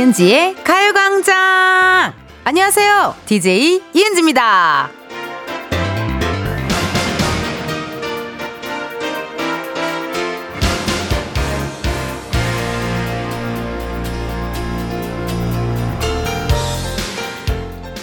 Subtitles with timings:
[0.00, 2.14] 이은지의 가요광장!
[2.44, 3.16] 안녕하세요.
[3.26, 4.88] DJ 이은지입니다.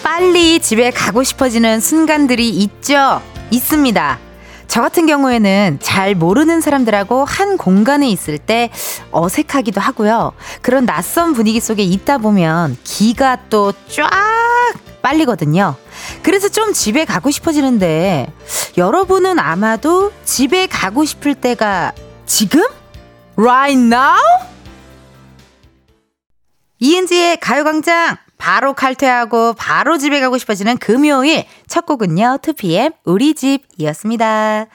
[0.04, 3.24] 빨리 집에 가고 싶어지는 순간들이 있죠?
[3.50, 4.27] 있습니다.
[4.68, 8.70] 저 같은 경우에는 잘 모르는 사람들하고 한 공간에 있을 때
[9.12, 10.34] 어색하기도 하고요.
[10.62, 14.10] 그런 낯선 분위기 속에 있다 보면 기가 또 쫙
[15.02, 15.76] 빨리거든요.
[16.22, 18.28] 그래서 좀 집에 가고 싶어지는데
[18.78, 21.94] 여러분은 아마도 집에 가고 싶을 때가
[22.26, 22.62] 지금?
[23.38, 24.18] Right now?
[26.80, 32.40] 이은지의 가요광장 바로 칼퇴하고 바로 집에 가고 싶어지는 금요일 첫 곡은요.
[32.42, 34.68] 2PM 우리 집이었습니다.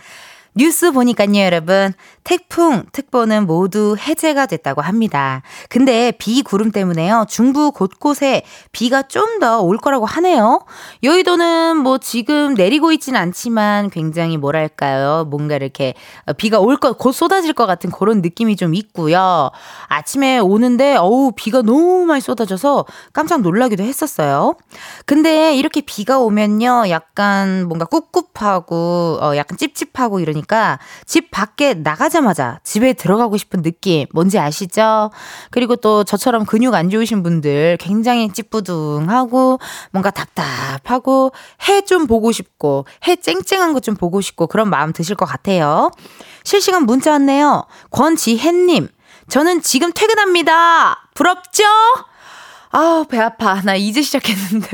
[0.54, 1.94] 뉴스 보니까요, 여러분.
[2.24, 5.42] 태풍, 특보는 모두 해제가 됐다고 합니다.
[5.68, 7.26] 근데 비 구름 때문에요.
[7.28, 8.42] 중부 곳곳에
[8.72, 10.64] 비가 좀 더 올 거라고 하네요.
[11.02, 15.24] 여의도는 뭐 지금 내리고 있진 않지만 굉장히 뭐랄까요.
[15.28, 15.94] 뭔가 이렇게
[16.36, 19.50] 비가 올 것, 곧 쏟아질 것 같은 그런 느낌이 좀 있고요.
[19.88, 24.54] 아침에 오는데, 어우, 비가 너무 많이 쏟아져서 깜짝 놀라기도 했었어요.
[25.06, 26.84] 근데 이렇게 비가 오면요.
[26.88, 34.06] 약간 뭔가 꿉꿉하고, 어, 약간 찝찝하고 이러니까 집 밖에 나가 하자마자 집에 들어가고 싶은 느낌
[34.12, 35.10] 뭔지 아시죠?
[35.50, 39.58] 그리고 또 저처럼 근육 안 좋으신 분들 굉장히 찌뿌둥하고
[39.90, 41.32] 뭔가 답답하고
[41.68, 45.90] 해 좀 보고 싶고 해 쨍쨍한 것 좀 보고 싶고 그런 마음 드실 것 같아요.
[46.44, 47.64] 실시간 문자 왔네요.
[47.90, 48.88] 권지혜님
[49.28, 51.08] 저는 지금 퇴근합니다.
[51.14, 51.64] 부럽죠?
[52.70, 53.60] 아우, 배 아파.
[53.62, 54.68] 나 이제 시작했는데.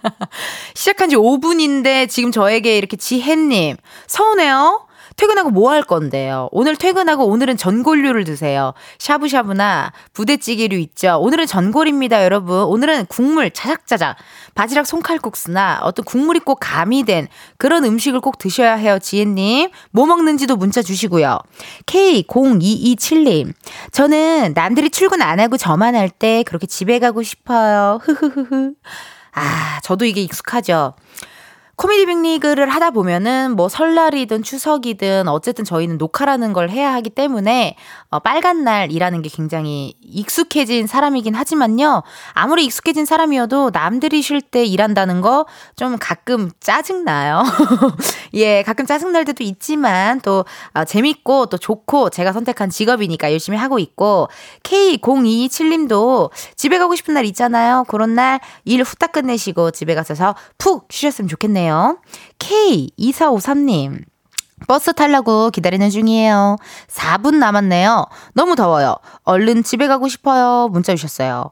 [0.74, 3.76] 시작한 지 5분인데 지금 저에게 이렇게 지혜님,
[4.06, 4.83] 서운해요?
[5.16, 6.48] 퇴근하고 뭐 할 건데요?
[6.52, 8.74] 오늘 퇴근하고 오늘은 전골류를 드세요.
[8.98, 11.18] 샤브샤브나 부대찌개류 있죠?
[11.20, 12.62] 오늘은 전골입니다, 여러분.
[12.64, 14.16] 오늘은 국물 자작자작.
[14.54, 19.70] 바지락 손칼국수나 어떤 국물이 꼭 가미된 그런 음식을 꼭 드셔야 해요, 지혜님.
[19.90, 21.38] 뭐 먹는지도 문자 주시고요.
[21.86, 23.52] K0227님.
[23.92, 27.98] 저는 남들이 출근 안 하고 저만 할 때 그렇게 집에 가고 싶어요.
[28.02, 28.74] 흐흐흐흐.
[29.32, 30.94] 아, 저도 이게 익숙하죠.
[31.76, 37.76] 코미디 빅리그를 하다 보면은 뭐 설날이든 추석이든 어쨌든 저희는 녹화라는 걸 해야 하기 때문에
[38.10, 42.02] 어, 빨간 날이라는 게 굉장히 익숙해진 사람이긴 하지만요.
[42.32, 45.46] 아무리 익숙해진 사람이어도 남들이 쉴 때 일한다는 거
[45.76, 47.42] 좀 가끔 짜증나요.
[48.34, 53.78] 예, 가끔 짜증날 때도 있지만 또 어, 재밌고 또 좋고 제가 선택한 직업이니까 열심히 하고
[53.78, 54.28] 있고
[54.62, 57.84] K0227님도 집에 가고 싶은 날 있잖아요.
[57.88, 61.63] 그런 날 일 후딱 끝내시고 집에 가셔서 푹 쉬셨으면 좋겠네요.
[62.38, 64.04] K2453님.
[64.66, 66.56] 버스 타려고 기다리는 중이에요.
[66.88, 68.06] 4분 남았네요.
[68.32, 68.96] 너무 더워요.
[69.24, 70.68] 얼른 집에 가고 싶어요.
[70.70, 71.50] 문자 주셨어요.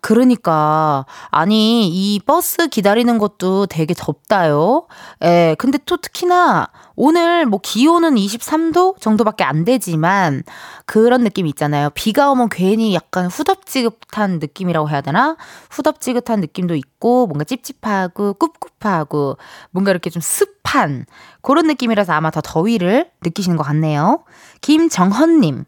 [0.00, 1.04] 그러니까.
[1.30, 4.86] 아니, 이 버스 기다리는 것도 되게 덥다요.
[5.22, 10.42] 예, 근데 또 특히나 오늘 뭐 기온은 23도 정도밖에 안 되지만
[10.86, 11.90] 그런 느낌 있잖아요.
[11.90, 15.36] 비가 오면 괜히 약간 후덥지긋한 느낌이라고 해야 되나?
[15.70, 19.36] 후덥지긋한 느낌도 있고 뭔가 찝찝하고 꿉꿉하고
[19.70, 21.04] 뭔가 이렇게 좀 습한
[21.42, 24.24] 그런 느낌이라서 아마 더 더위를 느끼시는 것 같네요.
[24.62, 25.64] 김정헌님,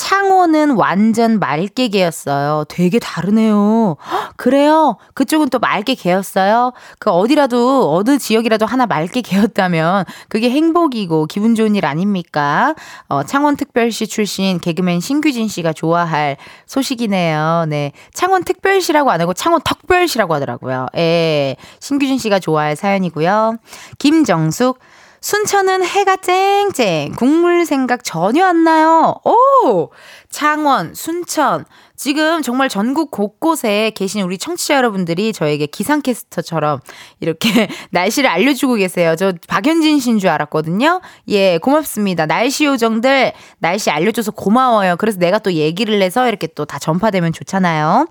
[0.00, 2.64] 창원은 완전 맑게 개었어요.
[2.70, 3.98] 되게 다르네요.
[4.36, 4.96] 그래요?
[5.12, 6.72] 그쪽은 또 맑게 개었어요?
[6.98, 12.74] 그 어디라도, 어느 지역이라도 하나 맑게 개었다면 그게 행복이고 기분 좋은 일 아닙니까?
[13.08, 17.66] 어, 창원특별시 출신 개그맨 신규진 씨가 좋아할 소식이네요.
[17.68, 17.92] 네.
[18.14, 20.86] 창원특별시라고 안 하고 창원특별시라고 하더라고요.
[20.96, 21.56] 예.
[21.78, 23.58] 신규진 씨가 좋아할 사연이고요.
[23.98, 24.78] 김정숙,
[25.20, 29.14] 순천은 해가 쨍쨍, 국물 생각 전혀 안 나요.
[29.24, 29.90] 오!
[30.30, 31.66] 창원, 순천.
[31.94, 36.80] 지금 정말 전국 곳곳에 계신 우리 청취자 여러분들이 저에게 기상캐스터처럼
[37.20, 39.14] 이렇게 날씨를 알려주고 계세요.
[39.16, 41.02] 저 박현진 씨인 줄 알았거든요.
[41.28, 42.24] 예, 고맙습니다.
[42.24, 44.96] 날씨 요정들, 날씨 알려줘서 고마워요.
[44.96, 48.06] 그래서 내가 또 얘기를 해서 이렇게 또 다 전파되면 좋잖아요.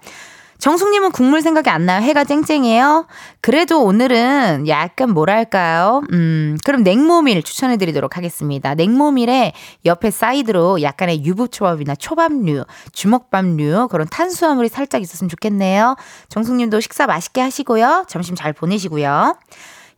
[0.59, 2.01] 정숙님은 국물 생각이 안 나요?
[2.01, 3.07] 해가 쨍쨍해요?
[3.39, 6.01] 그래도 오늘은 약간 뭐랄까요?
[6.11, 8.75] 음, 그럼 냉모밀 추천해드리도록 하겠습니다.
[8.75, 9.53] 냉모밀에
[9.85, 15.95] 옆에 사이드로 약간의 유부초밥이나 초밥류, 주먹밥류, 그런 탄수화물이 살짝 있었으면 좋겠네요.
[16.27, 18.05] 정숙님도 식사 맛있게 하시고요.
[18.09, 19.37] 점심 잘 보내시고요.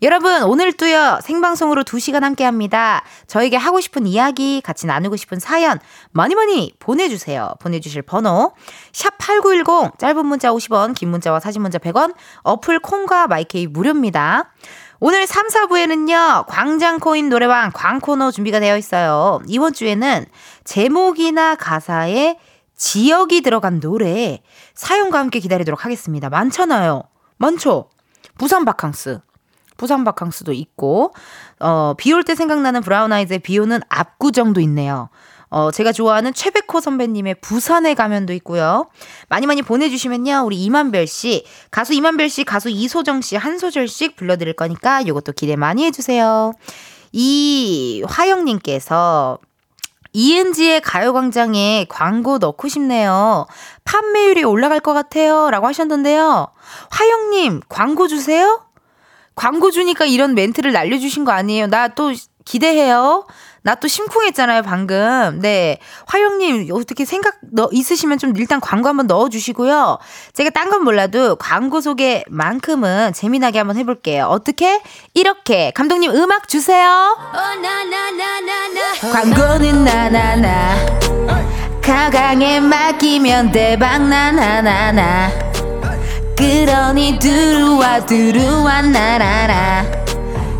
[0.03, 3.03] 여러분, 오늘도요, 생방송으로 2시간 함께 합니다.
[3.27, 5.77] 저에게 하고 싶은 이야기, 같이 나누고 싶은 사연,
[6.09, 7.53] 많이 많이 보내주세요.
[7.59, 8.53] 보내주실 번호,
[8.94, 14.51] 샵8910, 짧은 문자 50원, 긴 문자와 사진 문자 100원, 어플 콩과 마이케이 무료입니다.
[15.00, 19.39] 오늘 3, 4부에는요, 광장코인 노래방 광코너 준비가 되어 있어요.
[19.48, 20.25] 이번 주에는
[20.63, 22.39] 제목이나 가사에
[22.75, 24.42] 지역이 들어간 노래
[24.74, 26.30] 사연과 함께 기다리도록 하겠습니다.
[26.30, 27.03] 많잖아요.
[27.38, 27.92] 많죠?
[28.39, 29.19] 부산 바캉스.
[29.81, 31.13] 부산 바캉스도 있고,
[31.59, 35.09] 어, 비 올 때 생각나는 브라운 아이즈의 비 오는 압구정도 있네요.
[35.49, 38.87] 어, 제가 좋아하는 최백호 선배님의 부산에 가면도 있고요.
[39.27, 40.43] 많이 많이 보내주시면요.
[40.45, 45.55] 우리 이만별 씨, 가수 이만별 씨, 가수 이소정 씨 한 소절씩 불러드릴 거니까 이것도 기대
[45.57, 46.53] 많이 해주세요.
[47.11, 49.39] 이 화영님께서
[50.13, 53.45] 이은지의 가요광장에 광고 넣고 싶네요.
[53.85, 55.49] 판매율이 올라갈 것 같아요.
[55.51, 56.47] 라고 하셨는데요.
[56.91, 58.61] 화영님, 광고 주세요?
[59.35, 61.67] 광고 주니까 이런 멘트를 날려주신 거 아니에요?
[61.67, 62.13] 나 또
[62.45, 63.25] 기대해요.
[63.63, 65.39] 나 또 심쿵했잖아요, 방금.
[65.39, 65.77] 네.
[66.07, 69.99] 화영님, 어떻게 생각 너, 있으시면 좀 일단 광고 한번 넣어주시고요.
[70.33, 74.25] 제가 딴 건 몰라도 광고 소개만큼은 재미나게 한번 해볼게요.
[74.25, 74.81] 어떻게?
[75.13, 75.69] 이렇게.
[75.75, 77.15] 감독님, 음악 주세요.
[79.11, 80.75] 광고는 나나나.
[81.83, 85.29] 가광에 맡기면 대박 나나나나.
[86.41, 89.85] 그러니 들어와 들어와 나라라.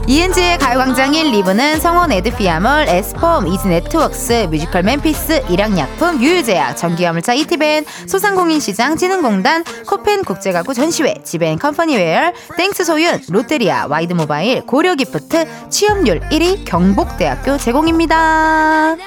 [0.07, 8.98] 이은지의 가요광장 1, 2부는 성원 애드피아몰, 에스폼, 이즈네트웍스, 뮤지컬 멤피스, 일양약품, 유유제약, 전기화물차 이티벤, 소상공인시장,
[8.98, 18.98] 진흥공단, 코펜 국제가구 전시회, 지벤 컴퍼니웨어, 땡스 소윤, 롯데리아, 와이드모바일, 고려기프트, 취업률 1위 경복대학교 제공입니다.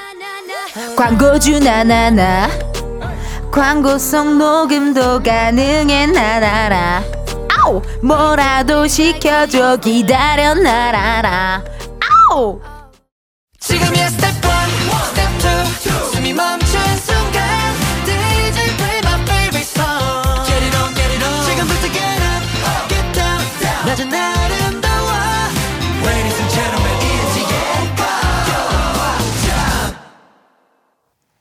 [0.96, 2.48] 광고주 나나나
[3.54, 7.04] 광고성 녹음도 가능해 나나라.
[7.48, 11.62] 아우 뭐라도 시켜줘 기다려 나라라.
[12.32, 12.60] 아우
[13.60, 14.50] 지금이야 스텝 1,
[15.04, 15.30] 스텝
[15.86, 16.63] 2 숨이 멈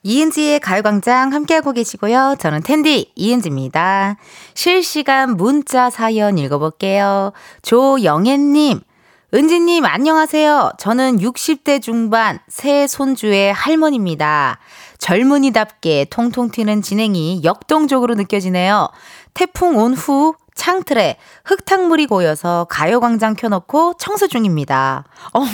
[0.06, 2.36] 이은지의 가요광장 함께하고 계시고요.
[2.38, 4.16] 저는 텐디 이은지입니다.
[4.52, 7.32] 실시간 문자 사연 읽어볼게요.
[7.62, 8.80] 조영애님,
[9.32, 10.72] 은지님 안녕하세요.
[10.78, 14.58] 저는 60대 중반 새 손주의 할머니입니다.
[14.98, 18.90] 젊은이답게 통통 튀는 진행이 역동적으로 느껴지네요.
[19.32, 21.16] 태풍 온 후 창틀에
[21.46, 25.04] 흙탕물이 고여서 가요광장 켜놓고 청소 중입니다.
[25.32, 25.48] 어머,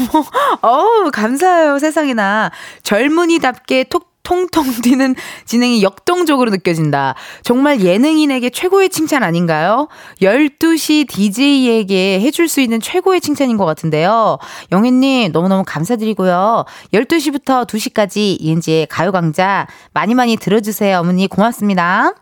[0.60, 2.50] 어우, 감사해요, 세상에나.
[2.82, 5.14] 젊은이답게 톡 통통 튀는
[5.44, 7.14] 진행이 역동적으로 느껴진다.
[7.42, 9.88] 정말 예능인에게 최고의 칭찬 아닌가요?
[10.20, 14.38] 12시 DJ에게 해줄 수 있는 최고의 칭찬인 것 같은데요.
[14.72, 16.64] 영애님, 너무너무 감사드리고요.
[16.92, 20.98] 12시부터 2시까지 이은지의 가요광장 많이 많이 들어주세요.
[20.98, 22.14] 어머니, 고맙습니다.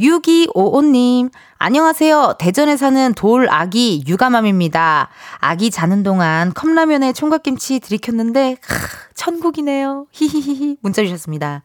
[0.00, 1.30] 6255님,
[1.62, 2.36] 안녕하세요.
[2.38, 5.10] 대전에 사는 돌 아기 유가맘입니다.
[5.40, 8.74] 아기 자는 동안 컵라면에 총각김치 들이켰는데, 크,
[9.14, 10.06] 천국이네요.
[10.10, 10.78] 히히히히.
[10.80, 11.62] 문자 주셨습니다.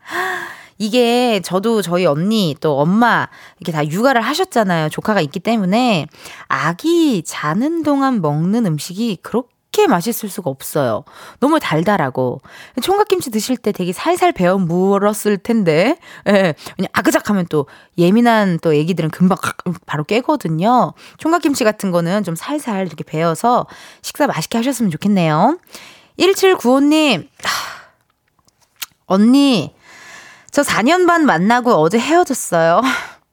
[0.78, 3.30] 이게 저도 저희 언니 또 엄마
[3.62, 4.90] 이렇게 다 육아를 하셨잖아요.
[4.90, 6.08] 조카가 있기 때문에
[6.50, 11.04] 아기 자는 동안 먹는 음식이 그렇게 그렇게 맛있을 수가 없어요.
[11.42, 12.40] 너무 달달하고.
[12.82, 15.98] 총각김치 드실 때 되게 살살 배어 물었을 텐데,
[16.30, 16.54] 예.
[16.94, 17.68] 아그작하면 또
[17.98, 19.38] 예민한 또 애기들은 금방
[19.86, 20.94] 바로 깨거든요.
[21.18, 23.68] 총각김치 같은 거는 좀 살살 이렇게 배어서
[24.02, 25.60] 식사 맛있게 하셨으면 좋겠네요.
[26.18, 27.28] 1795님,
[29.08, 29.76] 언니,
[30.52, 32.82] 저 4년 반 만나고 어제 헤어졌어요.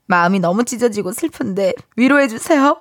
[0.07, 2.81] 마음이 너무 찢어지고 슬픈데 위로해 주세요.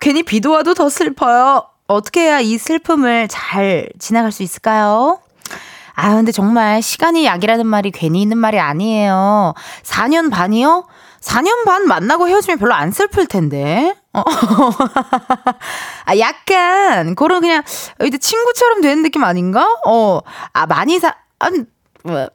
[0.00, 1.75] 괜히 비도 와도 더 슬퍼요.
[1.86, 5.20] 어떻게 해야 이 슬픔을 잘 지나갈 수 있을까요?
[5.94, 9.54] 아, 근데 정말 시간이 약이라는 말이 괜히 있는 말이 아니에요.
[9.82, 10.86] 4년 반이요?
[11.20, 13.94] 4년 반 만나고 헤어지면 별로 안 슬플 텐데.
[14.12, 14.22] 어.
[16.04, 17.62] 아, 약간, 그런 그냥,
[18.04, 19.66] 이제 친구처럼 되는 느낌 아닌가?
[19.86, 20.20] 어,
[20.52, 21.60] 아, 많이 사, 아니,
[22.04, 22.28] 뭐,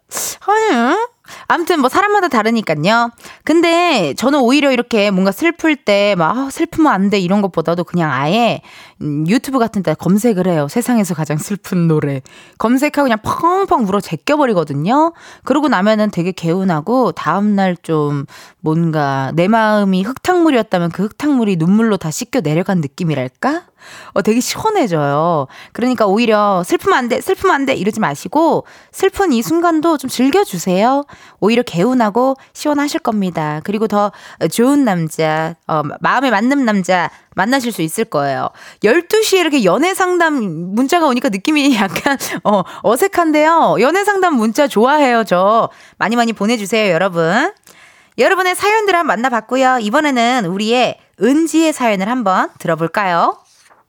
[0.47, 0.97] 아니,
[1.47, 3.11] 아무튼 뭐 사람마다 다르니까요.
[3.43, 8.11] 근데 저는 오히려 이렇게 뭔가 슬플 때 막 아, 슬프면 안 돼 이런 것보다도 그냥
[8.11, 8.61] 아예
[9.01, 10.67] 음, 유튜브 같은 데 검색을 해요.
[10.69, 12.21] 세상에서 가장 슬픈 노래.
[12.57, 15.13] 검색하고 그냥 펑펑 울어 제껴버리거든요.
[15.43, 18.25] 그러고 나면은 되게 개운하고 다음날 좀
[18.59, 23.63] 뭔가 내 마음이 흙탕물이었다면 그 흙탕물이 눈물로 다 씻겨 내려간 느낌이랄까?
[24.13, 25.47] 어, 되게 시원해져요.
[25.73, 31.05] 그러니까 오히려 슬프면 안 돼, 슬프면 안 돼, 이러지 마시고, 슬픈 이 순간도 좀 즐겨주세요.
[31.39, 33.61] 오히려 개운하고 시원하실 겁니다.
[33.63, 34.11] 그리고 더
[34.51, 38.49] 좋은 남자, 어, 마음에 맞는 남자 만나실 수 있을 거예요.
[38.83, 40.35] 12시에 이렇게 연애 상담
[40.75, 43.77] 문자가 오니까 느낌이 약간, 어, 어색한데요.
[43.79, 45.69] 연애 상담 문자 좋아해요, 저.
[45.97, 47.51] 많이 많이 보내주세요, 여러분.
[48.17, 49.79] 여러분의 사연들 한번 만나봤고요.
[49.81, 53.40] 이번에는 우리의 은지의 사연을 한번 들어볼까요?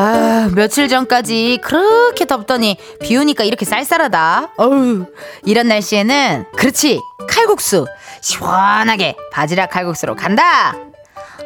[0.00, 4.52] 아, 며칠 전까지 그렇게 덥더니 비 오니까 이렇게 쌀쌀하다.
[4.56, 5.06] 어우,
[5.44, 7.00] 이런 날씨에는 그렇지.
[7.28, 7.84] 칼국수.
[8.20, 10.76] 시원하게 바지락 칼국수로 간다.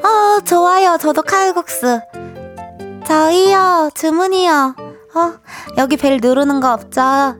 [0.04, 0.98] 어, 좋아요.
[1.00, 2.00] 저도 칼국수.
[3.06, 3.88] 저희요.
[3.94, 4.76] 주문이요.
[5.14, 5.32] 어,
[5.78, 7.36] 여기 벨 누르는 거 없죠?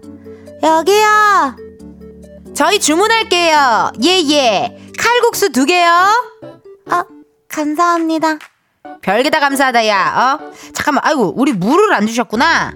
[0.63, 1.57] 여기요.
[2.55, 3.93] 저희 주문할게요.
[4.03, 4.79] 예, 예.
[4.99, 5.91] 칼국수 두 개요.
[6.91, 7.03] 어,
[7.49, 8.39] 감사합니다.
[9.03, 10.39] 별게 다 감사하다, 야.
[10.41, 10.53] 어?
[10.73, 12.73] 잠깐만, 아이고, 우리 물을 안 주셨구나.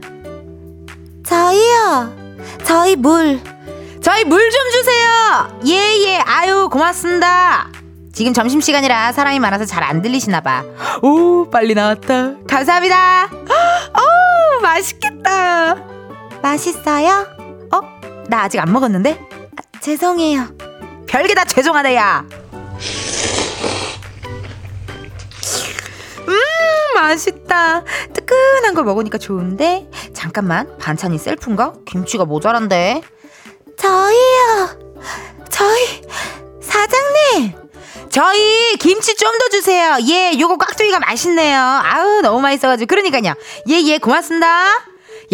[1.25, 2.15] 저희요.
[2.65, 3.41] 저희 물.
[4.03, 5.59] 저희 물 좀 주세요.
[5.67, 6.19] 예, 예.
[6.27, 7.69] 아유, 고맙습니다.
[8.13, 10.65] 지금 점심시간이라 사람이 많아서 잘 안 들리시나 봐.
[11.03, 12.35] 오, 빨리 나왔다.
[12.49, 13.29] 감사합니다.
[13.33, 15.77] 오, 맛있겠다.
[16.43, 17.27] 맛있어요?
[17.73, 17.81] 어?
[18.29, 19.19] 나 아직 안 먹었는데?
[19.59, 20.47] 아, 죄송해요.
[21.09, 22.25] 별게 다 죄송하다, 야.
[26.29, 27.85] 음, 맛있다.
[28.13, 29.89] 뜨끈한 걸 먹으니까 좋은데?
[30.13, 31.75] 잠깐만, 반찬이 셀프인가?
[31.87, 33.03] 김치가 모자란데?
[33.77, 34.79] 저희요.
[35.51, 36.03] 저희,
[36.61, 37.53] 사장님.
[38.11, 39.97] 저희 김치 좀 더 주세요.
[40.09, 41.59] 예, 요거 깍두기가 맛있네요.
[41.61, 42.87] 아우, 너무 맛있어가지고.
[42.89, 43.35] 그러니까요.
[43.69, 44.47] 예, 예, 고맙습니다.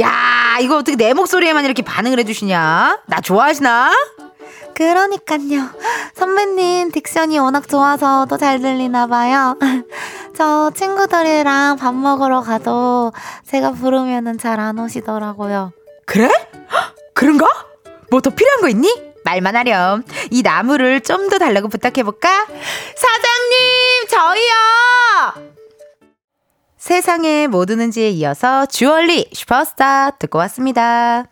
[0.00, 3.02] 야, 이거 어떻게 내 목소리에만 이렇게 반응을 해주시냐?
[3.06, 3.92] 나 좋아하시나?
[4.74, 5.68] 그러니까요.
[6.14, 9.56] 선배님 딕션이 워낙 좋아서 더 잘 들리나 봐요.
[10.36, 13.12] 저 친구들이랑 밥 먹으러 가도
[13.46, 15.72] 제가 부르면은 잘 안 오시더라고요.
[16.06, 16.28] 그래?
[17.14, 17.46] 그런가?
[18.10, 19.12] 뭐 더 필요한 거 있니?
[19.24, 20.02] 말만 하렴.
[20.30, 22.46] 이 나무를 좀 더 달라고 부탁해볼까?
[22.46, 25.48] 사장님, 저희요!
[26.76, 31.24] 세상에 뭐 드는지에 이어서 주얼리 슈퍼스타 듣고 왔습니다.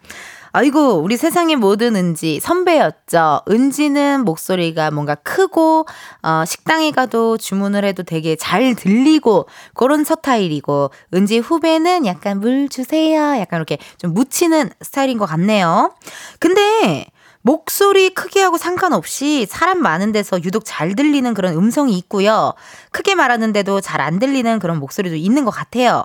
[0.52, 3.42] 아이고, 우리 세상에 뭐 드는지 선배였죠.
[3.48, 5.86] 은지는 목소리가 뭔가 크고,
[6.22, 13.38] 어, 식당에 가도 주문을 해도 되게 잘 들리고, 그런 스타일이고, 은지 후배는 약간 물 주세요.
[13.38, 15.94] 약간 이렇게 좀 묻히는 스타일인 것 같네요.
[16.40, 17.06] 근데,
[17.42, 22.52] 목소리 크게 하고 상관없이 사람 많은 데서 유독 잘 들리는 그런 음성이 있고요.
[22.92, 26.04] 크게 말하는데도 잘 안 들리는 그런 목소리도 있는 것 같아요.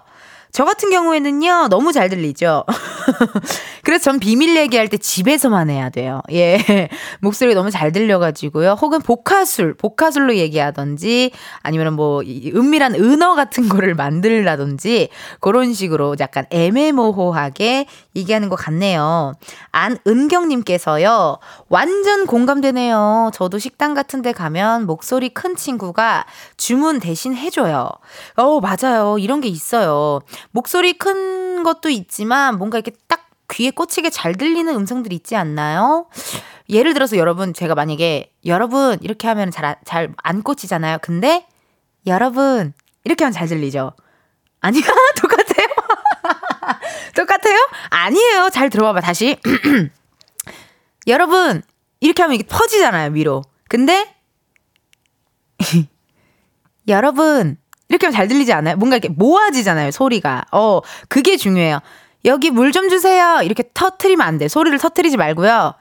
[0.55, 2.63] 저 같은 경우에는요, 너무 잘 들리죠?
[3.83, 6.21] 그래서 전 비밀 얘기할 때 집에서만 해야 돼요.
[6.31, 6.87] 예.
[7.19, 8.77] 목소리가 너무 잘 들려가지고요.
[8.79, 11.31] 혹은 복화술, 복화술로 얘기하던지,
[11.61, 15.09] 아니면 뭐, 은밀한 은어 같은 거를 만들라든지,
[15.41, 19.33] 그런 식으로 약간 애매모호하게 얘기하는 것 같네요.
[19.73, 23.31] 안은경님께서요, 완전 공감되네요.
[23.33, 27.89] 저도 식당 같은 데 가면 목소리 큰 친구가 주문 대신 해줘요.
[28.37, 29.17] 어, 맞아요.
[29.19, 30.21] 이런 게 있어요.
[30.51, 36.07] 목소리 큰 것도 있지만 뭔가 이렇게 딱 귀에 꽂히게 잘 들리는 음성들이 있지 않나요?
[36.69, 40.97] 예를 들어서 여러분 제가 만약에 여러분 이렇게 하면 잘 잘 안 꽂히잖아요.
[41.01, 41.45] 근데
[42.07, 42.73] 여러분
[43.03, 43.93] 이렇게 하면 잘 들리죠.
[44.61, 44.81] 아니야
[45.21, 45.67] 똑같아요.
[47.15, 47.57] 똑같아요?
[47.91, 48.49] 아니에요.
[48.51, 49.37] 잘 들어봐봐 다시.
[51.07, 51.61] 여러분
[51.99, 53.43] 이렇게 하면 이게 퍼지잖아요 위로.
[53.69, 54.15] 근데
[56.87, 57.57] 여러분
[57.89, 58.75] 이렇게 하면 잘 들리지 않아요?
[58.77, 60.45] 뭔가 이렇게 모아지잖아요, 소리가.
[60.51, 61.79] 어, 그게 중요해요.
[62.25, 63.39] 여기 물 좀 주세요.
[63.43, 64.47] 이렇게 터트리면 안 돼.
[64.47, 65.75] 소리를 터트리지 말고요.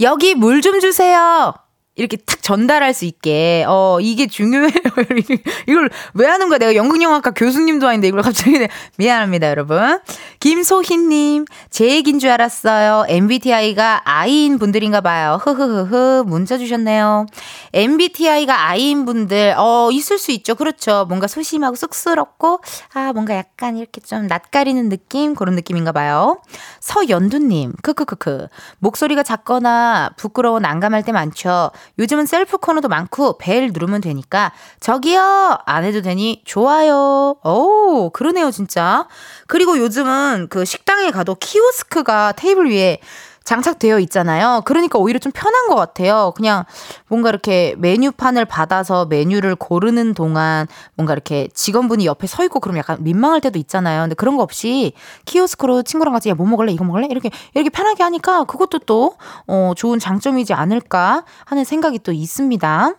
[0.00, 1.52] 여기 물 좀 주세요.
[1.96, 4.68] 이렇게 탁 전달할 수 있게 어 이게 중요해요.
[5.68, 6.58] 이걸 왜 하는 거야?
[6.58, 8.66] 내가 연극영화과 교수님도 아닌데 이걸 갑자기
[8.98, 10.00] 미안합니다, 여러분.
[10.44, 13.06] 김소희님 제 얘기인 줄 알았어요.
[13.08, 15.38] MBTI가 I인 분들인가 봐요.
[15.40, 17.24] 흐흐흐흐 문자 주셨네요.
[17.72, 20.54] MBTI가 I인 분들 어 있을 수 있죠.
[20.54, 21.06] 그렇죠.
[21.08, 22.60] 뭔가 소심하고 쑥스럽고
[22.92, 26.42] 아 뭔가 약간 이렇게 좀 낯가리는 느낌 그런 느낌인가 봐요.
[26.80, 28.48] 서연두님 크크크크
[28.80, 31.70] 목소리가 작거나 부끄러워 난감할 때 많죠.
[31.98, 37.36] 요즘은 셀프 코너도 많고 벨 누르면 되니까 저기요 안 해도 되니 좋아요.
[37.42, 39.08] 오 그러네요 진짜.
[39.46, 42.98] 그리고 요즘은 그 식당에 가도 키오스크가 테이블 위에
[43.44, 44.62] 장착되어 있잖아요.
[44.64, 46.32] 그러니까 오히려 좀 편한 것 같아요.
[46.34, 46.64] 그냥
[47.08, 52.96] 뭔가 이렇게 메뉴판을 받아서 메뉴를 고르는 동안 뭔가 이렇게 직원분이 옆에 서 있고 그러면 약간
[53.00, 54.02] 민망할 때도 있잖아요.
[54.02, 54.94] 근데 그런 거 없이
[55.26, 56.72] 키오스크로 친구랑 같이 야, 뭐 먹을래?
[56.72, 57.06] 이거 먹을래?
[57.10, 62.94] 이렇게, 이렇게 편하게 하니까 그것도 또, 어, 좋은 장점이지 않을까 하는 생각이 또 있습니다.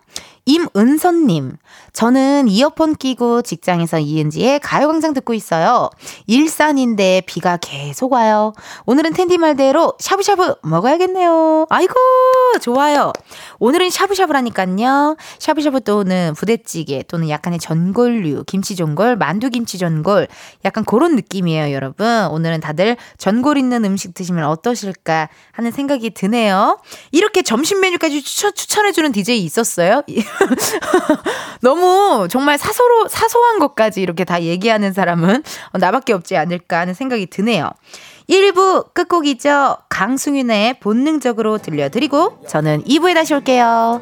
[0.47, 1.57] 임은선님,
[1.91, 5.89] 저는 이어폰 끼고 직장에서 이은지의 가요광장 듣고 있어요.
[6.27, 8.53] 일산인데 비가 계속 와요.
[8.85, 11.65] 오늘은 텐디 말대로 샤브샤브 먹어야겠네요.
[11.69, 11.95] 아이고,
[12.61, 13.11] 좋아요.
[13.57, 15.17] 오늘은 샤브샤브라니깐요.
[15.39, 20.27] 샤브샤브 또는 부대찌개 또는 약간의 전골류, 김치전골, 만두김치전골,
[20.63, 22.05] 약간 그런 느낌이에요, 여러분.
[22.29, 26.79] 오늘은 다들 전골 있는 음식 드시면 어떠실까 하는 생각이 드네요.
[27.11, 30.03] 이렇게 점심 메뉴까지 추천, 추천해주는 DJ 있었어요?
[31.61, 37.69] 너무 정말 사소로, 사소한 것까지 이렇게 다 얘기하는 사람은 나밖에 없지 않을까 하는 생각이 드네요.
[38.29, 39.77] 1부 끝곡이죠.
[39.89, 44.01] 강승윤의 본능적으로 들려드리고 저는 2부에 다시 올게요.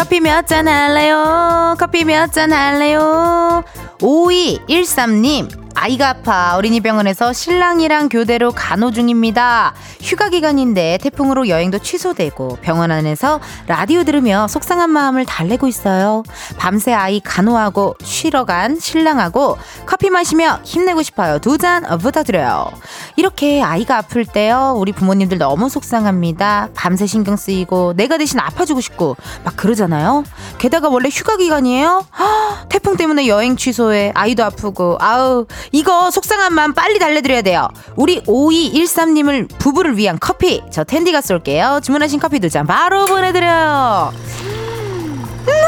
[0.00, 1.76] 커피 몇 잔 할래요?
[1.78, 3.62] 커피 몇 잔 할래요?
[3.98, 9.72] 5213님, 아이가 아파 어린이병원에서 신랑이랑 교대로 간호 중입니다.
[10.02, 16.22] 휴가 기간인데 태풍으로 여행도 취소되고 병원 안에서 라디오 들으며 속상한 마음을 달래고 있어요.
[16.58, 19.56] 밤새 아이 간호하고 쉬러 간 신랑하고
[19.86, 21.38] 커피 마시며 힘내고 싶어요.
[21.38, 22.70] 두 잔 부탁드려요.
[23.16, 24.74] 이렇게 아이가 아플 때요.
[24.78, 26.70] 우리 부모님들 너무 속상합니다.
[26.74, 30.24] 밤새 신경 쓰이고 내가 대신 아파주고 싶고 막 그러잖아요.
[30.58, 32.04] 게다가 원래 휴가 기간이에요.
[32.18, 37.68] 허, 태풍 때문에 여행 취소해 아이도 아프고 아우 이거 속상한 마음 빨리 달래드려야 돼요.
[37.96, 41.80] 우리 5213님을 부부를 위한 커피 저 텐디가 쏠게요.
[41.82, 44.12] 주문하신 커피 두 잔 바로 보내드려요.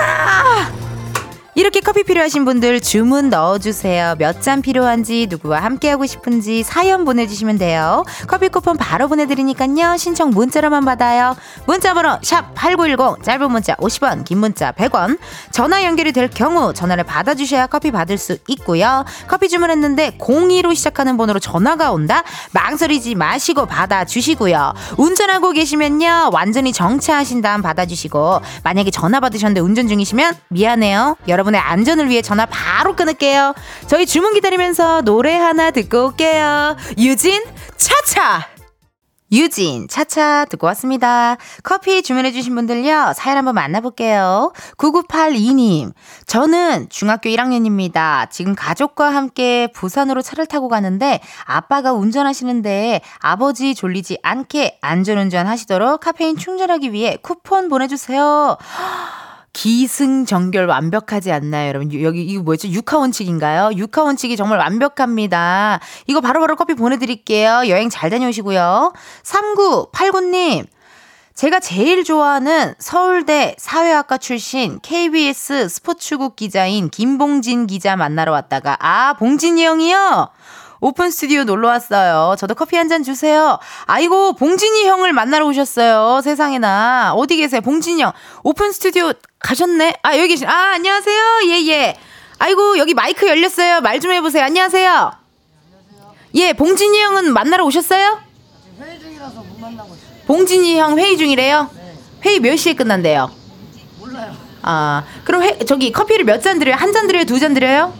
[0.00, 0.81] 아!
[1.54, 4.14] 이렇게 커피 필요하신 분들 주문 넣어주세요.
[4.18, 8.02] 몇 잔 필요한지 누구와 함께하고 싶은지 사연 보내주시면 돼요.
[8.26, 9.96] 커피 쿠폰 바로 보내드리니까요.
[9.98, 11.36] 신청 문자로만 받아요.
[11.66, 15.18] 문자번호 샵 8910 짧은 문자 50원 긴 문자 100원
[15.52, 19.04] 전화 연결이 될 경우 전화를 받아주셔야 커피 받을 수 있고요.
[19.28, 22.24] 커피 주문했는데 02로 시작하는 번호로 전화가 온다?
[22.52, 24.72] 망설이지 마시고 받아주시고요.
[24.96, 26.30] 운전하고 계시면요.
[26.32, 31.16] 완전히 정차하신 다음 받아주시고 만약에 전화 받으셨는데 운전 중이시면 미안해요.
[31.28, 33.54] 여러분 여러분의 안전을 위해 전화 바로 끊을게요.
[33.86, 36.76] 저희 주문 기다리면서 노래 하나 듣고 올게요.
[36.98, 37.42] 유진,
[37.76, 38.48] 차차!
[39.32, 41.38] 유진, 차차 듣고 왔습니다.
[41.62, 44.52] 커피 주문해주신 분들요, 사연 한번 만나볼게요.
[44.76, 45.92] 9982님,
[46.26, 48.28] 저는 중학교 1학년입니다.
[48.30, 56.36] 지금 가족과 함께 부산으로 차를 타고 가는데 아빠가 운전하시는데 아버지 졸리지 않게 안전운전 하시도록 카페인
[56.36, 58.58] 충전하기 위해 쿠폰 보내주세요.
[59.52, 62.02] 기승전결 완벽하지 않나요, 여러분?
[62.02, 62.68] 여기 이거 뭐였죠?
[62.68, 63.72] 육하 원칙인가요?
[63.76, 65.80] 육하 원칙이 정말 완벽합니다.
[66.06, 67.64] 이거 바로바로 바로 커피 보내드릴게요.
[67.68, 68.92] 여행 잘 다녀오시고요.
[69.22, 70.66] 3989님.
[71.34, 79.64] 제가 제일 좋아하는 서울대 사회학과 출신 KBS 스포츠국 기자인 김봉진 기자 만나러 왔다가, 아, 봉진이
[79.64, 80.28] 형이요?
[80.82, 82.34] 오픈 스튜디오 놀러 왔어요.
[82.36, 83.60] 저도 커피 한 잔 주세요.
[83.86, 86.20] 아이고, 봉진이 형을 만나러 오셨어요.
[86.22, 87.12] 세상에나.
[87.14, 87.60] 어디 계세요?
[87.60, 88.12] 봉진이 형.
[88.42, 89.94] 오픈 스튜디오 가셨네?
[90.02, 91.20] 아, 여기 계신, 아, 안녕하세요.
[91.46, 91.96] 예, 예.
[92.40, 93.80] 아이고, 여기 마이크 열렸어요.
[93.80, 94.42] 말 좀 해보세요.
[94.44, 95.12] 안녕하세요.
[96.34, 98.18] 예, 봉진이 형은 만나러 오셨어요?
[98.80, 100.26] 회의 중이라서 못 만나고 있어요.
[100.26, 101.70] 봉진이 형 회의 중이래요?
[101.76, 101.94] 네.
[102.24, 103.30] 회의 몇 시에 끝난대요?
[104.00, 104.32] 몰라요.
[104.62, 106.74] 아, 그럼 회, 저기 커피를 몇 잔 드려요?
[106.74, 107.24] 한 잔 드려요?
[107.24, 107.94] 두 잔 드려요?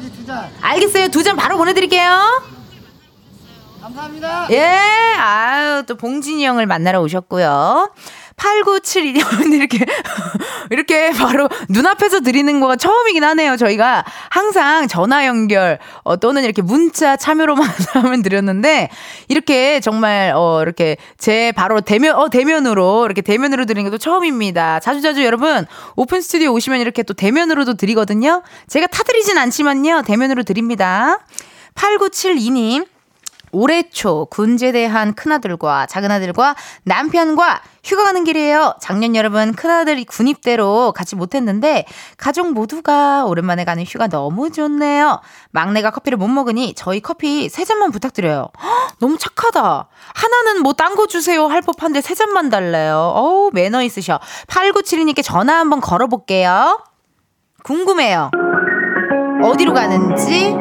[0.00, 0.50] 한꺼까지 두 잔.
[0.60, 1.08] 알겠어요.
[1.08, 2.42] 두 잔 바로 보내드릴게요.
[3.80, 4.46] 감사합니다.
[4.50, 4.62] 예,
[5.18, 7.90] 아유, 또 봉진이 형을 만나러 오셨고요.
[8.40, 9.84] 8972년 이렇게
[10.70, 13.56] 이렇게 바로 눈앞에서 드리는 거가 처음이긴 하네요.
[13.56, 18.88] 저희가 항상 전화 연결 어, 또는 이렇게 문자 참여로만 하면 드렸는데
[19.28, 24.80] 이렇게 정말 어 이렇게 제 바로 대면 어 대면으로 이렇게 대면으로 드리는 것도 처음입니다.
[24.80, 28.42] 자주자주 여러분 오픈 스튜디오 오시면 이렇게 또 대면으로도 드리거든요.
[28.68, 30.02] 제가 타드리진 않지만요.
[30.06, 31.18] 대면으로 드립니다.
[31.74, 32.86] 8972님
[33.52, 38.74] 올해 초 군제대한 큰아들과 작은아들과 남편과 휴가 가는 길이에요.
[38.80, 41.86] 작년 여러분 큰아들이 군입대로 같이 못했는데
[42.18, 45.20] 가족 모두가 오랜만에 가는 휴가 너무 좋네요.
[45.50, 48.48] 막내가 커피를 못 먹으니 저희 커피 세 잔만 부탁드려요.
[48.62, 49.88] 헉, 너무 착하다.
[50.14, 53.12] 하나는 뭐 딴 거 주세요 할 법한데 세 잔만 달래요.
[53.14, 54.18] 어우 매너 있으셔.
[54.48, 56.82] 8972님께 전화 한번 걸어볼게요.
[57.64, 58.30] 궁금해요.
[59.42, 60.54] 어디로 가는지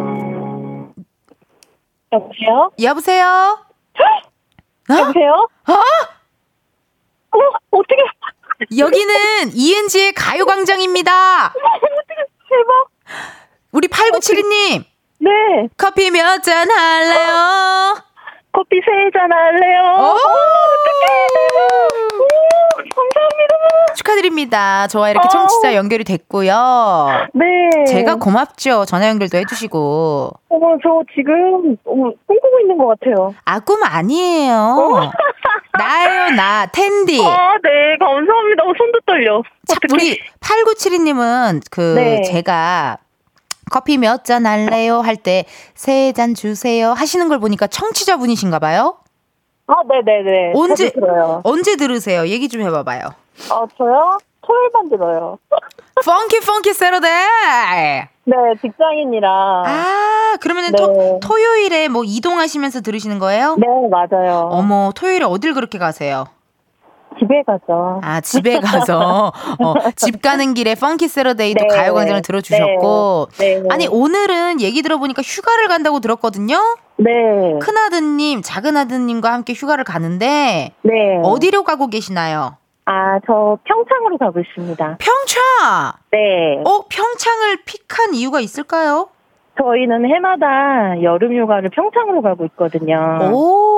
[2.12, 2.72] 여보세요?
[2.82, 3.26] 여보세요?
[4.89, 4.93] 어?
[4.98, 5.32] 여보세요?
[5.67, 5.74] 어?
[7.32, 7.95] 어머, 어떻게,
[8.78, 11.54] 여기는 이은지의 가요광장입니다.
[11.54, 12.88] 대박.
[13.72, 14.84] 우리 8972님,
[15.19, 15.30] 네,
[15.78, 17.98] 커피 몇 잔 할래요?
[18.51, 19.81] 커피 세 잔 할래요.
[19.97, 20.01] 오!
[20.01, 20.15] 어,
[20.73, 21.05] 어떡해.
[22.19, 22.27] 오,
[22.95, 23.55] 감사합니다.
[23.95, 24.88] 축하드립니다.
[24.88, 25.29] 저와 이렇게 어.
[25.29, 27.07] 청취자 연결이 됐고요.
[27.33, 27.45] 네.
[27.88, 28.85] 제가 고맙죠.
[28.85, 30.31] 전화 연결도 해주시고.
[30.49, 33.33] 어머, 저 지금, 어머, 꿈꾸고 있는 것 같아요.
[33.45, 35.12] 아, 꿈 아니에요.
[35.77, 36.65] 나예요, 나.
[36.67, 37.21] 텐디.
[37.23, 38.63] 아, 네, 감사합니다.
[38.63, 39.41] 어, 손도 떨려.
[39.67, 39.93] 참, 어떡해.
[39.93, 42.21] 우리 8972님은 그 네.
[42.23, 42.97] 제가
[43.69, 44.99] 커피 몇 잔 할래요?
[45.01, 48.97] 할 때 세 잔 주세요 하시는 걸 보니까 청취자분이신가 봐요?
[49.67, 50.53] 아, 네네네.
[50.55, 51.41] 언제- 들어요.
[51.43, 52.27] 언제 들으세요?
[52.27, 53.01] 얘기 좀 해봐봐요.
[53.51, 54.17] 아, 저요?
[54.41, 55.38] 토요일만 들어요.
[56.03, 57.10] Funky Funky Saturday!
[58.25, 59.29] 네, 직장인이라.
[59.65, 60.77] 아, 그러면은 네.
[60.77, 63.58] 토, 토요일에 뭐 이동하시면서 들으시는 거예요?
[63.60, 64.49] 네, 맞아요.
[64.51, 66.25] 어머, 토요일에 어딜 그렇게 가세요?
[67.19, 67.99] 집에 가죠.
[68.03, 71.75] 아, 집에 가서, 어, 집 가는 길에 Funky Saturday도 네.
[71.75, 73.27] 가요광장을 들어주셨고.
[73.39, 73.63] 네.
[73.69, 76.58] 아니, 오늘은 얘기 들어보니까 휴가를 간다고 들었거든요?
[76.97, 77.12] 네.
[77.62, 81.19] 큰아드님, 작은아드님과 함께 휴가를 가는데, 네.
[81.23, 82.58] 어디로 가고 계시나요?
[82.86, 84.97] 아, 저 평창으로 가고 있습니다.
[84.99, 85.91] 평창!
[86.12, 86.58] 네.
[86.65, 89.10] 어, 평창을 픽한 이유가 있을까요?
[89.62, 93.19] 저희는 해마다 여름 휴가를 평창으로 가고 있거든요.
[93.34, 93.68] 오,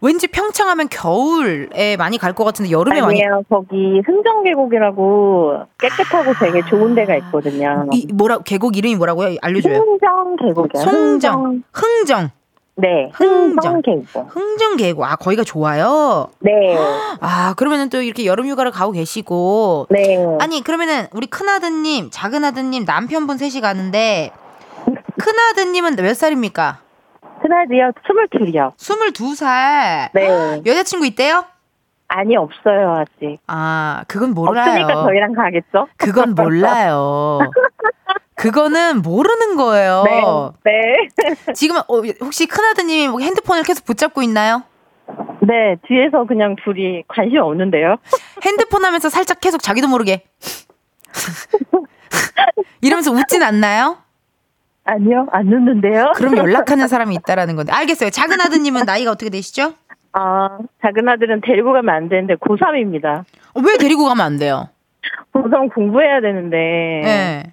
[0.00, 3.42] 왠지 평창 하면 겨울에 많이 갈 것 같은데 여름에 많이 아니에요.
[3.48, 7.86] 거기 흥정계곡이라고 깨끗하고 되게 좋은 데가 있거든요.
[7.92, 9.36] 이 뭐라 계곡 이름이 뭐라고요?
[9.42, 9.74] 알려줘요.
[9.76, 10.82] 흥정 계곡이요.
[10.82, 12.30] 송정, 흥정,
[12.76, 13.10] 네.
[13.12, 13.74] 흥정.
[13.74, 14.36] 흥정 계곡.
[14.36, 15.04] 흥정 계곡.
[15.04, 16.28] 아 거기가 좋아요.
[16.38, 16.78] 네.
[17.20, 19.88] 아 그러면은 또 이렇게 여름 휴가를 가고 계시고.
[19.90, 20.24] 네.
[20.40, 24.30] 아니 그러면은 우리 큰 아드님, 작은 아드님, 남편분 셋이 가는데
[25.18, 26.78] 큰 아드님은 몇 살입니까?
[27.42, 27.92] 큰아들이요.
[28.04, 28.76] 22이요.
[28.76, 30.10] 22살.
[30.14, 30.62] 네.
[30.66, 31.44] 여자친구 있대요?
[32.08, 33.38] 아니, 없어요, 아직.
[33.46, 34.68] 아 그건 몰라요.
[34.70, 35.86] 없으니까 저희랑 가겠죠?
[35.96, 37.38] 그건 몰라요.
[38.34, 40.02] 그거는 모르는 거예요.
[40.64, 40.72] 네.
[40.72, 41.52] 네.
[41.54, 44.62] 지금 어, 혹시 큰 아드님이 뭐 핸드폰을 계속 붙잡고 있나요?
[45.42, 45.76] 네.
[45.86, 47.96] 뒤에서 그냥 둘이 관심 없는데요.
[48.44, 50.24] 핸드폰 하면서 살짝 계속 자기도 모르게
[52.80, 53.98] 이러면서 웃진 않나요?
[54.90, 56.12] 아니요, 안 듣는데요.
[56.16, 58.10] 그럼 연락하는 사람이 있다라는 건데 알겠어요.
[58.10, 59.74] 작은 아드님은 나이가 어떻게 되시죠?
[60.12, 63.24] 아, 작은 아들은 데리고 가면 안 되는데 고3입니다.
[63.54, 64.68] 어, 왜 데리고 가면 안 돼요?
[65.32, 67.52] 고3 공부해야 되는데 네.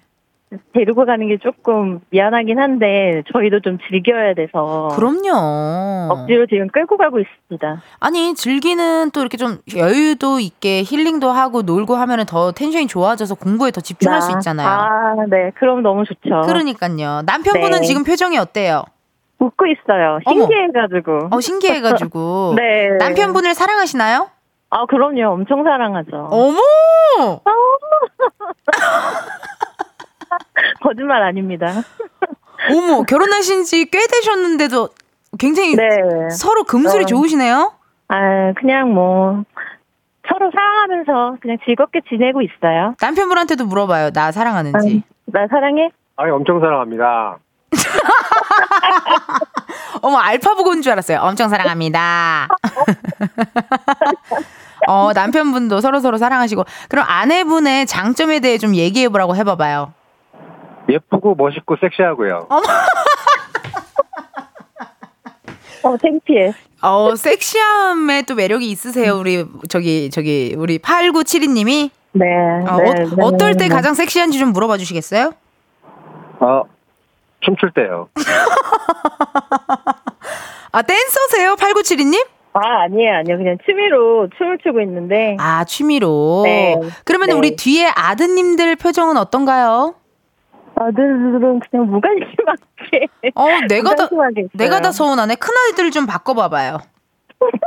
[0.72, 6.12] 데리고 가는 게 조금 미안하긴 한데 저희도 좀 즐겨야 돼서 그럼요.
[6.12, 7.82] 억지로 지금 끌고 가고 있습니다.
[8.00, 13.70] 아니 즐기는 또 이렇게 좀 여유도 있게 힐링도 하고 놀고 하면은 더 텐션이 좋아져서 공부에
[13.70, 14.68] 더 집중할 수 아, 있잖아요.
[14.68, 15.50] 아, 네.
[15.56, 16.42] 그럼 너무 좋죠.
[16.46, 17.22] 그러니까요.
[17.26, 17.86] 남편분은 네.
[17.86, 18.84] 지금 표정이 어때요?
[19.38, 20.18] 웃고 있어요.
[20.26, 21.28] 신기해가지고.
[21.30, 22.54] 어 신기해가지고.
[22.56, 22.88] 네.
[22.98, 24.30] 남편분을 사랑하시나요?
[24.70, 25.32] 아, 그럼요.
[25.32, 26.28] 엄청 사랑하죠.
[26.30, 26.58] 어머!
[30.82, 31.66] 거짓말 아닙니다.
[32.70, 34.88] 어머, 결혼하신 지 꽤 되셨는데도
[35.38, 35.84] 굉장히 네.
[36.30, 37.06] 서로 금술이 어.
[37.06, 37.72] 좋으시네요?
[38.08, 39.44] 아, 그냥 뭐
[40.28, 42.94] 서로 사랑하면서 그냥 즐겁게 지내고 있어요.
[43.00, 44.10] 남편분한테도 물어봐요.
[44.10, 45.02] 나 사랑하는지.
[45.26, 45.90] 나 사랑해?
[46.16, 47.38] 아니 엄청 사랑합니다.
[50.02, 51.20] 어머, 알파 보고 온줄 알았어요.
[51.20, 52.48] 엄청 사랑합니다.
[54.88, 56.64] 어, 남편분도 서로서로 사랑하시고.
[56.88, 59.92] 그럼 아내분의 장점에 대해 좀 얘기해보라고 해봐봐요.
[60.88, 62.48] 예쁘고 멋있고 섹시하고요.
[65.82, 66.52] 어, 창피해.
[66.82, 69.16] 어, 섹시함에 또 매력이 있으세요.
[69.16, 71.90] 우리, 저기, 저기, 우리 8972님이.
[72.12, 72.24] 네.
[72.66, 73.74] 어, 네, 어, 네, 어 떨 때 네.
[73.74, 75.32] 가장 섹시한지 좀 물어봐 주시겠어요?
[76.40, 76.62] 어
[77.40, 78.08] 춤출 때요.
[80.72, 81.54] 아, 댄서세요?
[81.56, 82.26] 8972님?
[82.54, 83.38] 아, 아니에요, 아니에요.
[83.38, 85.36] 그냥 취미로 춤을 추고 있는데.
[85.38, 86.42] 아, 취미로.
[86.44, 86.76] 네.
[87.04, 87.34] 그러면 네.
[87.34, 89.94] 우리 뒤에 아드님들 표정은 어떤가요?
[90.80, 93.08] 아들은 그냥 무관심하게.
[93.34, 94.08] 어, 내가 다.
[94.54, 95.36] 내가 다 서운하네.
[95.36, 96.78] 큰아이들 좀 바꿔봐봐요.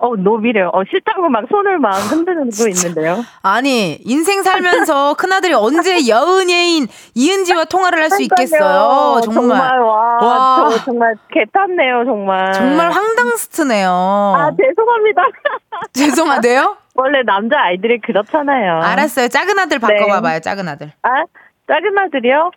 [0.00, 0.70] 어, 노비래요.
[0.72, 3.16] 어, 싫다고 막 손을 막 흔드는 거 있는데요.
[3.42, 9.20] 아니, 인생 살면서 큰아들이 언제 여은예인 이은지와 통화를 할 수 있겠어요?
[9.24, 9.58] 정말.
[9.58, 10.18] 정말, 와.
[10.22, 10.70] 와.
[10.70, 12.52] 저 정말 개탔네요, 정말.
[12.52, 13.88] 정말 황당스트네요.
[13.90, 15.22] 아, 죄송합니다.
[15.92, 16.76] 죄송하대요?
[16.94, 18.80] 원래 남자 아이들이 그렇잖아요.
[18.80, 19.26] 알았어요.
[19.28, 19.86] 작은 아들 네.
[19.86, 20.92] 바꿔봐봐요, 작은 아들.
[21.02, 21.24] 아,
[21.68, 22.50] 작은 아들이요?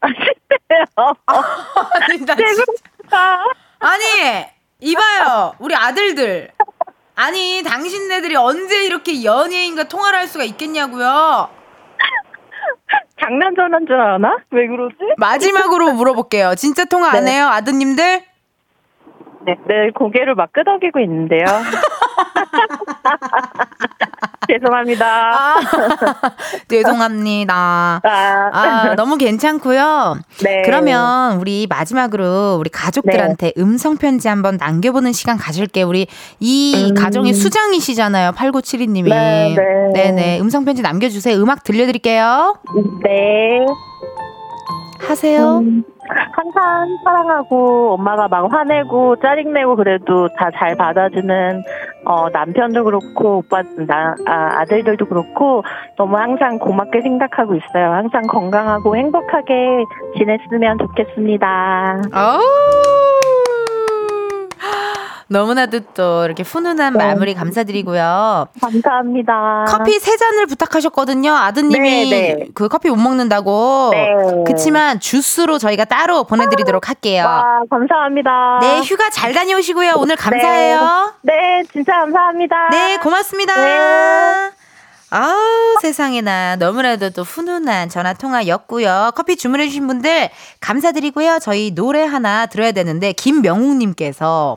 [0.00, 0.84] 아, 싫대요.
[1.26, 3.44] 아니, 나 진짜-.
[3.80, 4.04] 아니,
[4.80, 5.54] 이봐요.
[5.58, 6.50] 우리 아들들.
[7.16, 11.50] 아니, 당신네들이 언제 이렇게 연예인과 통화를 할 수가 있겠냐고요?
[13.20, 14.38] 장난 전화인 줄 아나?
[14.50, 14.96] 왜 그러지?
[15.18, 16.54] 마지막으로 물어볼게요.
[16.54, 17.32] 진짜 통화 안 네.
[17.32, 18.22] 해요, 아드님들?
[19.42, 21.44] 네, 네, 고개를 막 끄덕이고 있는데요.
[24.50, 25.06] 죄송합니다.
[25.06, 25.54] 아,
[26.68, 28.00] 죄송합니다.
[28.02, 30.18] 아, 아, 너무 괜찮고요.
[30.42, 30.62] 네.
[30.64, 35.86] 그러면 우리 마지막으로 우리 가족들한테 음성 편지 한번 남겨보는 시간 가질게요.
[35.86, 36.06] 우리
[36.40, 36.94] 이 음.
[36.94, 38.32] 가정의 수장이시잖아요.
[38.32, 39.08] 8972님이.
[39.08, 39.90] 네, 네.
[39.92, 40.40] 네 네.
[40.40, 41.36] 음성 편지 남겨주세요.
[41.36, 42.56] 음악 들려드릴게요.
[43.04, 43.66] 네.
[44.98, 45.58] 하세요.
[45.58, 45.84] 음,
[46.32, 51.62] 항상 사랑하고 엄마가 막 화내고 짜증내고 그래도 다 잘 받아주는
[52.04, 55.62] 어, 남편도 그렇고 오빠 나 아, 아들들도 그렇고
[55.96, 57.92] 너무 항상 고맙게 생각하고 있어요.
[57.92, 59.84] 항상 건강하고 행복하게
[60.18, 62.02] 지냈으면 좋겠습니다.
[62.14, 63.39] 어우.
[65.40, 67.06] 너무나도 또 이렇게 훈훈한 네.
[67.06, 68.48] 마무리 감사드리고요.
[68.60, 69.64] 감사합니다.
[69.68, 71.32] 커피 세 잔을 부탁하셨거든요.
[71.32, 72.46] 아드님이 네, 네.
[72.52, 73.90] 그 커피 못 먹는다고.
[73.92, 74.08] 네.
[74.44, 77.24] 그치만 주스로 저희가 따로 보내드리도록 할게요.
[77.24, 78.58] 와 감사합니다.
[78.60, 79.94] 네, 휴가 잘 다녀오시고요.
[79.98, 81.14] 오늘 감사해요.
[81.22, 82.68] 네, 진짜 감사합니다.
[82.72, 83.54] 네, 고맙습니다.
[83.54, 84.50] 네.
[85.12, 86.56] 아우, 세상에나.
[86.56, 89.12] 너무나도 또 훈훈한 전화 통화였고요.
[89.14, 91.38] 커피 주문해 주신 분들 감사드리고요.
[91.40, 94.56] 저희 노래 하나 들어야 되는데, 김명욱님께서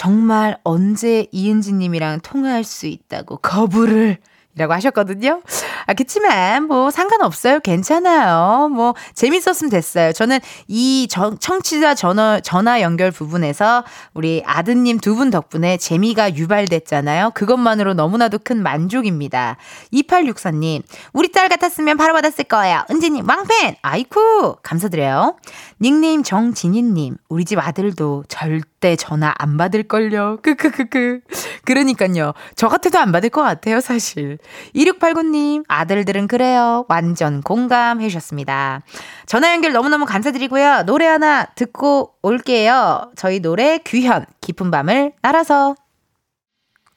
[0.00, 4.16] 정말 언제 이은지님이랑 통화할 수 있다고 거부를
[4.54, 5.42] 이라고 하셨거든요.
[5.86, 7.60] 아, 그치만, 뭐, 상관없어요.
[7.60, 8.68] 괜찮아요.
[8.68, 10.12] 뭐, 재밌었으면 됐어요.
[10.12, 10.38] 저는
[10.68, 17.32] 이 정- 청취자 전화, 전화 연결 부분에서 우리 아드님 두 분 덕분에 재미가 유발됐잖아요.
[17.34, 19.56] 그것만으로 너무나도 큰 만족입니다.
[19.92, 22.84] 2864님, 우리 딸 같았으면 바로 받았을 거예요.
[22.90, 23.76] 은지님, 왕팬!
[23.82, 24.56] 아이쿠!
[24.62, 25.36] 감사드려요.
[25.82, 30.38] 닉네임 정진희님, 우리 집 아들도 절대 전화 안 받을걸요.
[30.42, 31.20] 크크크크.
[31.64, 32.32] 그러니까요.
[32.56, 34.38] 저 같아도 안 받을 것 같아요, 사실.
[34.74, 36.84] 2689님, 아들들은 그래요.
[36.88, 38.82] 완전 공감해 주셨습니다.
[39.26, 40.82] 전화 연결 너무너무 감사드리고요.
[40.84, 43.10] 노래 하나 듣고 올게요.
[43.16, 45.76] 저희 노래 규현, 깊은 밤을 날아서.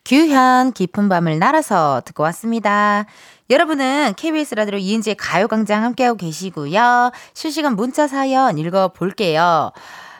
[0.05, 3.05] 규현, 깊은 밤을 날아서 듣고 왔습니다.
[3.49, 7.11] 여러분은 KBS 라디오 이은지의 가요광장 함께하고 계시고요.
[7.33, 9.71] 실시간 문자 사연 읽어볼게요.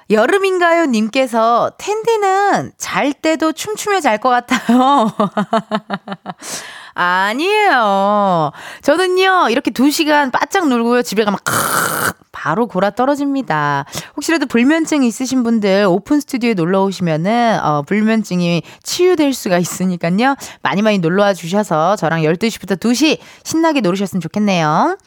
[0.10, 0.86] 여름인가요?
[0.86, 5.12] 님께서 텐디는 잘 때도 춤추며 잘 것 같아요.
[6.96, 8.52] 아니에요.
[8.84, 11.02] 저는요, 이렇게 두 시간 바짝 놀고요.
[11.02, 13.86] 집에 가면 크으, 바로 골아 떨어집니다.
[14.16, 20.36] 혹시라도 불면증 있으신 분들 오픈 스튜디오에 놀러 오시면은, 어, 불면증이 치유될 수가 있으니까요.
[20.62, 24.98] 많이 많이 놀러 와 주셔서 저랑 12시부터 2시 신나게 놀으셨으면 좋겠네요.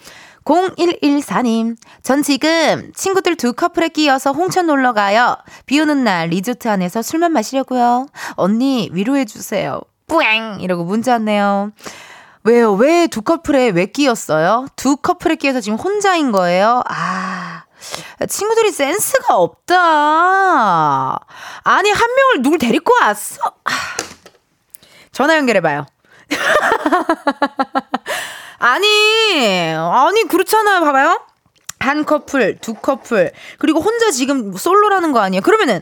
[0.46, 5.36] 0114님, 전 지금 친구들 두 커플에 끼어서 홍천 놀러 가요.
[5.66, 8.06] 비 오는 날 리조트 안에서 술만 마시려고요.
[8.36, 9.80] 언니, 위로해주세요.
[10.06, 10.60] 뿌앵!
[10.60, 11.72] 이러고 문자 왔네요.
[12.44, 12.72] 왜요?
[12.74, 14.66] 왜 두 커플에 왜 끼었어요?
[14.76, 16.82] 두 커플에 끼어서 지금 혼자인 거예요?
[16.88, 17.64] 아.
[18.28, 19.76] 친구들이 센스가 없다.
[21.64, 23.40] 아니, 한 명을 누굴 데리고 왔어?
[23.64, 23.70] 아.
[25.10, 25.86] 전화 연결해봐요.
[28.58, 28.86] 아니,
[29.74, 30.80] 아니, 그렇잖아요.
[30.80, 31.20] 봐봐요.
[31.78, 35.42] 한 커플, 두 커플, 그리고 혼자 지금 솔로라는 거 아니에요?
[35.42, 35.80] 그러면은,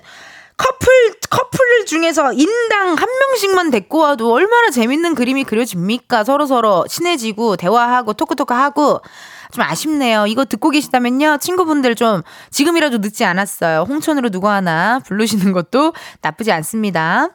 [0.57, 0.89] 커플,
[1.31, 6.25] 커플 중에서 인당 한 명씩만 데리고 와도 얼마나 재밌는 그림이 그려집니까?
[6.25, 9.01] 서로서로 친해지고, 대화하고, 토크토크 하고.
[9.53, 10.27] 좀 아쉽네요.
[10.27, 11.39] 이거 듣고 계시다면요.
[11.41, 13.85] 친구분들 좀 지금이라도 늦지 않았어요.
[13.89, 17.29] 홍천으로 누구 하나 부르시는 것도 나쁘지 않습니다.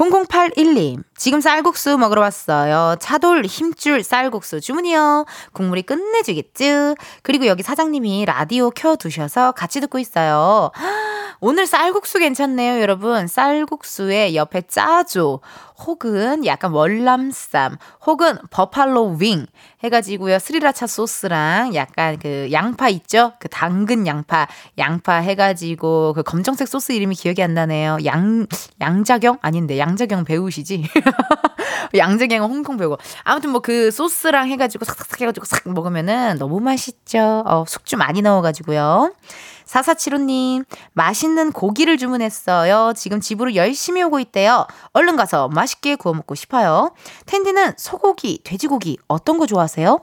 [0.00, 2.96] 0081님, 지금 쌀국수 먹으러 왔어요.
[3.00, 5.26] 차돌 힘줄 쌀국수 주문이요.
[5.52, 6.94] 국물이 끝내주겠죠?
[7.22, 10.70] 그리고 여기 사장님이 라디오 켜두셔서 같이 듣고 있어요.
[11.42, 13.26] 오늘 쌀국수 괜찮네요, 여러분.
[13.26, 15.40] 쌀국수에 옆에 짜조,
[15.86, 19.46] 혹은 약간 월남쌈, 혹은 버팔로 윙
[19.82, 20.38] 해가지고요.
[20.38, 23.32] 스리라차 소스랑 약간 그 양파 있죠?
[23.38, 27.98] 그 당근 양파, 양파 해가지고 그 검정색 소스 이름이 기억이 안 나네요.
[28.04, 28.46] 양,
[28.80, 29.38] 양자경?
[29.40, 30.84] 아닌데, 양 자경 배우시지?
[31.94, 32.98] 양자경은 홍콩 배우고.
[33.24, 37.42] 아무튼 뭐 그 소스랑 해가지고 삭삭삭 해가지고 싹 먹으면은 너무 맛있죠.
[37.46, 39.12] 어, 숙주 많이 넣어가지고요.
[39.66, 42.92] 4475님, 맛있는 고기를 주문했어요.
[42.96, 44.66] 지금 집으로 열심히 오고 있대요.
[44.92, 46.90] 얼른 가서 맛있게 구워 먹고 싶어요.
[47.26, 50.00] 텐디는 소고기, 돼지고기 어떤 거 좋아하세요?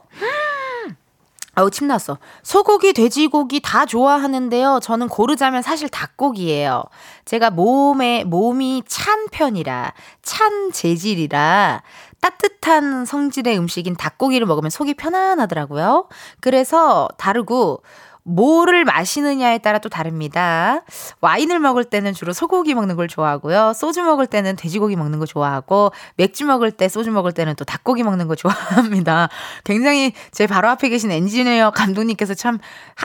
[1.58, 2.18] 아우 침 났어.
[2.44, 4.78] 소고기, 돼지고기 다 좋아하는데요.
[4.80, 6.84] 저는 고르자면 사실 닭고기예요.
[7.24, 9.92] 제가 몸에 몸이 찬 편이라
[10.22, 11.82] 찬 재질이라
[12.20, 16.06] 따뜻한 성질의 음식인 닭고기를 먹으면 속이 편안하더라고요.
[16.38, 17.82] 그래서 다르고
[18.24, 20.82] 뭐를 마시느냐에 따라 또 다릅니다.
[21.20, 23.72] 와인을 먹을 때는 주로 소고기 먹는 걸 좋아하고요.
[23.74, 28.02] 소주 먹을 때는 돼지고기 먹는 거 좋아하고 맥주 먹을 때 소주 먹을 때는 또 닭고기
[28.02, 29.28] 먹는 거 좋아합니다.
[29.64, 32.58] 굉장히 제 바로 앞에 계신 엔지니어 감독님께서 참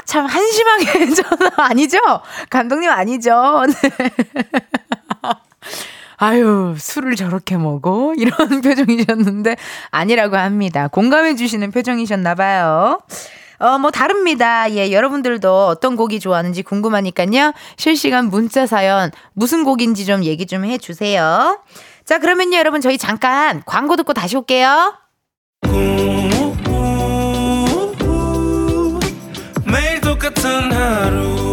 [0.06, 1.98] 참 한심하게 저는 아니죠?
[2.50, 3.62] 감독님 아니죠?
[3.68, 4.10] 네.
[6.18, 8.14] 아유, 술을 저렇게 먹어?
[8.16, 9.56] 이런 표정이셨는데
[9.92, 10.88] 아니라고 합니다.
[10.88, 13.00] 공감해 주시는 표정이셨나 봐요.
[13.64, 14.70] 어, 뭐, 다릅니다.
[14.72, 17.54] 예, 여러분들도 어떤 곡이 좋아하는지 궁금하니까요.
[17.78, 21.62] 실시간 문자 사연, 무슨 곡인지 좀 얘기 좀 해주세요.
[22.04, 24.96] 자, 그러면요, 여러분, 저희 잠깐 광고 듣고 다시 올게요.
[29.66, 31.53] 매일 똑같은 하루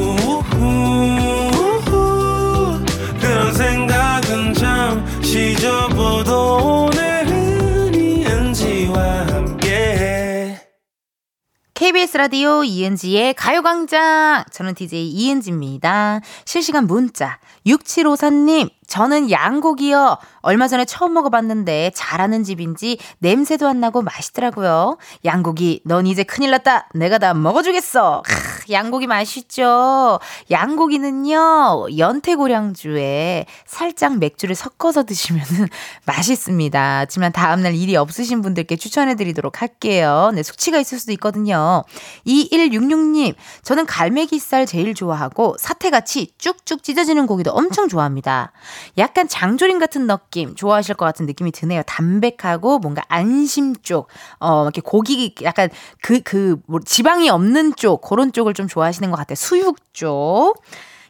[11.91, 14.45] KBS 라디오 이은지의 가요광장.
[14.53, 16.21] 저는 DJ 이은지입니다.
[16.45, 17.41] 실시간 문자.
[17.67, 20.19] 6754님, 저는 양고기요.
[20.41, 24.99] 얼마 전에 처음 먹어봤는데 잘하는 집인지 냄새도 안 나고 맛있더라고요.
[25.25, 26.89] 양고기, 넌 이제 큰일 났다.
[26.95, 28.23] 내가 다 먹어주겠어.
[28.27, 30.19] 크, 양고기 맛있죠.
[30.51, 35.69] 양고기는요, 연태고량주에 살짝 맥주를 섞어서 드시면은
[36.07, 36.99] 맛있습니다.
[36.99, 40.33] 하지만 다음날 일이 없으신 분들께 추천해드리도록 할게요.
[40.35, 41.85] 네, 숙취가 있을 수도 있거든요.
[42.27, 48.51] 2166님, 저는 갈매기살 제일 좋아하고 사태같이 쭉쭉 찢어지는 고기도 엄청 좋아합니다.
[48.99, 51.83] 약간 장조림 같은 느낌 좋아하실 것 같은 느낌이 드네요.
[51.87, 55.71] 담백하고 뭔가 안심 쪽, 어, 이렇게 고기 약간
[56.03, 59.37] 그, 그, 뭐 지방이 없는 쪽, 그런 쪽을 좀 좋아하시는 것 같아요.
[59.37, 60.55] 수육 쪽.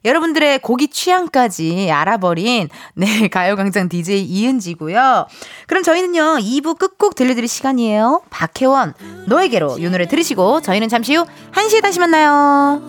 [0.05, 5.27] 여러분들의 고기 취향까지 알아버린 네 가요광장 DJ 이은지고요.
[5.67, 8.23] 그럼 저희는요 2부 끝곡 들려드릴 시간이에요.
[8.31, 8.95] 박혜원
[9.27, 12.81] 너에게로 이 노래 들으시고 저희는 잠시 후 1시에 다시 만나요.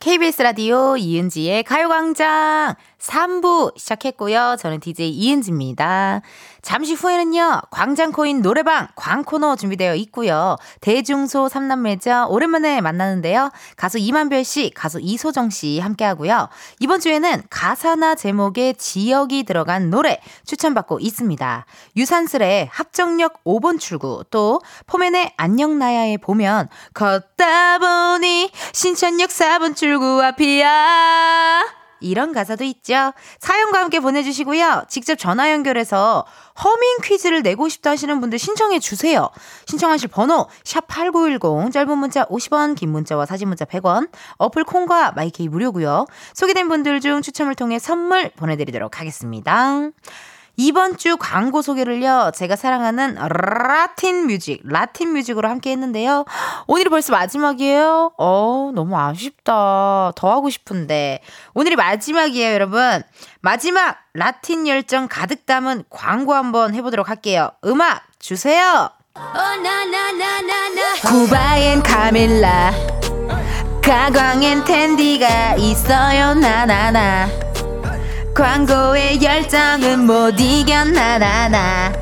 [0.00, 4.56] KBS 라디오 이은지의 가요광장 3부 시작했고요.
[4.58, 6.20] 저는 DJ 이은지입니다.
[6.62, 10.56] 잠시 후에는요, 광장코인 노래방 광코너 준비되어 있고요.
[10.80, 13.50] 대중소 3남매자 오랜만에 만나는데요.
[13.76, 16.48] 가수 이만별 씨, 가수 이소정 씨 함께 하고요.
[16.78, 21.66] 이번 주에는 가사나 제목에 지역이 들어간 노래 추천받고 있습니다.
[21.96, 31.79] 유산슬의 합정역 5번 출구, 또 포맨의 안녕나야에 보면 걷다 보니 신천역 4번 출구 앞이야.
[32.00, 33.12] 이런 가사도 있죠.
[33.38, 34.84] 사연과 함께 보내주시고요.
[34.88, 36.24] 직접 전화 연결해서
[36.62, 39.30] 허밍 퀴즈를 내고 싶다 하시는 분들 신청해 주세요.
[39.66, 46.06] 신청하실 번호 샵8910 짧은 문자 50원 긴 문자와 사진 문자 100원 어플 콩과 마이케이 무료고요.
[46.34, 49.90] 소개된 분들 중 추첨을 통해 선물 보내드리도록 하겠습니다.
[50.56, 56.24] 이번 주 광고 소개를요, 제가 사랑하는 Latin music, Latin music으로 함께 했는데요.
[56.66, 58.12] 오늘이 벌써 마지막이에요?
[58.18, 60.12] 어, 너무 아쉽다.
[60.14, 61.20] 더 하고 싶은데.
[61.54, 63.02] 오늘이 마지막이에요, 여러분.
[63.40, 67.50] 마지막 라틴 열정 가득 담은 광고 한번 해보도록 할게요.
[67.64, 68.90] 음악 주세요.
[71.02, 72.72] 쿠바엔 카밀라,
[73.82, 77.49] 가광엔 텐디가 있어요, 나나나.
[78.40, 81.92] 광고의 열정은 못 이겨나나나.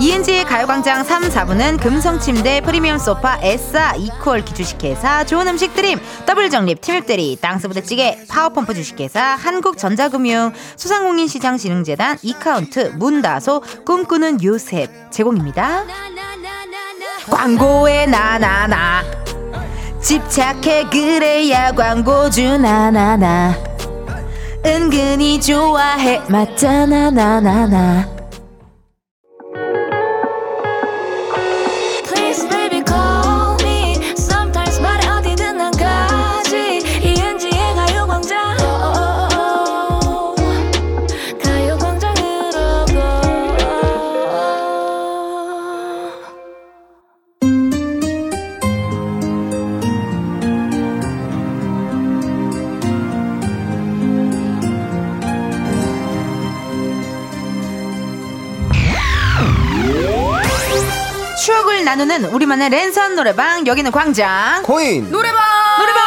[0.00, 7.36] 이은지의 가요광장 3, 4부는 금성침대 프리미엄 소파 에싸 이퀄 기주식회사 좋은 음식 드림 더블정립 티맵대리
[7.42, 15.84] 땅스부대찌개 파워펌프 주식회사 한국전자금융 소상공인시장진흥재단 이카운트 문다소 꿈꾸는 요셉 제공입니다.
[17.28, 19.02] 광고에 나나나.
[20.00, 23.77] 집착해 그래야 광고주 나나나
[24.64, 26.20] 은근히 좋아해.
[26.28, 28.17] 맞잖아 나나나
[61.78, 65.38] 추억을 나누는 우리만의 랜선 노래방 여기는 광장 코인 노래방
[65.78, 66.02] 노래방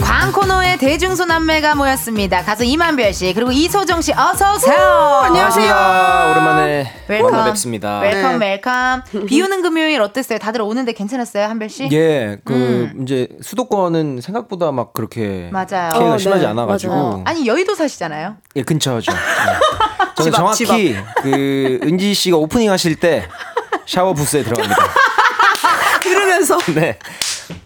[0.00, 2.42] 광코노의 대중소남매가 모였습니다.
[2.42, 5.20] 가수 임한별 씨 그리고 이소정 씨 어서 오세요.
[5.24, 6.30] 안녕하세요.
[6.32, 7.44] 오랜만에 Welcome.
[7.44, 8.00] 뵙습니다.
[8.00, 9.02] Welcome Welcome.
[9.26, 10.38] 비 오는 금요일 어땠어요?
[10.38, 11.88] 다들 오는데 괜찮았어요, 한별 씨?
[11.92, 15.92] 예, 그 이제 수도권은 생각보다 막 그렇게 맞아요.
[15.92, 18.36] 피해가 어, 심하지 네, 않아가지고 어, 아니 여의도 사시잖아요.
[18.56, 19.12] 예 근처죠.
[19.12, 19.18] 네.
[20.18, 23.26] 저는 정확히 그 은지 씨가 오프닝 하실 때
[23.86, 24.76] 샤워 부스에 들어갑니다.
[26.02, 26.98] 들으면서 네,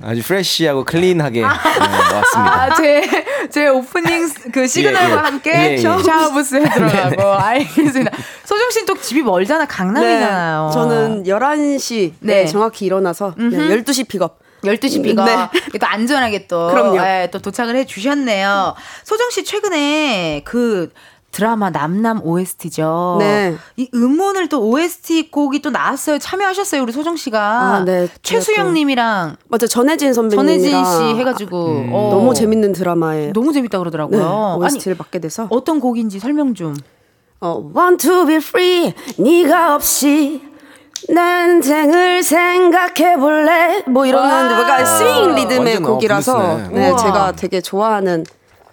[0.03, 2.63] 아주 fresh하고 clean하게 네, 나왔습니다.
[2.63, 3.03] 아, 제,
[3.51, 5.17] 제 오프닝 스- 그 시그널과 예, 예.
[5.17, 5.79] 함께 예, 예.
[5.79, 7.11] 샤워부스에 들어가고.
[7.17, 7.23] 네네.
[7.39, 8.11] 알겠습니다.
[8.45, 9.67] 소정 씨는 또 집이 멀잖아.
[9.67, 10.67] 강남이잖아요.
[10.69, 12.35] 네, 저는 11시 네.
[12.45, 13.83] 네, 정확히 일어나서 네, 음흠.
[13.85, 14.39] 12시 픽업.
[14.65, 15.79] 12시 비가 네.
[15.81, 16.97] 또 안전하게 또, 그럼요.
[16.99, 18.77] 예, 또 도착을 해 주셨네요.
[19.03, 20.93] 소정 씨 최근에 그
[21.33, 23.16] 드라마 남남 OST죠.
[23.18, 23.57] 네.
[23.76, 26.18] 이 음원을 또 OST 곡이 또 나왔어요.
[26.18, 27.41] 참여하셨어요, 우리 소정 씨가.
[27.41, 28.07] 아, 네.
[28.22, 33.78] 최수영 님이랑 맞아 전혜진 선배님이랑 전혜진 씨 해 가지고 어, 너무 재밌는 드라마에 너무 재밌다
[33.78, 34.59] 그러더라고요.
[34.61, 36.76] 네, OST를 맡게 돼서 어떤 곡인지 설명 좀.
[37.41, 40.41] 어, Want to be free 네가 없이
[41.09, 44.45] 내 인생을 생각해 볼래 뭐 이런 와.
[44.55, 46.68] 뭔가 스윙 리듬의 어, 곡이라서.
[46.70, 46.97] 네, 우와.
[46.99, 48.24] 제가 되게 좋아하는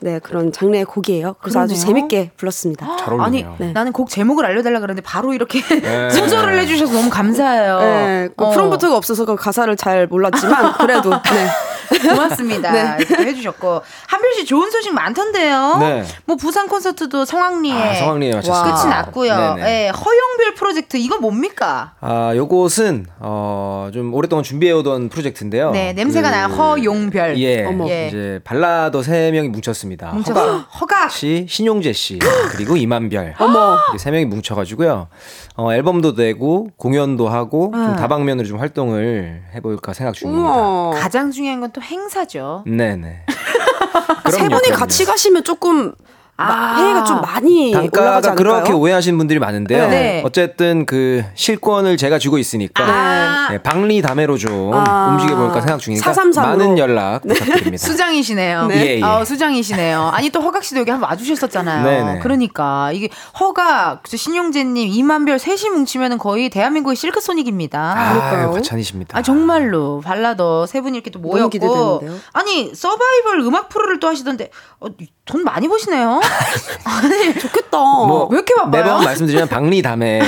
[0.02, 1.36] 네 그런 장르의 곡이에요.
[1.42, 1.86] 그래서 아주 그러네요.
[1.88, 2.86] 재밌게 불렀습니다.
[2.98, 3.56] 잘 아니 어울리네요.
[3.60, 3.72] 네.
[3.74, 6.10] 나는 곡 제목을 알려달라 그러는데 바로 이렇게 네.
[6.12, 7.80] 소절을 해주셔서 너무 감사해요.
[7.80, 8.50] 네, 그 어.
[8.52, 12.00] 프롬프트가 없어서 그 가사를 잘 몰랐지만 그래도 네.
[12.10, 12.72] 고맙습니다.
[12.72, 12.98] 네.
[13.00, 15.78] 이렇게 해주셨고 한별 씨 좋은 소식 많던데요.
[15.80, 16.04] 네.
[16.26, 18.76] 뭐 부산 콘서트도 성황리에 아, 성황리에 마쳤습니다.
[18.82, 19.56] 끝이 났고요.
[19.56, 19.62] 네네.
[19.86, 21.94] 예, 허용별 프로젝트 이거 뭡니까?
[22.00, 25.72] 아, 요것은 어, 좀 오랫동안 준비해오던 프로젝트인데요.
[25.72, 26.46] 네, 냄새가 그- 나요.
[26.48, 27.38] 허용별.
[27.40, 27.90] 예, 어머.
[27.90, 28.08] 예.
[28.08, 29.89] 이제 발라더 세 명이 뭉쳤습니다.
[29.98, 30.40] 뭉쳤어.
[30.58, 31.12] 허각 허각.
[31.12, 32.20] 씨, 신용재 씨,
[32.52, 33.36] 그리고 이만별.
[33.40, 33.78] 어머.
[33.98, 35.08] 세 명이 뭉쳐가지고요.
[35.56, 37.96] 어, 앨범도 내고 공연도 하고 좀 음.
[37.96, 40.50] 다방면으로 좀 활동을 해볼까 생각 중입니다.
[40.50, 40.92] 우와.
[40.96, 42.64] 가장 중요한 건 또 행사죠.
[42.66, 43.26] 네네.
[44.30, 44.80] 세 그럼요, 분이 그럼요.
[44.80, 45.94] 같이 가시면 조금
[46.40, 46.76] 아.
[46.82, 48.36] 회의가 좀 많이 단가가 않을까요?
[48.36, 49.90] 그렇게 오해하시는 분들이 많은데요.
[49.90, 50.22] 네.
[50.26, 53.48] 어쨌든 그 실권을 제가 쥐고 있으니까 아.
[53.52, 55.10] 네, 방리 다매로 좀 아.
[55.12, 56.58] 움직여볼까 생각 중이니까 433 으로.
[56.58, 57.78] 많은 연락 부탁드립니다.
[57.86, 58.68] 수장이시네요.
[58.68, 58.76] 네.
[58.76, 59.04] 예, 예.
[59.04, 60.12] 아, 수장이시네요.
[60.14, 61.84] 아니 또 허각 씨도 여기 한번 와주셨었잖아요.
[61.84, 62.20] 네네.
[62.20, 63.10] 그러니까 이게
[63.40, 67.80] 허각, 저 신용재님, 이만별 셋이 뭉치면 거의 대한민국의 실크소닉입니다.
[67.80, 69.18] 아, 과찬이십니다.
[69.18, 72.20] 아 정말로 발라더 세 분이 이렇게 또 모였고 기대되는데요?
[72.34, 74.88] 아니 서바이벌 음악 프로를 또 하시던데 어,
[75.30, 76.20] 돈 많이 버시네요.
[76.84, 77.78] 아니 좋겠다.
[77.78, 78.84] 뭐 왜 이렇게 바빠요?
[78.84, 80.26] 매번 말씀드리면 방리 다매로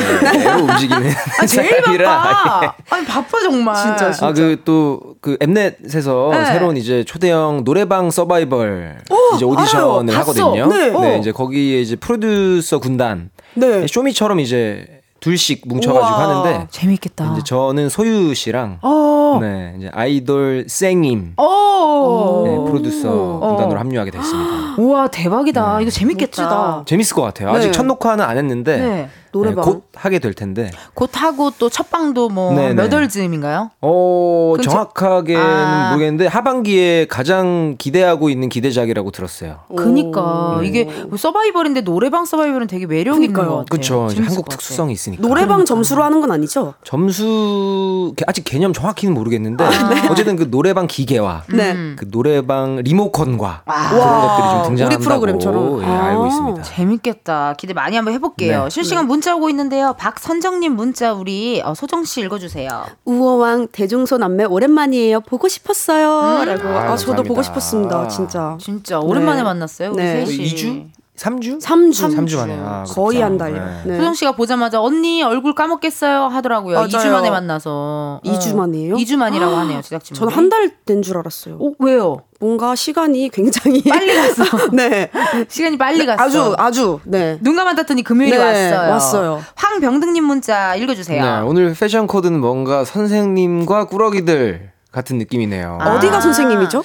[0.61, 1.81] 움직이는 아, 제일.
[2.03, 2.73] 바빠.
[2.91, 3.75] 아니 바빠 정말.
[3.75, 4.27] 진짜, 진짜.
[4.27, 6.45] 아그또그 엠넷에서 네.
[6.45, 8.99] 새로운 이제 초대형 노래방 서바이벌
[9.35, 10.19] 이제 오디션을 알아요.
[10.19, 10.69] 하거든요.
[10.69, 10.77] 봤어.
[10.77, 10.89] 네.
[10.93, 11.17] 어.
[11.17, 13.87] 이제 거기에 이제 프로듀서 군단 네.
[13.87, 17.31] 쇼미처럼 이제 둘씩 뭉쳐가지고 우와, 하는데 재밌겠다.
[17.33, 19.37] 이제 저는 소유 씨랑 어.
[19.39, 22.43] 네 이제 아이돌 쌩임 어.
[22.45, 23.47] 네, 프로듀서 어.
[23.49, 24.75] 군단으로 합류하게 됐습니다.
[24.79, 25.79] 우와 대박이다.
[25.81, 26.43] 이거 재밌겠다.
[26.43, 26.83] 멋지다.
[26.87, 27.51] 재밌을 것 같아요.
[27.51, 27.71] 아직 네.
[27.71, 29.09] 첫 녹화는 안 했는데 네.
[29.31, 29.63] 노래방.
[29.63, 30.71] 곧 하게 될 텐데.
[30.93, 32.73] 곧 하고 또 첫 방도 뭐 네네.
[32.89, 33.71] 몇월 즈음인가요?
[33.81, 35.89] 어, 근처- 정확하게는 아.
[35.91, 39.59] 모르겠는데 하반기에 가장 기대하고 있는 기대작이라고 들었어요.
[39.75, 40.67] 그니까 네.
[40.67, 43.57] 이게 뭐 서바이벌인데 노래방 서바이벌은 되게 매력 있는 것 그니까요.
[43.59, 43.65] 같아요.
[43.69, 44.07] 그렇죠.
[44.23, 44.49] 한국.
[44.49, 45.21] 특수성이 있으니까.
[45.25, 46.73] 노래방 점수로 하는 건 아니죠?
[46.83, 50.09] 점수 아직 개념 정확히는 모르겠는데 아.
[50.09, 51.71] 어쨌든 그 노래방 기계와 네.
[51.71, 51.95] 음.
[51.97, 53.89] 그 노래방 리모컨과 아.
[53.89, 54.21] 그런 와.
[54.21, 55.81] 것들이 좀 우리 등장한다고 프로그램처럼.
[55.83, 56.05] 예, 아.
[56.07, 56.61] 알고 있습니다.
[56.63, 57.53] 재밌겠다.
[57.57, 58.63] 기대 많이 한번 해볼게요.
[58.65, 58.69] 네.
[58.69, 59.93] 실시간 문자 오고 있는데요.
[59.97, 62.85] 박선정님 문자 우리 어, 소정 씨 읽어주세요.
[63.05, 65.21] 우호왕 대중소 남매 오랜만이에요.
[65.21, 66.43] 보고 싶었어요.
[66.45, 66.67] 라고.
[66.67, 67.23] 아유, 아, 저도.
[67.23, 68.07] 보고 싶었습니다.
[68.07, 68.57] 진짜.
[68.59, 69.43] 진짜 오랜만에 네.
[69.43, 69.91] 만났어요.
[69.91, 70.25] 우리 네.
[70.25, 70.37] 셋이.
[70.45, 71.00] 2주?
[71.21, 71.61] 3주?
[71.61, 72.15] 3주.
[72.17, 72.57] 3주 만에.
[72.59, 73.25] 아, 거의 그렇구나.
[73.25, 73.55] 한 달요.
[73.85, 73.91] 네.
[73.91, 73.97] 네.
[73.97, 76.75] 소정 씨가 보자마자 언니 얼굴 까먹겠어요 하더라고요.
[76.75, 76.87] 맞아요.
[76.87, 78.21] 2주 만에 만나서.
[78.25, 78.95] 2주 만이에요?
[78.95, 80.15] 2주 만이라고 하네요, 제작진.
[80.15, 81.55] 저는 한 달 된 줄 알았어요.
[81.61, 82.23] 어, 왜요?
[82.39, 84.43] 뭔가 시간이 굉장히 빨리 갔어.
[84.73, 85.09] 네.
[85.47, 86.23] 시간이 빨리 갔어.
[86.23, 87.37] 아주 아주 네.
[87.41, 88.91] 눈 감았더니 금요일이 네, 왔어요.
[88.91, 89.41] 왔어요.
[89.55, 91.23] 황병등 님 문자 읽어 주세요.
[91.23, 95.77] 네, 오늘 패션 코드는 뭔가 선생님과 꾸러기들 같은 느낌이네요.
[95.81, 95.93] 아.
[95.95, 96.83] 어디가 선생님이죠?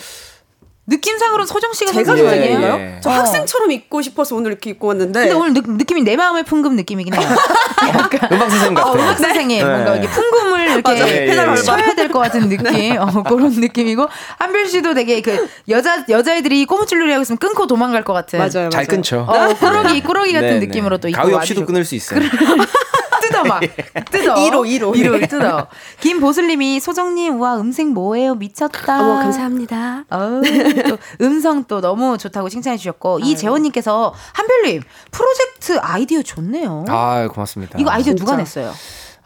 [0.89, 2.74] 느낌상으로는 소정 씨가 제가 예, 선생님이에요.
[2.78, 3.01] 예.
[3.03, 3.12] 저 어.
[3.14, 7.12] 학생처럼 입고 싶어서 오늘 이렇게 입고 왔는데 근데 오늘 느, 느낌이 내 마음의 풍금 느낌이긴
[7.14, 7.28] 해요.
[8.32, 8.95] 음악 선생님 어, 같아요.
[9.03, 9.64] 음악 선생님 네.
[9.64, 11.47] 뭔가 이렇게 풍금을 이렇게 예, 페달 예.
[11.47, 11.57] 밟아.
[11.57, 14.09] 쳐야 될 것 같은 느낌, 어, 그런 느낌이고
[14.39, 18.39] 한별 씨도 되게 그 여자 여자애들이 꼬무줄놀이 하고 있으면 끊고 도망갈 것 같은.
[18.39, 18.70] 맞아요, 맞아요.
[18.70, 19.26] 잘 끊죠.
[19.28, 20.66] 어, 꾸러기 꾸러기 같은 네, 네.
[20.66, 21.66] 느낌으로 또 입고 가위 없이도 와주시고.
[21.66, 22.20] 끊을 수 있어요.
[23.43, 23.61] 뜯어 막
[24.11, 24.34] 뜯어.
[24.34, 24.95] 2로, 2로.
[24.95, 25.66] 2로 뜯어.
[26.01, 29.01] 김보슬님이 소정님 우와 음색 뭐예요 미쳤다.
[29.01, 30.05] 어머, 감사합니다.
[30.11, 30.43] 어우,
[30.89, 36.84] 또 음성 또 너무 좋다고 칭찬해 주셨고 이재원님께서 한별님 프로젝트 아이디어 좋네요.
[36.89, 37.78] 아 고맙습니다.
[37.78, 38.24] 이거 아이디어 진짜.
[38.24, 38.72] 누가 냈어요?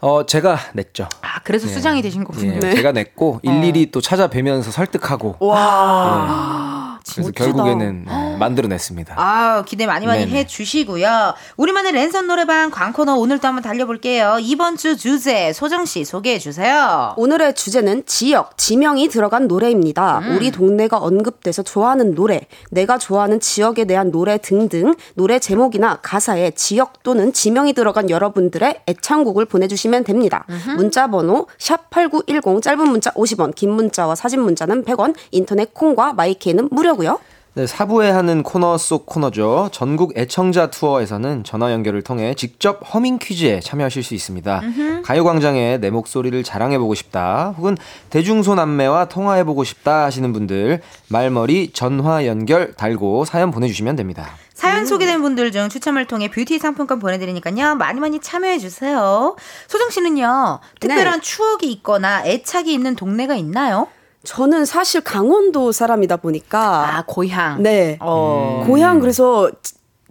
[0.01, 1.07] 어 제가 냈죠.
[1.21, 1.73] 아 그래서 예.
[1.73, 2.59] 수장이 되신 거군요.
[2.63, 6.80] 예, 제가 냈고 일일이 또 찾아뵈면서 설득하고 와.
[7.03, 7.43] 그래서 멋지다.
[7.45, 9.15] 결국에는 어, 만들어냈습니다.
[9.17, 10.39] 아 기대 많이 많이 네네.
[10.39, 11.33] 해주시고요.
[11.57, 14.37] 우리만의 랜선 노래방 광코너 오늘도 한번 달려볼게요.
[14.41, 17.13] 이번 주 주제 소정 씨 소개해 주세요.
[17.17, 20.19] 오늘의 주제는 지역, 지명이 들어간 노래입니다.
[20.19, 20.35] 음.
[20.35, 27.03] 우리 동네가 언급돼서 좋아하는 노래, 내가 좋아하는 지역에 대한 노래 등등 노래 제목이나 가사에 지역
[27.03, 30.45] 또는 지명이 들어간 여러분들의 애창곡을 보내주시면 됩니다.
[30.75, 36.69] 문자 번호 샵 8910 짧은 문자 50원, 긴 문자와 사진 문자는 100원, 인터넷 콩과 마이케이는
[36.71, 37.19] 무료 고요.
[37.53, 39.67] 네, 사부에 하는 코너 속 코너죠.
[39.73, 44.61] 전국 애청자 투어에서는 전화 연결을 통해 직접 허밍 퀴즈에 참여하실 수 있습니다.
[45.03, 47.75] 가요광장에 내 목소리를 자랑해보고 싶다, 혹은
[48.09, 54.29] 대중소남매와 통화해보고 싶다 하시는 분들 말머리 전화 연결 달고 사연 보내주시면 됩니다.
[54.53, 57.75] 사연 소개된 분들 중 추첨을 통해 뷰티 상품권 보내드리니까요.
[57.75, 59.35] 많이 많이 참여해주세요.
[59.67, 63.87] 소정 씨는요, 특별한 추억이 있거나 애착이 있는 동네가 있나요?
[64.23, 67.61] 저는 사실 강원도 사람이다 보니까 아, 고향.
[67.63, 67.97] 네.
[67.99, 68.63] 어.
[68.67, 69.49] 고향 그래서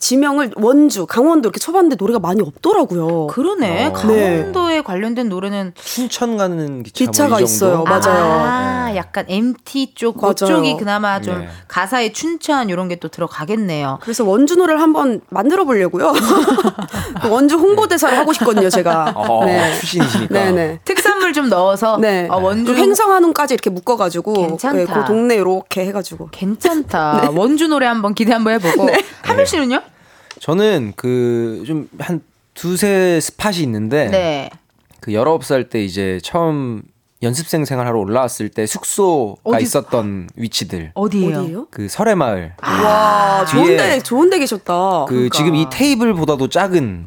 [0.01, 3.29] 지- 지명을 원주, 강원도 이렇게 쳐봤는데 노래가 많이 없더라고요.
[3.29, 3.87] 그러네.
[3.87, 3.93] 어.
[3.93, 7.53] 강원도에 관련된 노래는 춘천 가는 기차 기차가 뭐이 정도?
[7.53, 7.85] 있어요.
[7.85, 8.25] 맞아요.
[8.25, 10.35] 아, 약간 MT 쪽 맞아요.
[10.35, 11.49] 그쪽이 그나마 좀 네.
[11.69, 13.99] 가사에 춘천 이런 게 또 들어가겠네요.
[14.03, 16.13] 그래서 원주 노래를 한번 만들어 보려고요.
[17.31, 19.13] 원주 홍보대사를 하고 싶거든요, 제가.
[19.17, 19.47] 어,
[19.79, 20.35] 출신이시니까.
[20.35, 20.81] 네네.
[20.85, 22.27] 특산물 좀 넣어서 네.
[22.31, 24.77] 어, 원주 또 횡성한우까지 이렇게 묶어가지고 괜찮다.
[24.77, 27.31] 네, 그 동네 이렇게 해가지고 괜찮다.
[27.35, 28.89] 원주 노래 한번 기대 한번 해보고.
[29.23, 29.81] 한별 씨는요?
[30.41, 32.23] 저는 그 좀 한
[32.55, 34.51] 두세 스팟이 있는데 네.
[35.01, 36.83] 그 19살 때 이제 처음
[37.23, 40.91] 연습생 생활하러 올라왔을 때 숙소가 어디- 있었던 위치들.
[40.95, 41.67] 어디예요?
[41.71, 42.55] 그 설해마을.
[42.63, 45.05] 와 뒤에 좋은데 좋은데 계셨다.
[45.07, 47.07] 그 지금 이 테이블보다도 작은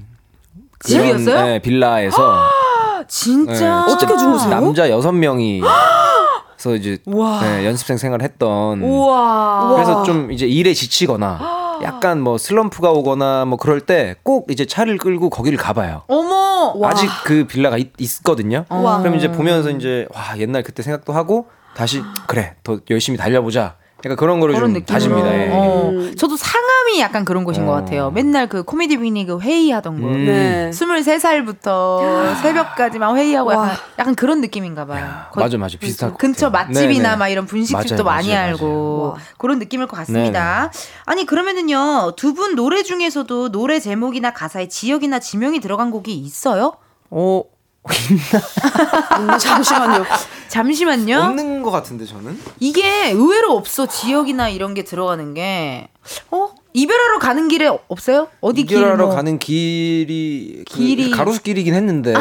[0.85, 1.45] 집이었어요?
[1.45, 3.85] 네, 빌라에서 아, 진짜.
[3.87, 4.49] 네, 어떻게 주무세요?
[4.49, 5.61] 남자 여섯 명이
[6.57, 7.41] 그래서 이제 와.
[7.41, 9.73] 네, 연습생 생활을 했던 우와.
[9.75, 11.39] 그래서 좀 이제 일에 지치거나
[11.81, 16.03] 약간 뭐 슬럼프가 오거나 뭐 그럴 때 꼭 이제 차를 끌고 거기를 가봐요.
[16.07, 16.73] 어머.
[16.85, 18.65] 아직 그 빌라가 있, 있거든요.
[18.69, 18.99] 와.
[18.99, 23.75] 그럼 이제 보면서 이제 와 옛날 그때 생각도 하고 다시 그래 더 열심히 달려보자.
[24.05, 24.93] 약간 그런 거를 그런 좀 느낌으로.
[24.93, 25.33] 다집니다.
[25.45, 25.49] 예.
[25.51, 26.15] 어, 음.
[26.17, 27.75] 저도 상암이 약간 그런 곳인 것 어.
[27.75, 28.11] 같아요.
[28.11, 30.07] 맨날 그 코미디 빅리그 회의하던 곳.
[30.09, 30.25] 음.
[30.25, 30.69] 네.
[30.71, 33.55] 23살부터 새벽까지만 회의하고 와.
[33.55, 35.09] 약간, 약간 그런 느낌인가 봐요.
[35.31, 36.67] 거- 맞아 맞아 비슷할 것 근처 같아요.
[36.73, 37.15] 맛집이나 네네.
[37.17, 39.17] 막 이런 분식집도 맞아요, 많이 맞아요, 알고 맞아요.
[39.37, 40.71] 그런 느낌일 것 같습니다.
[41.05, 46.73] 아니 그러면은요 두 분 노래 중에서도 노래 제목이나 가사에 지역이나 지명이 들어간 곡이 있어요?
[47.11, 47.43] 어
[47.89, 50.05] 음, 잠시만요.
[50.47, 51.17] 잠시만요.
[51.19, 55.89] 없는 것 같은데 저는 이게 의외로 없어 지역이나 이런 게 들어가는 게
[56.31, 56.49] 어?
[56.75, 58.27] 이별하러 가는 길에 없어요?
[58.41, 58.77] 어디 길?
[58.77, 59.15] 이별하러 뭐.
[59.15, 62.13] 가는 길이 그 길이- 가로수길이긴 했는데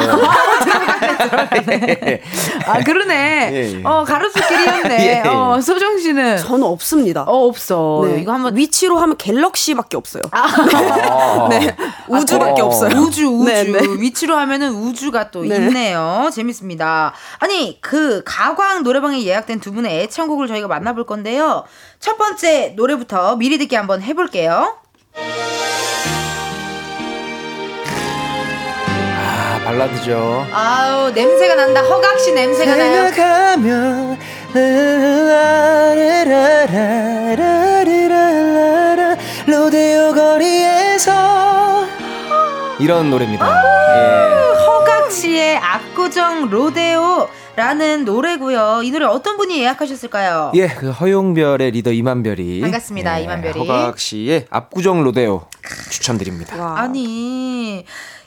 [2.65, 3.49] 아 그러네.
[3.53, 3.81] 예, 예.
[3.83, 4.97] 어 가로수길이었네.
[4.99, 5.27] 예, 예.
[5.27, 7.23] 어 소정 씨는 저는 없습니다.
[7.23, 8.03] 어 없어.
[8.05, 8.21] 네.
[8.21, 10.21] 이거 한번 위치로 하면 갤럭시밖에 없어요.
[10.31, 11.47] 아.
[11.49, 11.75] 네.
[12.07, 12.65] 우주밖에 어.
[12.65, 12.95] 없어요.
[12.99, 13.79] 우주 우주 네, 네.
[13.99, 15.55] 위치로 하면은 우주가 또 네.
[15.55, 16.29] 있네요.
[16.33, 17.13] 재밌습니다.
[17.39, 21.63] 아니 그 가광 노래방에 예약된 두 분의 애창곡을 저희가 만나볼 건데요.
[21.99, 24.42] 첫 번째 노래부터 미리 듣기 한번 해볼게요.
[24.49, 24.71] 아
[29.63, 30.45] 발라드죠.
[30.51, 31.81] 아우 냄새가 난다.
[31.81, 33.11] 허각씨 냄새가 나요.
[33.15, 34.17] 가면
[39.47, 41.85] 로데오 거리에서
[42.79, 43.45] 이런 노래입니다.
[43.95, 44.55] 예.
[44.65, 48.81] 허각 씨의 압구정 로데오 라는 노래고요.
[48.83, 50.51] 이 노래 어떤 분이 예약하셨을까요?
[50.55, 53.59] 예, 그 허용별의 리더 임한별이 반갑습니다, 예, 임한별이.
[53.59, 55.43] 허각 씨의 압구정 로데오
[55.91, 56.59] 추천드립니다.
[56.59, 56.79] 와.
[56.79, 57.85] 아니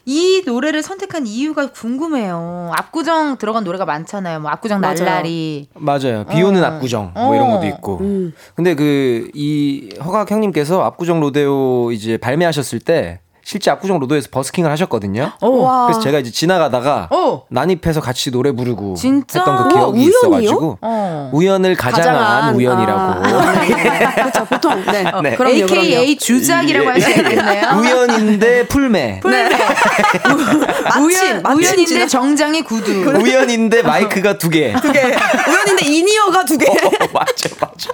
[0.09, 2.71] 이 노래를 선택한 이유가 궁금해요.
[2.77, 4.39] 압구정 들어간 노래가 많잖아요.
[4.39, 4.95] 뭐 압구정 맞아요.
[4.95, 5.67] 날라리.
[5.75, 6.25] 맞아요.
[6.31, 6.67] 비 오는 어.
[6.67, 7.55] 압구정 뭐 이런 어.
[7.57, 7.99] 것도 있고.
[8.03, 8.33] 음.
[8.55, 13.19] 근데 그 이 허각 형님께서 압구정 로데오 이제 발매하셨을 때
[13.49, 15.31] 실제 압구정 로데오에서 버스킹을 하셨거든요.
[15.41, 15.87] 와.
[15.87, 17.45] 그래서 제가 이제 지나가다가 어.
[17.49, 19.39] 난입해서 같이 노래 부르고 진짜?
[19.39, 20.09] 했던 그 우와, 기억이 우연이요?
[20.09, 21.31] 있어가지고 어.
[21.33, 22.55] 우연을 가장한, 가장한.
[22.57, 23.01] 우연이라고.
[23.01, 23.23] 아,
[24.17, 24.45] 그렇죠.
[24.47, 25.05] 보통 네.
[25.23, 25.37] 네.
[25.37, 26.19] 그럼요, AKA 그럼요.
[26.19, 27.69] 주작이라고 할 수 있겠네요.
[27.79, 29.21] 우연인데 풀매.
[29.21, 29.45] 풀매.
[31.01, 32.91] 우연, 마침 우연인데 정장의 구두.
[33.23, 34.75] 우연인데 마이크가 두 개.
[34.83, 35.03] 두 개.
[35.05, 36.67] 우연인데 이니어가 두 개.
[37.13, 37.91] 맞아, 맞아.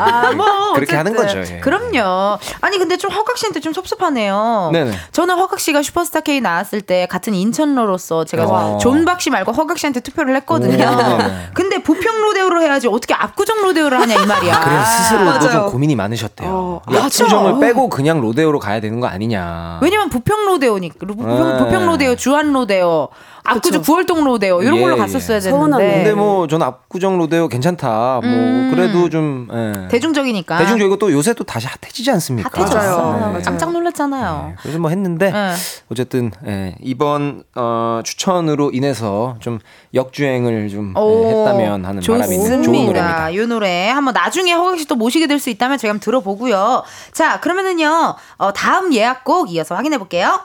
[0.00, 1.40] 아, 뭐, 그렇게 하는 어쨌든.
[1.42, 1.54] 거죠.
[1.54, 1.60] 예.
[1.60, 2.38] 그럼요.
[2.62, 4.70] 아니 근데 좀 허각 씨한테 좀 섭섭하네요.
[4.72, 4.92] 네네.
[5.12, 8.78] 저는 허각 씨가 슈퍼스타 K 나왔을 때 같은 인천러로서 제가 어.
[8.78, 10.84] 존박 씨 말고 허각 씨한테 투표를 했거든요.
[10.84, 11.18] 오.
[11.54, 14.60] 근데 부평 로데오를 해야지 어떻게 압구정 로데오를 하냐 이 말이야.
[14.60, 15.50] 그래서 스스로도 맞아요.
[15.50, 16.82] 좀 고민이 많으셨대요.
[16.86, 17.24] 맞죠.
[17.24, 19.80] 압구정을 빼고 그냥 로데오로 가야 되는 거 아니냐.
[19.82, 21.58] 왜냐면 부평 로데오니까 부평, 네.
[21.64, 23.08] 부평 로데오, 주안 로데오,
[23.44, 24.98] 압구정 구월동 로데오 이런 예, 걸로 예.
[24.98, 25.82] 갔었어야 서운하네.
[25.82, 26.04] 되는데.
[26.04, 27.88] 근데 뭐 저는 압구정 로데오 괜찮다.
[27.88, 28.72] 뭐 음.
[28.74, 29.88] 그래도 좀 예.
[29.88, 30.58] 대중적이니까.
[30.58, 32.50] 대중적이고 또 요새 또 다시 핫해지지 않습니까?
[32.52, 33.32] 핫해졌어.
[33.34, 33.42] 네.
[33.50, 34.54] 깜짝 놀랐잖아요.
[34.60, 35.54] 그래서 뭐 했는데 네.
[35.90, 39.58] 어쨌든 예, 이번 어, 추천으로 인해서 좀
[39.94, 43.30] 역주행을 좀 예, 오, 했다면 하는 바람이 있는 좋은 노래입니다.
[43.30, 46.82] 이 노래 한번 나중에 허각 씨또 모시게 될 수 있다면 제가 한번 들어보고요.
[47.12, 48.16] 자, 그러면은요.
[48.38, 50.40] 어, 다음 예약곡 이어서 확인해 볼게요.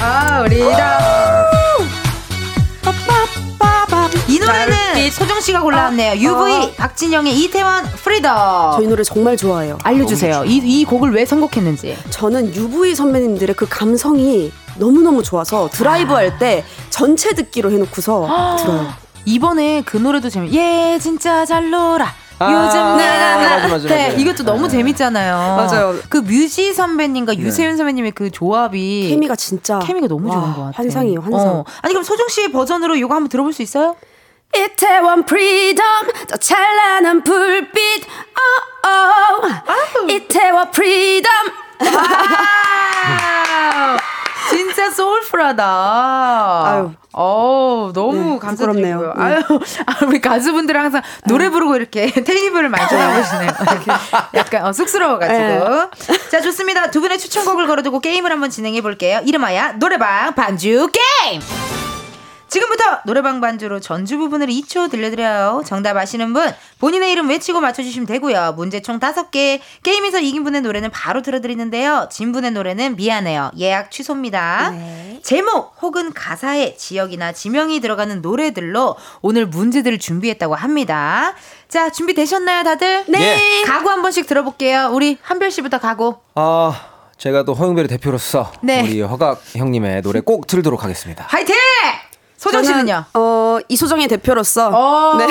[0.00, 1.50] 아, 우리 다.
[4.26, 6.14] 이 노래는 소정 씨가 골라왔네요.
[6.18, 8.72] UV 박진영의 이태원 Freedom.
[8.72, 9.78] 저 이 노래 정말 좋아해요.
[9.82, 10.44] 알려주세요.
[10.46, 11.96] 이, 이 곡을 왜 선곡했는지.
[12.10, 18.86] 저는 UV 선배님들의 그 감성이 너무너무 좋아서 드라이브 할때 전체 듣기로 해놓고서 들어요.
[19.26, 20.52] 이번에 그 노래도 재미.
[20.56, 22.06] 예, 진짜 잘 놀아.
[22.40, 24.18] 아, 요즘 내가 맞아, 맞아, 네, 맞아.
[24.18, 25.36] 이것도 너무 재밌잖아요.
[25.56, 25.94] 맞아요.
[26.08, 30.72] 그 뮤지 선배님과 유세윤 선배님의 그 조합이 케미가 진짜 케미가 너무 와, 좋은 것 같아요.
[30.74, 31.40] 환상이에요, 환상.
[31.48, 31.64] 어.
[31.82, 33.94] 아니 그럼 소정 씨의 버전으로 이거 한번 들어볼 수 있어요?
[34.56, 35.84] 이태원 Freedom
[36.28, 40.06] 저 찬란한 불빛 어, 어.
[40.08, 41.30] 이태원 Freedom
[41.96, 43.96] 아,
[44.50, 45.64] 진짜 soulful하다.
[46.66, 46.92] 아유.
[47.12, 49.14] 어 너무 네, 감사드리고요.
[49.16, 49.36] 아유,
[49.86, 53.50] 아, 우리 가수분들 항상 노래 부르고 이렇게 테이블을 만져나보시네요.
[54.34, 55.90] 약간 어, 쑥스러워가지고.
[56.30, 56.90] 자, 좋습니다.
[56.90, 59.20] 두 분의 추천곡을 걸어두고 게임을 한번 진행해 볼게요.
[59.24, 61.40] 이름하여 노래방 반주 게임!
[62.54, 65.62] 지금부터 노래방 반주로 전주 부분을 2초 들려드려요.
[65.66, 68.54] 정답 아시는 분 본인의 이름 외치고 맞춰주시면 되고요.
[68.56, 69.58] 문제 총 5개.
[69.82, 72.08] 게임에서 이긴 분의 노래는 바로 들어드리는데요.
[72.12, 73.50] 진 분의 노래는 미안해요.
[73.58, 74.72] 예약 취소입니다.
[75.24, 81.34] 제목 혹은 가사에 지역이나 지명이 들어가는 노래들로 오늘 문제들을 준비했다고 합니다.
[81.68, 83.06] 자, 준비되셨나요, 다들?
[83.08, 83.64] 네.
[83.66, 84.90] 각오 한 번씩 들어볼게요.
[84.92, 86.20] 우리 한별 씨부터 각오.
[86.36, 86.80] 아
[87.18, 88.82] 제가 또 허용별의 대표로서 네.
[88.82, 91.24] 우리 허각 형님의 노래 꼭 들도록 하겠습니다.
[91.28, 91.56] 화이팅!
[92.44, 93.04] 소정 씨는요?
[93.14, 95.16] 어 이소정의 대표로서 오.
[95.18, 95.26] 네.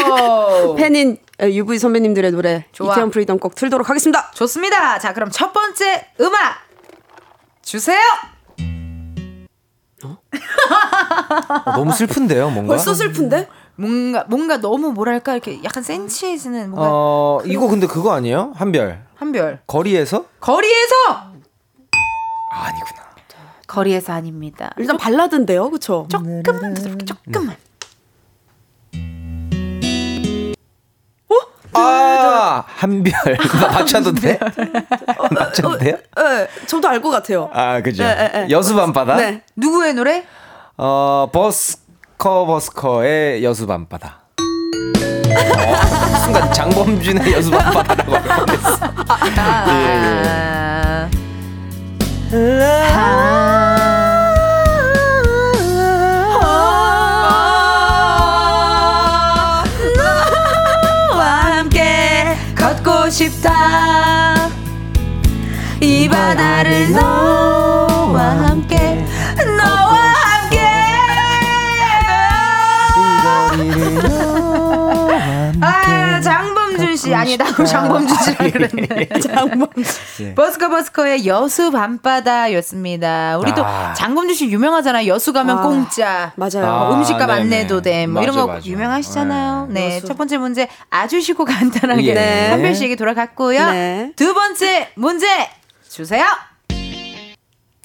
[0.77, 2.91] 팬인 UV 선배님들의 노래 좋아.
[2.93, 4.31] 이태원 Freedom 꼭 틀도록 하겠습니다.
[4.31, 4.97] 좋습니다.
[4.99, 6.55] 자, 그럼 첫 번째 음악
[7.61, 7.99] 주세요.
[10.03, 10.17] 어,
[11.75, 12.75] 너무 슬픈데요, 뭔가?
[12.75, 13.47] 벌써 슬픈데?
[13.75, 18.51] 뭔가 뭔가 너무 뭐랄까 이렇게 약간 센치해지는 뭔가 어 이거 근데 그거 아니에요?
[18.55, 20.93] 한별 한별 거리에서 거리에서
[22.51, 23.02] 아, 아니구나.
[23.73, 24.71] 거리에서 아닙니다.
[24.77, 26.07] 일단 발라드인데요, 그렇죠?
[26.09, 27.55] 조금만 더 들을게 조금만.
[31.75, 33.11] 아 한별
[33.59, 34.37] 나 맞춰도 돼?
[35.31, 35.97] 맞춰도 돼요?
[36.15, 37.49] 네, 저도 알 것 같아요.
[37.51, 38.03] 아 그죠.
[38.03, 38.47] 네, 네, 네.
[38.51, 39.15] 여수 밤바다.
[39.15, 39.41] 네.
[39.55, 40.23] 누구의 노래?
[40.77, 44.19] 어 버스커 버스커의 여수 밤바다.
[44.39, 48.77] 어, 순간 장범준의 여수 밤바다라고 알겠어.
[49.39, 51.09] 아.
[61.11, 61.25] 너와
[61.57, 64.49] 함께 걷고 싶다
[65.79, 67.62] 이 바다를 너
[77.13, 79.83] 장범준 씨 아니 나도 장범준 씨라 그랬네 장범준
[80.21, 80.35] 예.
[80.35, 83.37] 버스커 버스커의 여수 밤바다였습니다.
[83.39, 83.93] 우리 또 아.
[83.93, 85.07] 장범준 씨 유명하잖아요.
[85.07, 86.33] 여수 가면 아, 공짜.
[86.35, 86.65] 맞아요.
[86.65, 87.33] 아, 어, 음식값 네네.
[87.33, 88.07] 안내도 돼.
[88.07, 88.65] 뭐 이런 거 맞아.
[88.65, 89.67] 유명하시잖아요.
[89.69, 89.97] 네.
[89.97, 90.07] 여수.
[90.07, 92.49] 첫 번째 문제 아주 쉽고 간단하게 예.
[92.49, 93.71] 한별 씨에게 돌아갔고요.
[93.71, 94.11] 네.
[94.15, 95.27] 두 번째 문제
[95.89, 96.25] 주세요.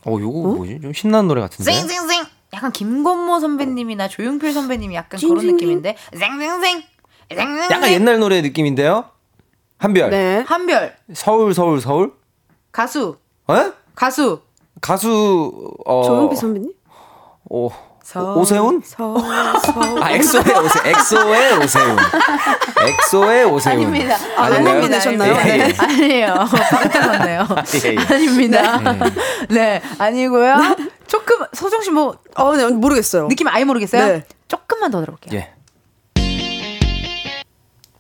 [0.07, 0.81] 어 요거 뭐지?
[0.81, 1.71] 좀 신나는 노래 같은데.
[1.71, 2.27] 쌩쌩쌩.
[2.55, 5.57] 약간 김건모 선배님이나 조용필 선배님이 약간 그런 징징징.
[5.57, 5.97] 느낌인데.
[6.19, 6.83] 쌩쌩쌩.
[7.31, 7.71] 쌩쌩쌩.
[7.71, 9.05] 약간 옛날 노래 느낌인데요.
[9.79, 10.11] 한별.
[10.11, 10.45] 네.
[10.47, 12.13] 한별 서울 서울 서울.
[12.73, 13.17] 가수
[13.47, 13.73] 어?
[13.95, 14.41] 가수
[14.81, 16.73] 가수 어 조용필 선배님?
[17.51, 17.71] 오,
[18.37, 18.83] 오세훈?
[18.85, 19.23] 서, 서.
[20.03, 21.97] 아 엑소의 오세 엑소의 오세훈.
[22.87, 23.77] 엑소의 오세훈.
[23.87, 24.17] 아닙니다.
[24.37, 24.75] 아, 아닌가요?
[24.75, 25.35] 너무 내셨나요?
[25.47, 25.75] 예, 예.
[25.79, 26.35] 아니에요.
[26.71, 27.47] 빠졌네요.
[27.85, 27.97] 예, 예.
[28.15, 28.79] 아닙니다.
[29.49, 30.57] 네, 아니고요.
[31.07, 33.29] 조금 소정 씨 뭐 어, 네, 모르겠어요.
[33.29, 34.07] 느낌 아예 모르겠어요?
[34.07, 34.25] 네.
[34.47, 35.39] 조금만 더 들어볼게요.
[35.41, 35.53] 예.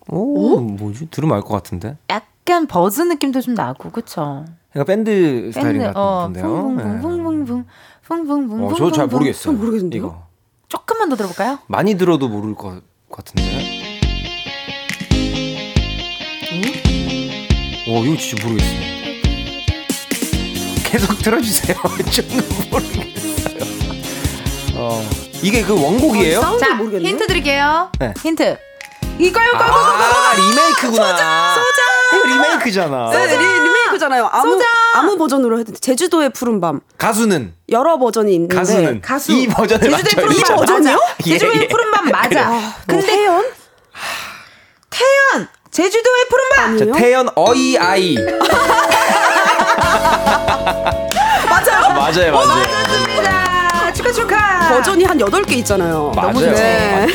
[0.09, 1.09] 오, 뭐지?
[1.11, 1.97] 들으면 알 것 같은데.
[2.11, 4.45] 약간 버즈 느낌도 좀 나고, 그쵸?
[4.73, 6.45] 그러니까 밴드 스타일인 밴드, 것 어, 같은데요.
[6.47, 8.67] 붕붕붕붕붕붕, 붕 붕붕붕.
[8.67, 9.43] 어, 저도 잘 모르겠어요.
[9.43, 10.01] 전 모르겠는데요?
[10.03, 10.23] 이거
[10.69, 11.59] 조금만 더 들어볼까요?
[11.67, 12.81] 많이 들어도 모를 것
[13.11, 13.89] 같은데.
[17.89, 18.81] 오, 이거 진짜 모르겠어요.
[20.85, 21.77] 계속 들어주세요.
[22.11, 23.59] 저는 모르겠어요.
[24.77, 25.03] 어,
[25.43, 26.41] 이게 그 원곡이에요?
[26.41, 27.09] 사운드 자, 모르겠네.
[27.09, 27.91] 힌트 드릴게요.
[27.99, 28.13] 네.
[28.23, 28.59] 힌트.
[29.19, 29.75] 이거요, 이거, 이거, 이거.
[29.75, 31.55] 아, 리메이크구나.
[31.55, 32.17] 소자!
[32.17, 33.11] 이거 리메이크잖아.
[33.11, 34.29] 네, 리, 리메이크잖아요.
[34.33, 34.65] 아무 소자!
[34.95, 35.79] 아무 버전으로 해도 돼.
[35.81, 39.33] 제주도의 푸른 밤 가수는 여러 버전이 있는데 가수는 가수.
[39.33, 40.27] 이 버전을 제주도의.
[40.27, 40.93] 푸른 밤 버전이요?
[40.93, 41.15] 맞아.
[41.27, 41.69] 예, 제주도의 예.
[41.69, 42.29] 푸른 밤 맞아.
[42.29, 42.73] 그래.
[42.87, 43.07] 근데
[44.91, 46.65] 태연 제주도의 푸른 밤.
[46.75, 46.93] 아니요?
[46.93, 48.17] 자, 태연 어이 아이.
[51.49, 51.89] 맞아요.
[51.95, 52.33] 맞아요, 맞아요.
[52.33, 53.93] 맞습니다.
[53.93, 54.69] 축하 축하.
[54.71, 56.13] 버전이 한 8개 있잖아요.
[56.15, 56.33] 맞아요.
[56.33, 57.07] 너무 네.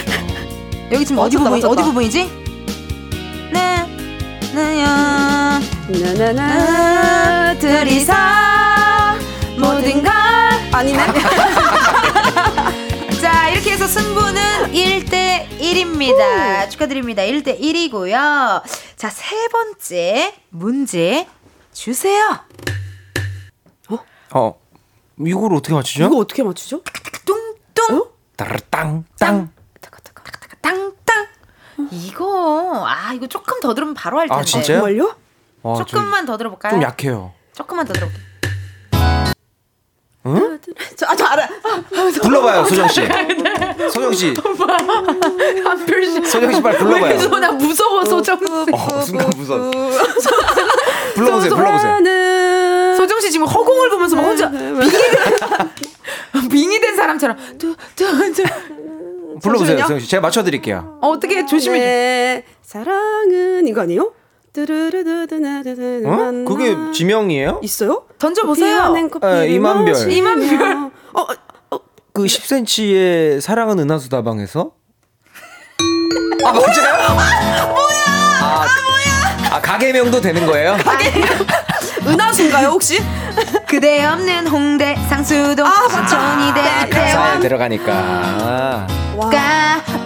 [0.93, 1.69] 여기 지금 어디 맞췄다, 부분 맞췄다.
[1.71, 2.31] 어디 부분이지?
[3.51, 3.85] 네.
[4.53, 5.59] 네야.
[5.89, 8.13] 나나나 둘이서
[9.59, 10.11] 모든 걸
[10.71, 10.99] 아니네.
[13.21, 16.69] 자, 이렇게 해서 승부는 1대 1입니다.
[16.69, 17.23] 축하드립니다.
[17.23, 18.61] 1대 1이고요.
[18.95, 21.25] 자, 세 번째 문제
[21.73, 22.39] 주세요.
[24.35, 24.55] 어,
[25.19, 26.05] 이걸 어떻게 맞추죠?
[26.05, 26.81] 이거 어떻게 맞추죠?
[27.25, 29.51] 뚱뚱 따르땅 땅.
[30.63, 31.27] 땅땅.
[31.91, 34.41] 이거 아, 이거 조금 더 들으면 바로 할 텐데.
[34.41, 34.77] 아, 진짜요?
[34.79, 35.15] 정말요?
[35.61, 36.71] 어, 저 조금만 더 들어볼까요?
[36.73, 37.33] 좀 약해요.
[37.55, 38.23] 조금만 더 들어볼게요.
[40.25, 40.57] 응?
[40.95, 41.47] 저, 아, 저 알아.
[42.21, 43.01] 불러봐요, 소정 씨.
[43.91, 44.33] 소정 씨.
[46.25, 47.39] 소정 씨 빨리 불러봐요.
[47.39, 48.45] 나 무서워 소정 씨.
[48.71, 49.69] 어, 순간 무서워.
[51.15, 52.95] 불러보세요, 불러보세요.
[52.95, 54.79] 소정 씨 지금 허공을 보면서 막 혼자 빙의
[56.49, 58.43] 빙의 된 사람처럼 뚜뚜뚜
[59.41, 60.05] 불러보세요, 잠시만요.
[60.05, 60.99] 제가 맞춰드릴게요.
[61.01, 61.79] 어, 어떻게 조심해.
[61.79, 64.13] 내 사랑은 이거 아니에요?
[64.53, 66.45] 뚜루루두두나두두 어?
[66.47, 67.59] 그게 지명이에요?
[67.63, 68.05] 있어요?
[68.19, 68.77] 던져 보세요.
[68.77, 70.11] 피어낸 커피를 에, 이만별.
[70.11, 70.91] 이만별.
[71.13, 71.21] 어,
[71.71, 71.79] 어,
[72.13, 74.71] 그 10cm의 사랑은 은하수 다방에서?
[76.45, 77.15] 아, 맞아요?
[77.15, 78.05] 뭐야?
[78.41, 79.53] 아, 뭐야?
[79.55, 80.77] 아, 가게명도 되는 거예요?
[82.05, 83.01] 은하수인가요 혹시?
[83.67, 88.87] 그대 없는 홍대 상수동 신촌이 가사에 대대가 들어가니까.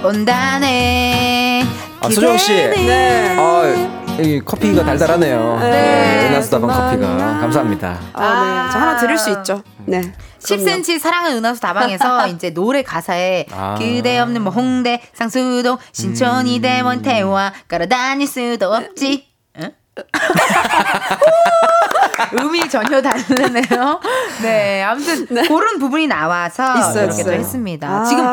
[0.03, 1.63] 온다네.
[2.01, 2.53] 아, 소정 씨.
[2.53, 3.35] 네.
[3.37, 5.59] 아, 이 커피가 달달하네요.
[5.61, 6.29] 네.
[6.31, 7.17] 은하수 다방 커피가.
[7.39, 7.99] 감사합니다.
[8.13, 8.71] 아, 네.
[8.73, 9.63] 저 하나 들을 수 있죠.
[9.85, 10.01] 네.
[10.45, 10.65] 그럼요.
[10.65, 13.75] 10cm 사랑은 은하수 다방에서 이제 노래 가사에 아.
[13.77, 19.26] 그대 없는 뭐 홍대 상수동 신촌이 대원 태화 깔아다닐 수도 없지.
[22.33, 22.39] 응?
[22.39, 23.99] 음이 전혀 다르네요.
[24.41, 27.39] 네, 아무튼 그런 부분이 나와서 있어요, 이렇게 또 있어요.
[27.39, 27.87] 했습니다.
[27.87, 28.03] 아.
[28.05, 28.23] 지금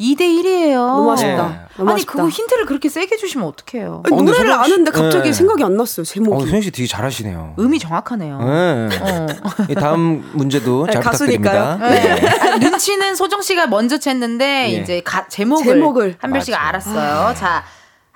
[0.00, 0.74] 2대 1이에요.
[0.76, 1.48] 너무 아쉽다.
[1.48, 1.60] 네.
[1.76, 2.12] 너무 아니 아쉽다.
[2.12, 4.02] 그거 힌트를 그렇게 세게 주시면 어떡해요?
[4.06, 5.32] 아니, 어, 노래를 아는데 갑자기 네.
[5.32, 6.02] 생각이 안 났어요.
[6.02, 6.46] 어, 제목이.
[6.48, 7.54] 소영 씨 되게 잘하시네요.
[7.58, 8.38] 음이 정확하네요.
[8.38, 8.88] 네.
[9.00, 9.26] 어.
[9.68, 11.78] 이 다음 문제도 네, 잘 가수니까요.
[11.78, 11.88] 부탁드립니다.
[11.88, 12.50] 네.
[12.52, 14.68] 아, 눈치는 소정 씨가 먼저 챘는데 예.
[14.68, 16.16] 이제 가, 제목을, 제목을.
[16.20, 16.68] 한별 씨가.
[16.68, 17.34] 알았어요.
[17.36, 17.64] 자,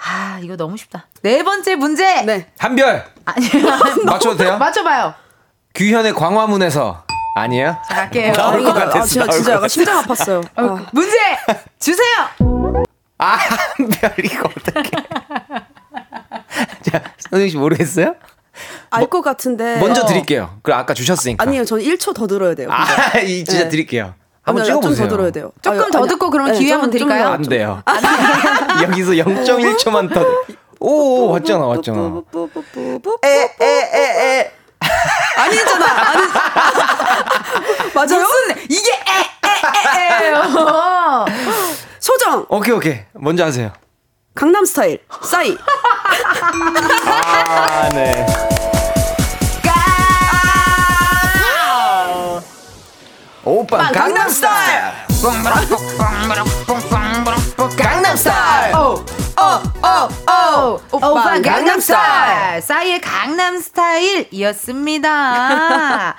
[0.06, 1.06] 아 이거 너무 쉽다.
[1.22, 2.22] 네 번째 문제.
[2.22, 2.46] 네.
[2.58, 3.50] 한별 아니야.
[4.04, 4.58] 맞춰도 돼요?
[4.58, 5.14] 맞춰봐요.
[5.74, 7.04] 규현의 광화문에서
[7.36, 7.76] 아니에요?
[7.88, 8.32] 자, 갈게요.
[8.34, 8.98] 나올 것 같았어.
[8.98, 10.44] 아, 진짜, 나올 진짜 것 약간 심장 아팠어요.
[10.56, 10.86] 어, 아.
[10.92, 11.16] 문제
[11.80, 12.06] 주세요.
[13.18, 13.36] 아,
[13.76, 14.90] 한별 이거 어떡해.
[16.90, 18.14] 자, 선생님 씨 모르겠어요?
[18.90, 19.78] 알 것 같은데.
[19.80, 20.06] 먼저 어.
[20.06, 20.58] 드릴게요.
[20.62, 21.42] 그 아까 주셨으니까.
[21.42, 21.64] 아니에요.
[21.64, 22.68] 저는 1초 더 들어야 돼요.
[22.70, 23.68] 아, 이 진짜 네.
[23.68, 24.14] 드릴게요.
[24.44, 24.96] 한번 아니요, 찍어보세요.
[24.96, 25.52] 좀더 들어야 돼요.
[25.62, 27.24] 조금 아유, 더 아니, 듣고 그러면 네, 기회 좀- 한번 좀 드릴까요?
[27.24, 27.82] 더- 안 돼요.
[28.82, 30.24] 여기서 0.1초만 더.
[30.80, 32.22] 오, 왔잖아, 왔잖아.
[33.24, 34.52] 에에에에.
[35.38, 35.86] 아니잖아.
[36.10, 36.22] 아니.
[37.94, 38.20] 맞아요?
[38.20, 38.90] 무슨 이게
[39.96, 41.24] 에에에에요.
[42.00, 42.44] 소정.
[42.50, 43.00] 오케이, 오케이.
[43.14, 43.72] 먼저 하세요.
[44.34, 45.00] 강남 스타일.
[45.22, 45.56] 싸이.
[47.06, 48.26] 아, 네.
[53.44, 54.92] 오빠 강남 스타일.
[57.76, 58.74] 강남 스타일.
[58.74, 59.00] 오오오
[60.92, 65.10] 오빠 오빠 강남 강남 스타일 싸이의 강남 스타일이었습니다.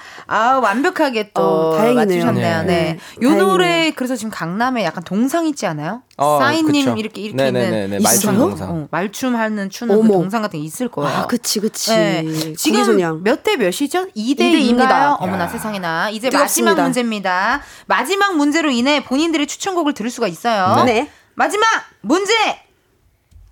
[0.28, 2.26] 아 완벽하게 또 어, 다행이네요.
[2.26, 2.64] 맞추셨네요.
[2.64, 2.66] 네.
[2.66, 3.00] 네.
[3.22, 3.48] 요 다행이네요.
[3.48, 6.02] 노래 그래서 지금 강남에 약간 동상 있지 않아요?
[6.18, 6.96] 어, 싸이님 그쵸.
[6.98, 7.84] 이렇게 이렇게 네네네네.
[7.86, 8.38] 있는 말춤?
[8.38, 8.70] 동상.
[8.72, 10.08] 어, 말춤하는 추는 그.
[10.14, 11.16] 동상 같은 게 있을 거예요.
[11.16, 11.92] 아, 그치, 그치.
[11.92, 12.54] 네.
[12.58, 13.24] 지금.
[13.24, 14.08] 몇 대 몇이죠?
[14.16, 14.60] 2대 2대 2인가요?
[14.70, 15.14] 입니다.
[15.16, 15.48] 어머나 야.
[15.48, 16.10] 세상에나.
[16.10, 16.72] 이제 뜨겁습니다.
[16.72, 17.62] 마지막 문제입니다.
[17.86, 20.84] 마지막 문제로 인해 본인들의 추천곡을 들을 수가 있어요.
[20.86, 21.10] 네.
[21.36, 21.68] 마지막
[22.02, 22.34] 문제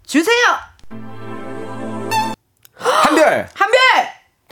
[0.05, 0.35] 주세요.
[2.75, 3.47] 한별.
[3.53, 3.79] 한별!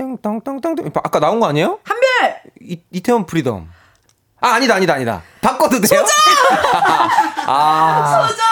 [0.01, 0.75] 땡땅땅땅.
[0.95, 1.79] 아까 나온 거 아니에요?
[1.83, 2.41] 한별!
[2.61, 3.69] 이, 이태원 Freedom.
[4.39, 5.21] 아, 아니다, 아니다, 아니다.
[5.41, 6.03] 바꿔도 돼요?
[7.45, 8.27] 아.
[8.27, 8.45] 소정!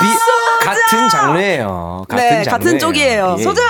[0.00, 2.04] 비, 같은 장르예요.
[2.08, 2.50] 같은 네, 장르예요.
[2.50, 3.36] 같은 쪽이에요.
[3.38, 3.42] 예.
[3.42, 3.64] 소정!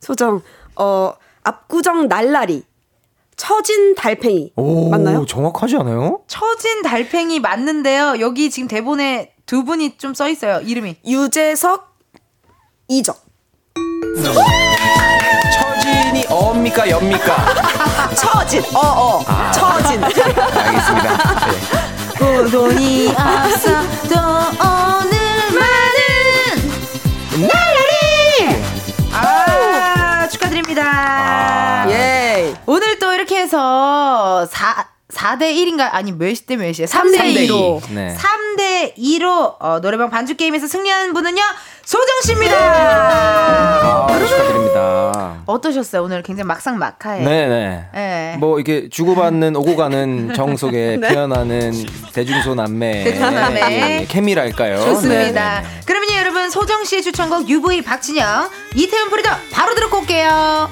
[0.00, 0.42] 소정.
[0.76, 1.12] 어,
[1.42, 2.64] 압구정 날라리.
[3.36, 4.52] 처진 달팽이.
[4.56, 5.24] 오, 맞나요?
[5.26, 6.20] 정확하지 않아요?
[6.28, 8.20] 처진 달팽이 맞는데요.
[8.20, 10.60] 여기 지금 대본에 두 분이 좀 써 있어요.
[10.60, 10.98] 이름이.
[11.06, 11.96] 유재석,
[12.88, 13.16] 이적.
[16.60, 17.54] 처진이 엽니까 엽니까?
[18.14, 18.62] 처진.
[18.74, 19.24] 어, 어.
[19.26, 19.50] 아.
[19.50, 20.02] 처진.
[20.04, 21.16] 알겠습니다.
[21.46, 21.60] 네.
[22.18, 23.70] 고돈이 없어
[24.08, 24.14] 또
[24.60, 25.98] 오늘만은
[27.48, 28.62] 날라리
[29.14, 32.54] 아 축하드립니다 예.
[32.66, 36.86] 오늘 또 이렇게 해서 4 4대 1인가 아니 몇시 대 몇이에요?
[36.86, 37.94] 3대 3대 2로 이.
[37.94, 38.16] 네.
[38.16, 41.42] 3대 2로 어, 노래방 반주 게임에서 승리한 분은요
[41.84, 42.56] 소정 씨입니다.
[42.56, 45.42] 아, 축하드립니다.
[45.46, 46.02] 어떠셨어요?
[46.04, 47.20] 오늘 굉장히 막상 막하에.
[47.24, 47.84] 네 네.
[47.92, 48.36] 네.
[48.38, 51.08] 뭐 이렇게 주고받는 오고 가는 정 속에 네.
[51.08, 51.72] 피어나는
[52.12, 53.60] 대중소 남매 대중소남매.
[53.70, 54.78] 예, 예, 케미랄까요?
[54.80, 55.18] 좋습니다.
[55.18, 55.80] 네, 네, 네.
[55.86, 60.70] 그러면요 여러분 소정 씨의 추천곡 UV 박진영 이태원 프리더 바로 듣고 올게요.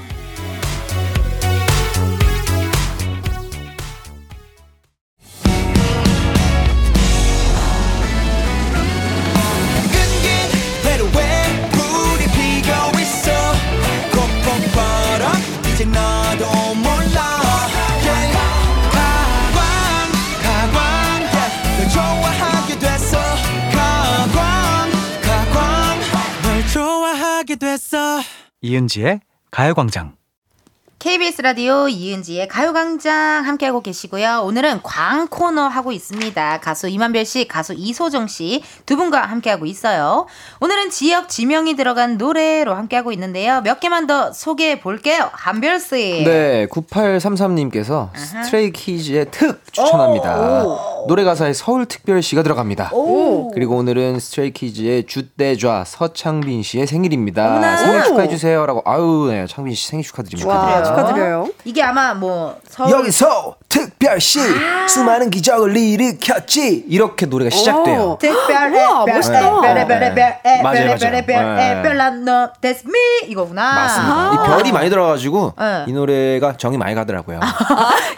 [27.58, 28.20] 됐어
[28.60, 30.16] 이은지의 가요광장.
[30.98, 34.42] KBS 라디오 이은지의 가요광장 함께하고 계시고요.
[34.44, 36.58] 오늘은 광 코너 하고 있습니다.
[36.58, 40.26] 가수 이만별 씨, 가수 이소정 씨 두 분과 함께하고 있어요.
[40.60, 43.60] 오늘은 지역 지명이 들어간 노래로 함께하고 있는데요.
[43.60, 45.30] 몇 개만 더 소개해 볼게요.
[45.32, 46.24] 한별 씨.
[46.24, 50.64] 네, 9833님께서 스트레이 키즈의 특 추천합니다.
[51.06, 52.90] 노래 가사에 서울특별시가 들어갑니다.
[52.92, 53.52] 오.
[53.52, 57.76] 그리고 오늘은 스트레이 키즈의 주대좌 서창빈 씨의 생일입니다.
[57.76, 58.82] 생일 축하해 주세요라고.
[58.84, 60.87] 아유, 네, 창빈 씨 생일 축하드립니다.
[60.90, 61.48] 와, 축하드려요.
[61.64, 64.40] 이게 아마 뭐 서울 여기서 특별시
[64.88, 68.16] 수많은 기적을 일으켰지 이렇게 노래가 시작돼요.
[68.20, 69.38] 특별해 별, 멋있다.
[69.38, 70.96] 에, 별의 별의 별, 별의 맞아요.
[70.96, 71.70] 별의 별, 네.
[71.70, 73.74] 에, 별난 너, that's me 이거구나.
[73.74, 74.32] 맞습니다.
[74.32, 75.84] 이 별이 많이 들어가지고 네.
[75.86, 77.40] 이 노래가 정이 많이 가더라고요.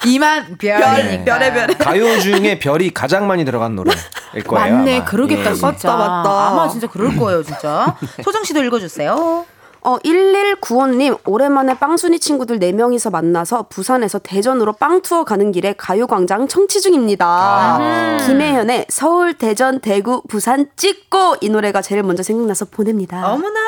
[0.07, 1.25] 이만 별이니까.
[1.25, 1.79] 별의 별의.
[1.79, 4.77] 가요 중에 별이 가장 많이 들어간 노래일 거예요.
[4.77, 5.05] 맞네.
[5.05, 5.55] 그러겠다, 예.
[5.55, 5.67] 진짜.
[5.71, 6.49] 맞다, 맞다.
[6.49, 7.97] 아마 진짜 그럴 거예요, 진짜.
[8.23, 9.45] 소정 씨도 읽어주세요.
[9.83, 16.83] 어, 1195님, 오랜만에 빵순이 친구들 4명이서 만나서 부산에서 대전으로 빵 투어 가는 길에 가요광장 청취
[16.83, 17.27] 중입니다.
[17.27, 18.19] 아.
[18.27, 23.27] 김혜연의 서울, 대전, 대구, 부산 찍고 이 노래가 제일 먼저 생각나서 보냅니다.
[23.33, 23.59] 어머나,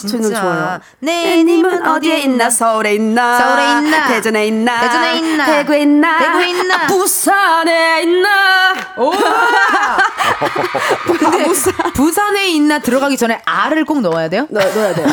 [0.00, 0.40] 저 노래 진짜.
[0.40, 0.78] 좋아요.
[1.00, 2.48] 내 님은 어디에 있나?
[2.48, 3.36] 서울에 있나?
[3.38, 4.06] 서울에 있나?
[4.08, 4.80] 대전에 있나?
[4.82, 5.46] 대전에 있나?
[5.46, 6.18] 대구에 있나?
[6.18, 6.74] 대구에 있나?
[6.76, 8.28] 아, 부산에 있나?
[8.98, 9.10] 오!
[11.18, 11.44] 근데
[11.94, 14.46] 부산에 있나 들어가기 전에 아를 꼭 넣어야 돼요?
[14.50, 15.06] 넣, 넣어야 돼요.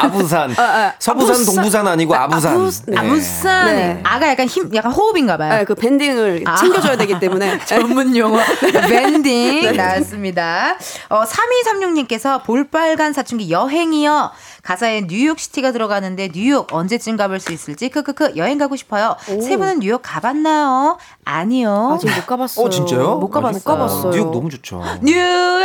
[0.00, 0.54] 아부, 아부산.
[0.98, 1.44] 서부산, 아부산.
[1.54, 2.54] 동부산 아니고 아부산.
[2.54, 2.96] 아부- 네.
[2.98, 3.66] 아부산.
[3.66, 4.00] 네.
[4.04, 5.58] 아가 약간 힘, 약간 호흡인가 봐요.
[5.58, 6.56] 네, 그 bending을 아.
[6.56, 7.58] 챙겨줘야 되기 때문에.
[7.66, 8.38] 전문 용어
[8.88, 10.76] bending 나왔습니다.
[11.08, 14.30] 어, 3236님께서 볼빨간 사춘기 여행이요.
[14.62, 19.16] 가사에 뉴욕 city가 들어가는데 뉴욕 언제쯤 가볼 수 있을지 크크크 여행 가고 싶어요.
[19.24, 20.98] 세 분은 뉴욕 가봤나요?
[21.24, 21.92] 아니요.
[21.94, 22.66] 아직 못 가봤어요.
[22.66, 23.16] 어, 진짜요?
[23.16, 23.58] 못 가봤어요.
[23.58, 24.12] 못 가봤어요.
[24.12, 24.82] 뉴욕 너무 좋죠.
[25.02, 25.60] 뉴욕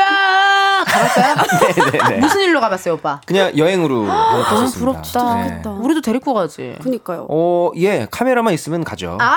[0.86, 1.36] 가봤어요?
[1.92, 2.18] 네네네.
[2.22, 3.20] 무슨 일로 가봤어요, 오빠?
[3.26, 4.80] 그냥 여행으로 너무 갔었습니다.
[4.80, 5.36] 부럽다.
[5.36, 5.62] 네.
[5.66, 6.76] 우리도 데리고 가지.
[6.82, 7.26] 그니까요.
[7.30, 9.18] 어, 예, 카메라만 있으면 가죠.
[9.20, 9.36] 아,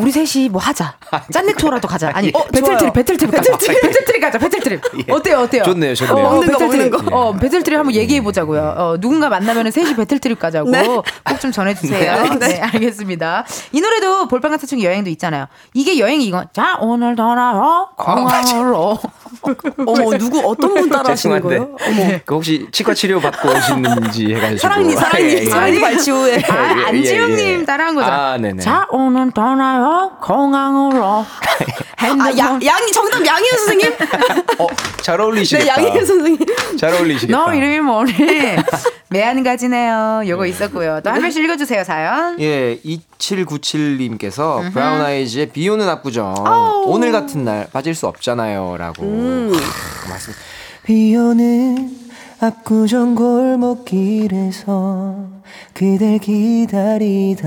[0.00, 0.94] 우리 셋이 뭐 하자.
[1.32, 2.10] 짠내 투어라도 가자.
[2.14, 2.92] 아니, 어, 배틀 트립, 좋아요.
[2.92, 3.56] 배틀 트립 가자.
[3.58, 4.38] 배틀 트립 가자.
[4.38, 4.80] 배틀 트립.
[5.08, 5.12] 예.
[5.12, 5.62] 어때요, 어때요?
[5.64, 6.26] 좋네요, 좋네요.
[6.26, 6.90] 어, 먹는 거, 배틀트립.
[6.92, 7.16] 먹는 거.
[7.16, 8.74] 어, 배틀 트립 한번 얘기해 보자고요.
[8.76, 10.86] 어, 누군가 만나면 셋이 배틀 트립 가자고 네.
[11.24, 12.34] 꼭좀 전해주세요.
[12.38, 12.60] 네.
[12.60, 13.44] 알겠습니다.
[13.72, 15.46] 이 노래도 볼빨간 사춘기 여행도 있잖아요.
[15.74, 18.98] 이게 여행이 이건 자 오늘 떠나요 공항으로.
[19.86, 21.42] 어머, 누구, 어떤 분 따라 하시는 죄송한데.
[21.42, 21.76] 거예요?
[21.86, 22.18] 어머.
[22.24, 24.58] 그 혹시 치과 치료 받고 오 시는지 해가지고.
[24.58, 25.44] 사랑니, 사랑니, 예, 예.
[25.46, 26.42] 사랑니 발치후에.
[26.48, 27.64] 아, 예, 예, 안지영님 예.
[27.64, 28.32] 따라한 거잖아.
[28.32, 28.62] 아, 네네.
[28.62, 31.24] 자 오늘 떠나요 공항으로.
[31.98, 33.92] 아, 양, 양이, 정답 양희은 선생님?
[34.58, 34.66] 어,
[35.02, 35.64] 잘 어울리시겠다.
[35.64, 36.46] 네, 양희은 선생님.
[36.78, 37.36] 잘 어울리시겠다.
[37.38, 38.12] 너 이름이 뭐래?
[39.08, 40.22] 매한가지네요.
[40.26, 41.00] 요거 있었고요.
[41.02, 42.38] 또한 번씩 읽어주세요, 사연.
[42.40, 46.34] 예, 2797님께서 브라운 아이즈의 비 오는 압구정
[46.86, 49.02] 오늘 같은 날 빠질 수 없잖아요 라고.
[49.02, 49.52] 음.
[49.52, 50.42] 크, 맞습니다.
[50.84, 52.05] 비 오는
[52.40, 54.66] 압구정 골목길에서
[55.72, 57.40] 그댈 기다리다가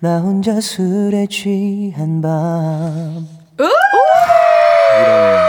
[0.00, 3.26] 나 혼자 술에 취한 밤.
[3.58, 3.70] 이런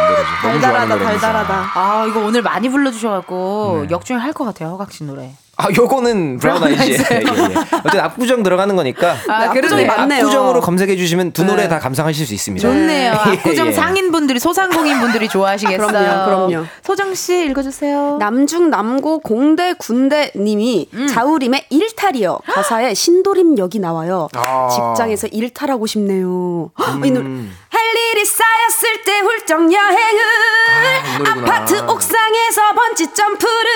[0.07, 0.29] 노래죠.
[0.43, 1.19] 너무 좋아하는 달달하다, 노래입니다.
[1.19, 1.53] 달달하다.
[1.79, 5.31] 아, 이거 오늘 많이 불러주셔갖고 역주행 할 것 같아요, 허각 씨 노래.
[5.55, 7.23] 아, 요거는 브라운 아이즈의 예, 예.
[7.77, 9.85] 어쨌든 압구정 들어가는 거니까 아, 압구정이 그러네.
[9.85, 10.19] 맞네요.
[10.25, 12.67] 압구정으로 검색해 주시면 두 노래 다 감상하실 수 있습니다.
[12.67, 13.11] 좋네요.
[13.13, 13.71] 예, 압구정 예.
[13.71, 15.87] 상인분들이, 소상공인분들이 좋아하시겠어요.
[15.87, 16.65] 그럼요, 그럼요.
[16.81, 18.17] 소정 씨 읽어주세요.
[18.19, 21.07] 남중 남고 공대 군대 님이 음.
[21.07, 22.39] 자우림의 일탈이요.
[22.45, 24.29] 가사에 신도림 역이 나와요.
[24.33, 24.69] 아.
[24.69, 26.71] 직장에서 일탈하고 싶네요.
[27.05, 27.27] 이 노래.
[27.73, 30.21] 할 일이 쌓였을 때 훌쩍 여행을
[31.25, 33.71] 아, 파트 옥상에서 번지 점프를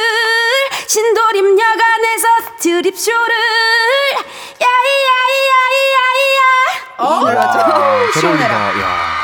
[0.86, 2.28] 신도림 여관에서
[2.60, 3.36] 드립쇼를
[4.62, 6.42] 야이야이야이야이야
[7.00, 8.74] 어우 맞아 시원해라.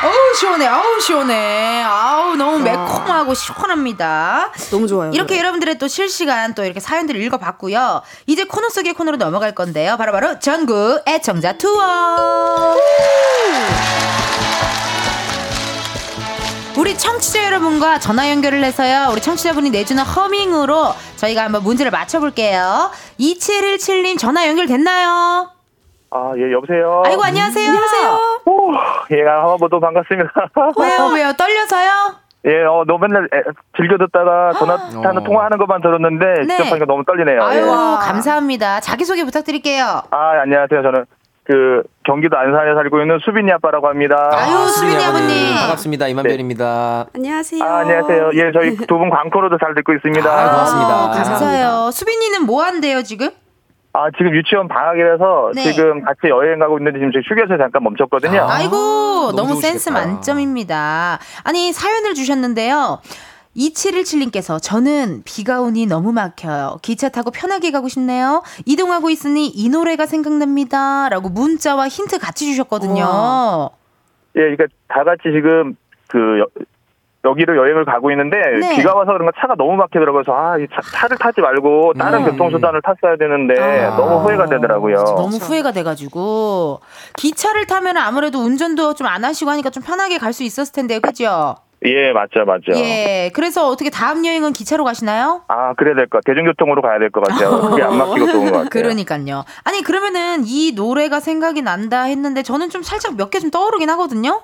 [0.04, 0.68] 어우 시원해.
[0.68, 1.82] 어우 시원해.
[1.84, 4.52] 아우 너무 매콤하고 시원합니다.
[4.70, 8.02] 너무 좋아요 이렇게 여러분들의 또 실시간 또 이렇게 사연들을 읽어봤고요.
[8.28, 9.98] 이제 코너 속의 코너로 넘어갈 건데요.
[9.98, 12.76] 바로바로 바로 전국 애청자 투어.
[16.78, 19.10] 우리 청취자 여러분과 전화 연결을 해서요.
[19.12, 22.90] 우리 청취자분이 내주는 허밍으로 저희가 한번 문제를 맞춰볼게요.
[23.20, 25.50] 2717님 전화 연결됐나요?
[26.12, 27.04] 아, 예, 여보세요?
[27.06, 27.72] 아이고 안녕하세요.
[28.46, 28.72] 오,
[29.12, 30.30] 예, 아, 뭐또 반갑습니다.
[30.80, 32.16] 왜요 왜요 떨려서요?
[32.46, 33.42] 예, 어, 너 맨날 에,
[33.78, 36.58] 즐겨 듣다가 전화 타는 통화하는 것만 들었는데 네.
[36.58, 37.42] 직접 하니까 너무 떨리네요.
[37.42, 38.06] 아유 예.
[38.06, 38.80] 감사합니다.
[38.82, 40.02] 자기소개 부탁드릴게요.
[40.12, 40.82] 아, 안녕하세요.
[40.84, 41.06] 저는
[41.46, 44.30] 그 경기도 안산에 살고 있는 수빈이 아빠라고 합니다.
[44.32, 45.56] 아유 수빈이 아버님.
[45.56, 46.08] 반갑습니다.
[46.08, 47.08] 이만별입니다.
[47.14, 47.64] 안녕하세요.
[47.64, 48.32] 아, 안녕하세요.
[48.36, 50.26] 예, 저희 두 분 광고로도 잘 듣고 있습니다.
[50.30, 51.24] 아, 고맙습니다.
[51.24, 51.90] 감사해요.
[51.92, 53.30] 수빈이는 뭐 한대요 지금?
[53.92, 55.64] 아, 지금 유치원 방학이라서 네.
[55.64, 58.48] 지금 같이 여행 가고 있는데 지금 저희 휴게소에 잠깐 멈췄거든요.
[58.50, 58.76] 아이고
[59.36, 59.90] 너무 너무 센스.
[59.90, 61.20] 만점입니다.
[61.44, 63.02] 아니 사연을 주셨는데요.
[63.56, 66.80] 2717님께서 저는 비가 오니 너무 막혀요.
[66.82, 68.44] 기차 타고 편하게 가고 싶네요.
[68.66, 71.10] 이동하고 있으니 이 노래가 생각납니다.
[71.10, 73.70] 라고 문자와 힌트 같이 주셨거든요.
[74.36, 75.76] 예, 그러니까 다 같이 지금
[76.08, 76.46] 그 여,
[77.26, 78.76] 여기로 여행을 가고 있는데 네.
[78.76, 80.24] 비가 와서 그런가 차가 너무 막히더라고요.
[80.24, 82.32] 그래서 아, 이 차, 차를 타지 말고 다른 음.
[82.32, 83.96] 교통수단을 탔어야 되는데 아.
[83.96, 84.96] 너무 후회가 되더라고요.
[85.16, 86.82] 너무 후회가 돼가지고
[87.16, 91.56] 기차를 타면 아무래도 운전도 좀 안 하시고 하니까 좀 편하게 갈 수 있었을 텐데요, 그죠?
[91.86, 92.72] 예, 맞죠, 맞죠.
[92.76, 95.42] 예, 그래서 어떻게 다음 여행은 기차로 가시나요?
[95.48, 96.36] 아, 그래야 될 것 같아요.
[96.36, 97.60] 대중교통으로 가야 될 것 같아요.
[97.70, 98.70] 그게 안 막히고 좋은 것 같아요.
[98.70, 99.44] 그러니까요.
[99.64, 104.42] 아니 그러면은 이 노래가 생각이 난다 했는데 저는 좀 살짝 몇 개 좀 떠오르긴 하거든요.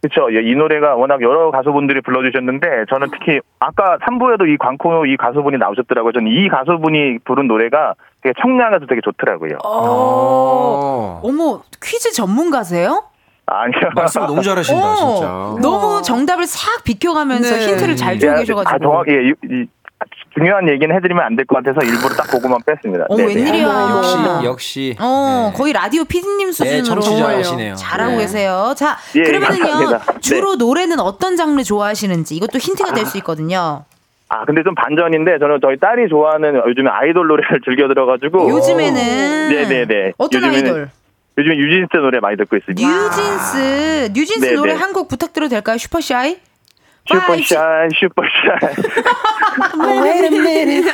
[0.00, 0.30] 그렇죠.
[0.30, 6.12] 이 노래가 워낙 여러 가수분들이 불러주셨는데 저는 특히 아까 3부에도 이 광코 이 가수분이 나오셨더라고요.
[6.12, 9.58] 저는 이 가수분이 부른 노래가 되게 청량해서 되게 좋더라고요.
[9.64, 11.20] 어.
[11.24, 13.04] 어머 퀴즈 전문가세요?
[13.50, 13.90] 아니요.
[13.94, 15.26] 말씀 너무 잘하신다, 어, 진짜.
[15.68, 17.66] 너무 정답을 싹 비켜가면서 네.
[17.68, 18.68] 힌트를 잘 주고 예, 계셔가지고.
[18.74, 19.66] 아, 정확, 예, 이, 이,
[20.34, 23.06] 중요한 얘기는 해드리면 안 될 것 같아서 일부러 딱 그거만 뺐습니다.
[23.08, 23.34] 어, 네네.
[23.34, 23.88] 웬일이야.
[23.96, 24.96] 역시 역시.
[25.00, 25.58] 어, 네.
[25.58, 27.74] 거의 라디오 PD님 수준으로 청취자시네요.
[27.74, 28.18] 잘하고 네.
[28.18, 28.74] 계세요.
[28.76, 30.12] 자, 예, 그러면은요, 감사합니다.
[30.12, 30.20] 네.
[30.20, 33.84] 주로 노래는 어떤 장르 좋아하시는지 이것도 힌트가 될 수 있거든요.
[34.28, 38.50] 아, 근데 좀 반전인데 저는 저희 딸이 좋아하는 요즘에 아이돌 노래를 즐겨 들어가지고.
[38.50, 40.12] 요즘에는 네네네.
[40.18, 40.90] 어떤 요즘에는 아이돌?
[41.38, 42.86] 요즘에 뉴진스 노래 많이 듣고 있습니다.
[42.86, 44.78] 뉴진스, 뉴진스 네, 노래 네.
[44.78, 45.78] 한곡 부탁드려도 될까요?
[45.78, 46.38] Super Shy?
[47.06, 48.74] Super Shy, Super Shy.
[50.02, 50.92] Wait a minute.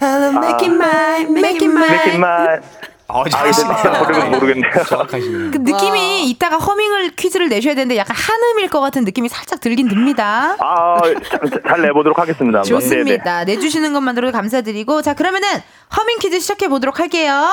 [0.00, 1.90] while I make you mine, make you mine.
[1.90, 2.60] make you mine.
[3.08, 4.84] 어, 아, 이제 모르겠, 모르겠네요.
[4.86, 5.50] 정확하시네요.
[5.52, 10.56] 그 느낌이 이따가 허밍을 퀴즈를 내셔야 되는데 약간 한음일 것 같은 느낌이 살짝 들긴 듭니다.
[10.60, 12.58] 아, 잘, 잘 내보도록 하겠습니다.
[12.58, 12.62] 한번.
[12.62, 12.80] 네네.
[12.80, 13.44] 좋습니다.
[13.44, 15.48] 내주시는 것만으로도 감사드리고 자 그러면은
[15.96, 17.48] 허밍 퀴즈 시작해 보도록 할게요.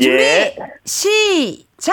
[0.00, 0.56] 준비 예.
[0.84, 1.92] 시 자.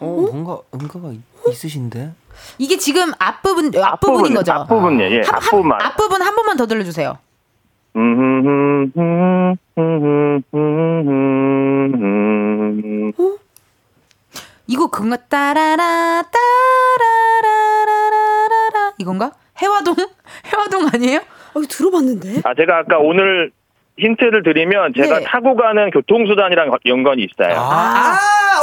[0.00, 0.06] 어, 어?
[0.32, 1.50] 뭔가 음가가 어?
[1.50, 2.12] 있으신데?
[2.58, 4.52] 이게 지금 앞부분 앞부분인 거죠?
[4.52, 5.04] 앞부분 예.
[5.04, 5.20] 예.
[5.20, 7.16] 한, 앞부분 한, 앞부분 한 번만 더 들려 주세요.
[7.94, 9.56] 음, 음, 음,
[13.16, 13.39] 어?
[14.70, 16.22] 이거 그건가 따라라
[17.42, 19.32] 따라라라라라 이건가?
[19.60, 19.96] 해화동
[20.46, 21.18] 해화동 아니에요?
[21.54, 22.42] 어, 들어봤는데.
[22.44, 23.50] 아, 제가 아까 오늘
[23.98, 25.24] 힌트를 드리면 제가 네.
[25.24, 27.54] 타고 가는 교통수단이랑 연관이 있어요.
[27.58, 28.16] 아,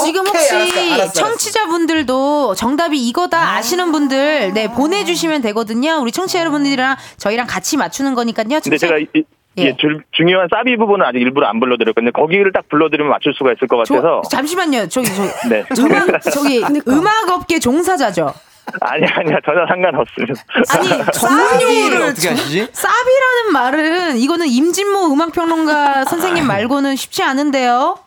[0.04, 1.14] 지금 오케이, 혹시 알았어, 알았어, 알았어.
[1.14, 5.98] 청취자분들도 정답이 이거다 아 시는 분들 네 보내주시면 되거든요.
[6.02, 8.46] 우리 청취자 여러분들이랑 저희랑 같이 맞추는 거니까요.
[8.48, 9.24] 근데 청취자- 제가 이, 이-
[9.60, 9.64] 예.
[9.66, 12.12] 예, 줄- 중요한 사비 부분은 아직 일부러 안 불러드렸거든요.
[12.12, 14.22] 거기를 딱 불러드리면 맞출 수가 있을 것 같아서.
[14.24, 14.88] 저, 잠시만요.
[14.88, 15.64] 저기 저 네.
[15.80, 18.34] 음악 저기 음악업계 종사자죠.
[18.82, 20.34] 아니 아니야 전혀 상관없습니다.
[20.78, 22.68] 아니 전문용어를 어떻게 하시지?
[22.74, 27.98] 사비라는 말은 이거는 임진모 음악평론가 선생님 말고는 쉽지 않은데요.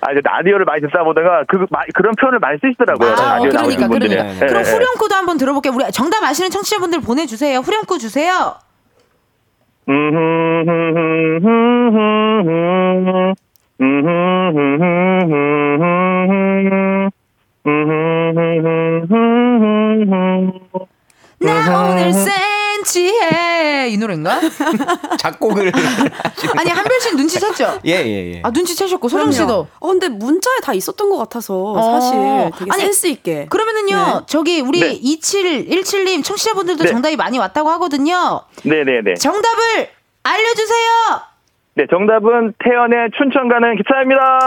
[0.00, 3.12] 아 이제 라디오를 많이 듣다 보다가 그 마- 그런 표현을 많이 쓰시더라고요.
[3.12, 3.88] 아, 라디오 그러니까.
[3.88, 4.34] 그러니까.
[4.34, 4.70] 예, 그럼 예.
[4.70, 5.72] 후렴구도 한번 들어볼게요.
[5.74, 7.58] 우리 정답 아시는 청취자분들 보내주세요.
[7.60, 8.54] 후렴구 주세요.
[21.38, 23.45] 나 오늘 센치해
[23.86, 24.40] 이 노래인가?
[25.18, 25.72] 작곡을
[26.56, 27.80] 아니 한별 씨 눈치챘죠?
[27.86, 28.40] 예, 예, 예.
[28.42, 29.66] 아 눈치채셨고 소정 씨도.
[29.78, 32.00] 어, 근데 문자에 다 있었던 것 같아서 어.
[32.00, 33.46] 사실 되게 아니, 센스 있게.
[33.48, 34.26] 그러면은요 네.
[34.26, 35.00] 저기 우리 네.
[35.00, 36.90] 2717님 청취자분들도 네.
[36.90, 38.42] 정답이 많이 왔다고 하거든요.
[38.64, 39.14] 네 네 네.
[39.14, 39.88] 정답을
[40.22, 40.90] 알려주세요.
[41.74, 44.38] 네, 정답은 태연의 춘천 가는 기차입니다.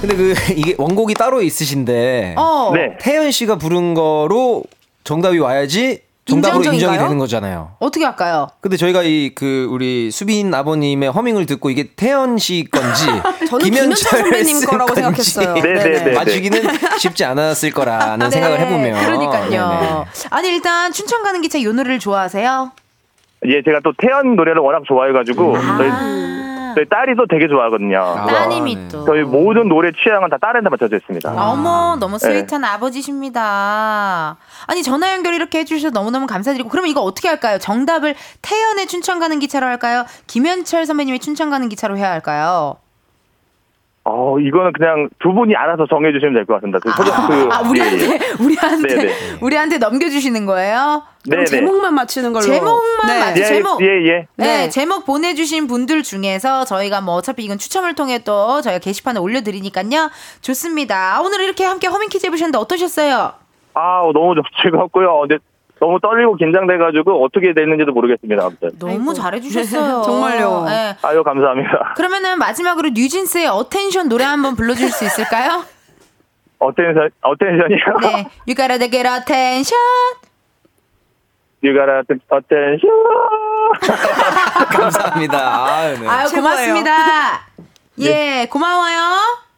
[0.00, 2.70] 근데 그 이게 원곡이 따로 있으신데 어.
[2.74, 2.96] 네.
[3.00, 4.64] 태연 씨가 부른 거로
[5.10, 6.96] 정답이 와야지 정답으로 인정이?
[6.96, 7.72] 되는 거잖아요.
[7.80, 8.46] 어떻게 할까요?
[8.60, 13.06] 근데 저희가 이 그 우리 수빈 아버님의 허밍을 듣고 이게 태연 씨 건지
[13.50, 15.54] 저는 김현철 선배님 쓴 거라고 건지 생각했어요.
[15.84, 16.12] 네네네.
[16.12, 16.62] 맞추기는
[16.98, 19.50] 쉽지 않았을 거라는 네, 생각을 해보면 그러니까요.
[19.50, 20.04] 네네.
[20.30, 22.70] 아니 일단 춘천 가는 기차 요 노래를 좋아하세요?
[23.46, 25.90] 예, 제가 또 태연 노래를 워낙 좋아해가지고 저희,
[26.74, 27.98] 저희 딸이 또 되게 좋아하거든요.
[27.98, 28.88] 아, 따님이 네.
[28.88, 29.04] 또.
[29.04, 31.30] 저희 모든 노래 취향은 다 딸한테 맞춰져 있습니다.
[31.30, 32.44] 어머 너무 네.
[32.44, 34.36] 스윗한 아버지십니다.
[34.66, 37.58] 아니 전화 연결 이렇게 해주셔서 너무너무 감사드리고 그러면 이거 어떻게 할까요?
[37.58, 40.04] 정답을 태연의 춘천 가는 기차로 할까요?
[40.26, 42.76] 김현철 선배님의 춘천 가는 기차로 해야 할까요?
[44.04, 46.78] 어, 이거는 그냥 두 분이 알아서 정해주시면 될 것 같습니다.
[46.78, 48.42] 그, 소정- 그, 아 우리한테 예, 예.
[48.44, 49.12] 우리한테 네네.
[49.42, 51.02] 우리한테 넘겨주시는 거예요?
[51.28, 51.44] 네네.
[51.44, 52.44] 제목만 맞히는 걸로.
[52.46, 53.20] 제목만 네.
[53.20, 53.82] 맞- 예, 제목.
[53.82, 54.26] 예, 예.
[54.36, 54.68] 네, 네.
[54.70, 60.10] 제목 보내주신 분들 중에서 저희가 뭐 어차피 이건 추첨을 통해 또 저희가 게시판에 올려드리니까요.
[60.40, 61.16] 좋습니다.
[61.16, 63.32] 아, 오늘 이렇게 함께 허밍 퀴즈 해보셨는데 어떠셨어요?
[63.74, 65.20] 아, 너무 좀 즐겁고요.
[65.28, 65.38] 근데
[65.80, 68.44] 너무 떨리고 긴장돼가지고 어떻게 됐는지도 모르겠습니다.
[68.44, 68.78] 아무튼.
[68.78, 70.02] 너무 잘해주셨어요.
[70.06, 70.64] 정말요.
[70.66, 70.96] 네.
[71.02, 71.94] 아유, 감사합니다.
[71.96, 75.64] 그러면은 마지막으로 뉴진스의 Attention 노래 한번 불러줄 수 있을까요?
[76.60, 77.98] Attention, Attention이요?
[78.02, 79.80] 네, You gotta get attention.
[81.64, 82.92] You gotta attention.
[84.70, 85.64] 감사합니다.
[85.66, 86.06] 아유, 네.
[86.06, 86.28] 아유.
[86.28, 87.46] 고맙습니다.
[88.00, 89.00] 예, 고마워요.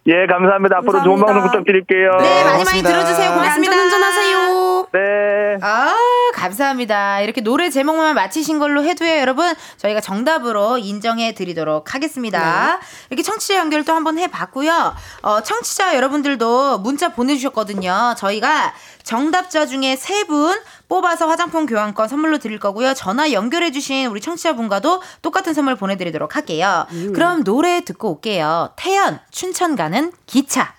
[0.06, 0.78] 예, 감사합니다.
[0.78, 1.26] 앞으로 좋은 감사합니다.
[1.26, 2.10] 방송 부탁드릴게요.
[2.18, 2.88] 네, 많이 많이 고맙습니다.
[2.90, 3.28] 들어주세요.
[3.30, 3.72] 네, 고맙습니다.
[3.72, 4.86] 안전운전하세요.
[4.92, 5.58] 네.
[5.62, 5.94] 아,
[6.42, 7.20] 감사합니다.
[7.20, 9.54] 이렇게 노래 제목만 맞히신 걸로 해도요, 여러분.
[9.76, 12.80] 저희가 정답으로 인정해 드리도록 하겠습니다.
[13.10, 14.94] 이렇게 청취자 연결 또 한번 해봤고요.
[15.22, 18.14] 어, 청취자 여러분들도 문자 보내주셨거든요.
[18.18, 18.74] 저희가
[19.04, 20.56] 정답자 중에 세 분
[20.88, 22.94] 뽑아서 화장품 교환권 선물로 드릴 거고요.
[22.94, 26.86] 전화 연결해주신 우리 청취자분과도 똑같은 선물 보내드리도록 할게요.
[27.12, 28.72] 그럼 노래 듣고 올게요.
[28.76, 30.74] 태연, 춘천 가는 기차.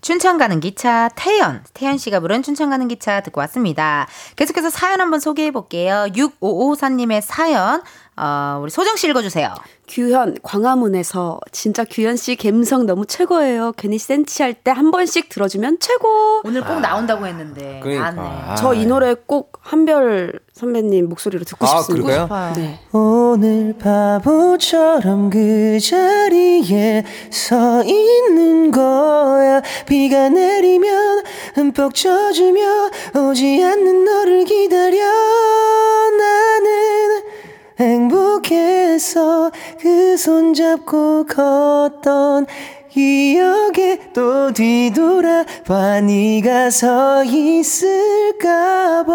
[0.00, 4.06] 춘천 가는 기차 태연 태연 씨가 부른 춘천 가는 기차 듣고 왔습니다.
[4.36, 6.06] 계속해서 사연 한번 소개해 볼게요.
[6.14, 7.82] 6554님의 사연
[8.16, 9.54] 어, 우리 소정 씨 읽어주세요.
[9.90, 13.72] 규현 광화문에서 진짜 규현 씨 감성 너무 최고예요.
[13.76, 16.40] 괜히 센치할 때 한 번씩 들어주면 최고.
[16.44, 18.06] 오늘 꼭 나온다고 했는데 그러니까.
[18.06, 18.22] 안 네.
[18.22, 22.06] 아, 저이 노래 꼭 한별 선배님 목소리로 듣고 아, 싶습니다.
[22.28, 22.52] 그럴까요?
[22.54, 22.78] 네.
[22.92, 31.24] 오늘 바보처럼 그 자리에 서 있는 거야 비가 내리면
[31.54, 32.60] 흠뻑 젖으며
[33.16, 34.98] 오지 않는 너를 기다려
[36.16, 37.22] 나는
[37.80, 39.50] 행복해서
[39.80, 42.46] 그 손잡고 걷던
[42.90, 49.12] 기억에 또 뒤돌아봐 네가 서 있을까봐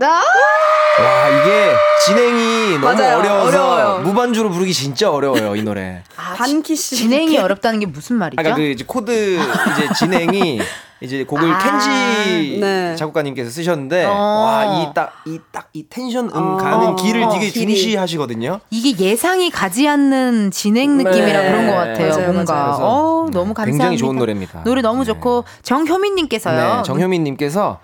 [0.00, 1.72] 와 이게
[2.06, 3.18] 진행이 너무 맞아요.
[3.18, 3.98] 어려워서 어려워요.
[4.02, 6.02] 무반주로 부르기 진짜 어려워요 이 노래.
[6.16, 8.40] 반키스 진행이 어렵다는 게 무슨 말이죠?
[8.40, 10.60] 아까 그 이제 코드 이제 진행이
[11.00, 12.96] 이제 곡을 아, 켄지 네.
[12.96, 14.10] 작곡가님께서 쓰셨는데 어.
[14.12, 16.56] 와이 딱 이 딱 이 텐션 음 어.
[16.56, 17.76] 가는 길을 어, 되게 길이.
[17.76, 18.60] 중시하시거든요.
[18.70, 21.50] 이게 예상이 가지 않는 진행 느낌이라 네.
[21.50, 22.08] 그런 것 같아요.
[22.16, 22.76] 맞아요, 뭔가 맞아요.
[22.80, 23.64] 어, 네, 너무 감사합니다.
[23.66, 24.62] 굉장히 좋은 노래입니다.
[24.64, 25.06] 노래 너무 네.
[25.06, 26.76] 좋고 정효민님께서요.
[26.78, 27.78] 네, 정효민님께서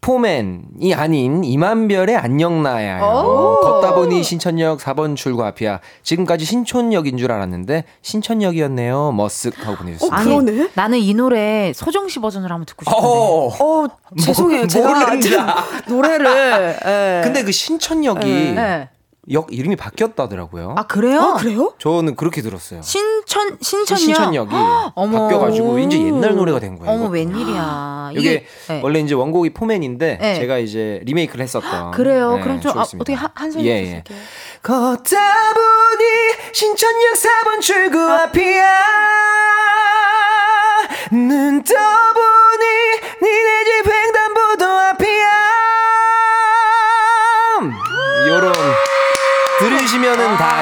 [0.00, 3.04] 포맨이 아닌 이만별의 안녕나야요.
[3.04, 3.60] 오.
[3.60, 5.80] 걷다 보니 신천역 4번 출구 앞이야.
[6.02, 9.14] 지금까지 신촌역인 줄 알았는데 신천역이었네요.
[9.16, 10.36] 머쓱 하고 보내주셨어요.
[10.36, 10.70] 어, 그러네?
[10.74, 13.06] 나는 이 노래 소정 씨 버전으로 한번 듣고 싶은데.
[13.06, 13.84] 어.
[13.84, 13.88] 어,
[14.18, 14.58] 죄송해요.
[14.60, 15.56] 뭘 제가 했냐.
[15.88, 16.76] 노래를.
[16.86, 17.20] 예.
[17.24, 18.88] 근데 그 신천역이 네.
[19.32, 20.74] 역 이름이 바뀌었다더라고요.
[20.76, 21.20] 아 그래요?
[21.20, 21.72] 아, 그래요?
[21.78, 22.82] 저는 그렇게 들었어요.
[22.82, 23.98] 신천 신천역.
[23.98, 24.50] 신천역이.
[24.94, 26.90] 바뀌어가지고 이제 옛날 노래가 된 거예요.
[26.92, 27.12] 어머 이것도.
[27.12, 28.10] 웬일이야.
[28.14, 28.80] 이게 네.
[28.82, 30.34] 원래 이제 원곡이 포맨인데 네.
[30.34, 31.92] 제가 이제 리메이크를 했었던.
[31.92, 32.36] 그래요.
[32.36, 32.82] 네, 그럼 좀 아.
[32.82, 34.04] 어떻게 한, 한 소절 예, 예, 예.
[34.62, 38.76] 걷다 보니 신천역 4번 출구 앞이야
[41.12, 42.66] 눈 떠보니
[43.22, 45.09] 니네 집 횡단보도 앞이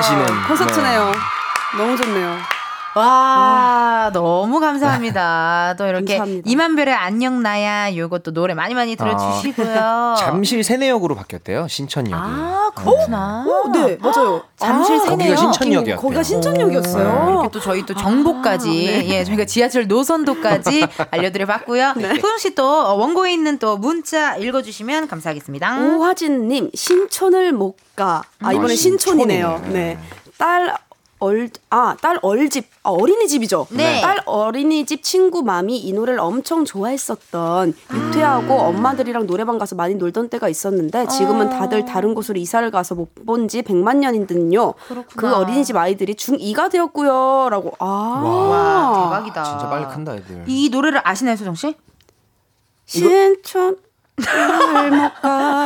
[0.08, 1.12] 다 아시는 콘서트네요.
[1.76, 2.47] 너무 좋네요.
[2.98, 5.74] 와, 너무 감사합니다.
[5.78, 6.50] 또 이렇게 감사합니다.
[6.50, 10.16] 이만별의 안녕 나야 요것도 노래 많이 많이 들어주시고요.
[10.18, 13.44] 잠실 세내역으로 바뀌었대요 신천역이 아, 그렇구나.
[13.46, 14.42] 어, 네, 맞아요.
[14.56, 15.16] 잠실 아, 세네요.
[15.18, 17.26] 거기가 신천역이었대요 거기가 신천역이었어요.
[17.30, 21.94] 이렇게 또 저희 또 정보까지 예 저희가 지하철 노선도까지 알려드려 봤고요.
[22.20, 22.64] 소영 씨 또
[22.98, 25.78] 원고에 있는 또 문자 읽어주시면 감사하겠습니다.
[25.80, 28.22] 오화진님 신촌을 못 가.
[28.42, 29.48] 아 이번에 아, 신촌이네요.
[29.58, 29.78] 신촌이네.
[29.94, 29.98] 네.
[30.38, 30.74] 딸
[31.20, 33.66] 얼, 아, 딸 얼집, 아, 어린이집이죠.
[33.70, 34.00] 네.
[34.00, 40.48] 딸 어린이집 친구 맘이 이 노래를 엄청 좋아했었던 유태하고 엄마들이랑 노래방 가서 많이 놀던 때가
[40.48, 44.74] 있었는데 지금은 다들 다른 곳으로 이사를 가서 못 본지 100만 년인 듯요.
[45.16, 47.48] 그 어린이집 아이들이 중2가 되었고요.
[47.50, 47.72] 라고.
[47.80, 47.84] 아.
[47.84, 49.44] 와, 대박이다.
[49.44, 50.44] 진짜 빨리 큰다 애들.
[50.46, 51.74] 이 노래를 아시나요, 소정 씨?
[52.86, 53.76] 신촌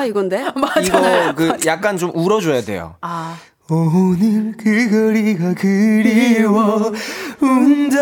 [0.09, 0.45] 이건데.
[0.83, 2.97] 이거 그 약간 좀 울어줘야 돼요.
[3.01, 3.37] 아.
[3.71, 6.93] 오늘 그 거리가 그리워
[7.41, 7.97] 운다.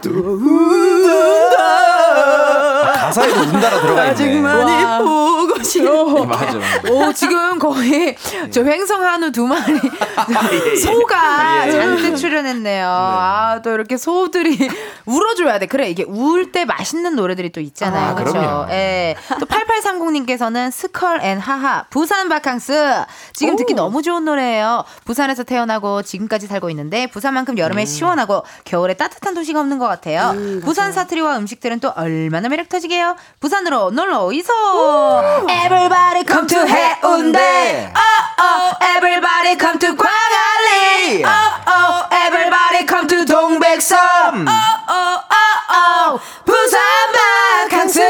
[0.00, 1.85] 또 운다
[3.16, 4.40] 가사에도 운다가 들어가 있네.
[4.42, 4.98] 와.
[4.98, 6.24] 보고 싶어.
[6.26, 6.58] 맞아.
[6.90, 8.16] 오, 지금 거의
[8.50, 9.62] 저 횡성 한우 두 마리
[10.82, 11.72] 소가 예, 예.
[11.72, 12.86] 잔뜩 출연했네요.
[12.88, 14.68] 아, 또 이렇게 소들이
[15.06, 15.66] 울어줘야 돼.
[15.66, 18.10] 그래, 이게 울 때 맛있는 노래들이 또 있잖아요.
[18.10, 18.66] 아, 그렇죠?
[18.70, 19.16] 예.
[19.40, 24.84] 또 8830님께서는 스컬 앤 하하 부산 바캉스 지금 듣기 너무 좋은 노래예요.
[25.04, 30.34] 부산에서 태어나고 지금까지 살고 있는데 부산만큼 여름에 시원하고 겨울에 따뜻한 도시가 없는 것 같아요.
[30.62, 33.05] 부산 사투리와 음식들은 또 얼마나 매력 터지게요.
[33.40, 34.52] 부산으로 놀러 오이소.
[35.48, 37.92] Everybody come to 해운대.
[37.94, 41.24] Oh oh, everybody come to 광안리.
[41.24, 41.30] Oh
[41.68, 44.46] oh, everybody come to 동백섬.
[44.48, 44.52] Oh
[44.88, 46.80] oh, oh oh, 부산
[47.70, 48.00] 바캉스.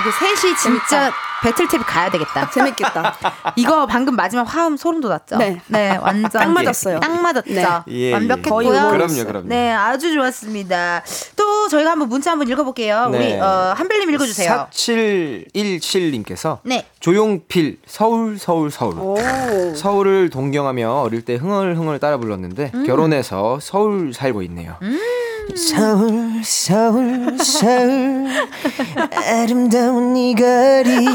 [0.00, 1.12] 이게 셋이 진짜
[1.42, 2.50] 배틀탭 가야 되겠다.
[2.54, 3.16] 재밌겠다.
[3.56, 5.36] 이거 방금 마지막 화음 소름 돋았죠?
[5.38, 5.96] 네.
[6.00, 6.30] 완전.
[6.30, 7.00] 딱 맞았어요.
[7.00, 7.52] 딱 맞았죠?
[7.52, 7.64] 네.
[7.88, 8.12] 예, 예.
[8.12, 8.52] 완벽했고요.
[8.54, 9.48] 거의 음원이 그럼요, 그럼요.
[9.48, 11.02] 네, 아주 좋았습니다.
[11.36, 13.08] 또 저희가 한번 문자 한번 읽어볼게요.
[13.10, 13.18] 네.
[13.18, 14.68] 우리 어, 한별님 읽어주세요.
[14.70, 16.86] 4717님께서 네.
[17.00, 19.16] 조용필 서울 서울 서울 오.
[19.76, 22.86] 서울을 동경하며 어릴 때 흥얼흥얼 따라 불렀는데 음.
[22.86, 24.76] 결혼해서 서울 살고 있네요.
[25.56, 28.26] 서울 서울 서울
[29.26, 31.06] 아름다운 이 거리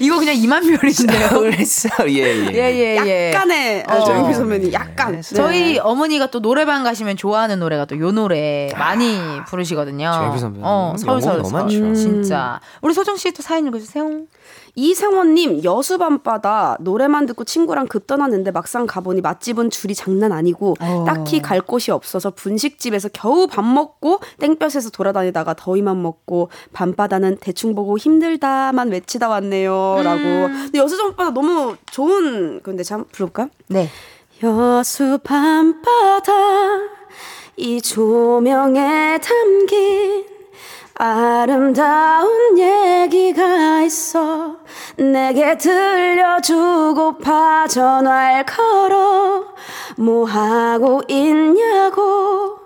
[0.00, 1.28] 이거 그냥 이만별인데요.
[1.28, 3.32] 서울 서울 예예 예, 예, 예.
[3.34, 4.04] 약간의 어.
[4.04, 5.20] 조용필 선배님 약간 네.
[5.22, 10.10] 저희 어머니가 또 노래방 가시면 좋아하는 노래가 또 요 노래 많이 부르시거든요.
[10.14, 11.82] 조용필 선배님 어, 서울 서울 영혼이 너무 서울.
[11.82, 11.94] 많죠.
[12.00, 12.60] 진짜.
[12.80, 14.04] 우리 소정 씨또 사연 읽어주세요.
[14.74, 21.04] 이생원님 여수 밤바다 노래만 듣고 친구랑 급 떠났는데 막상 가보니 맛집은 줄이 장난 아니고 어.
[21.06, 27.98] 딱히 갈 곳이 없어서 분식집에서 겨우 밥 먹고 땡볕에서 돌아다니다가 더위만 먹고 밤바다는 대충 보고
[27.98, 30.22] 힘들다만 외치다 왔네요라고.
[30.22, 33.48] 근데 여수 밤바다 너무 좋은 근데 참 부를까?
[33.68, 33.88] 네.
[34.42, 36.32] 여수 밤바다
[37.56, 40.39] 이 조명에 담긴
[41.02, 44.56] 아름다운 얘기가 있어.
[44.98, 49.46] 내게 들려주고파 전화를 걸어
[49.96, 52.58] 뭐 하고 있냐고.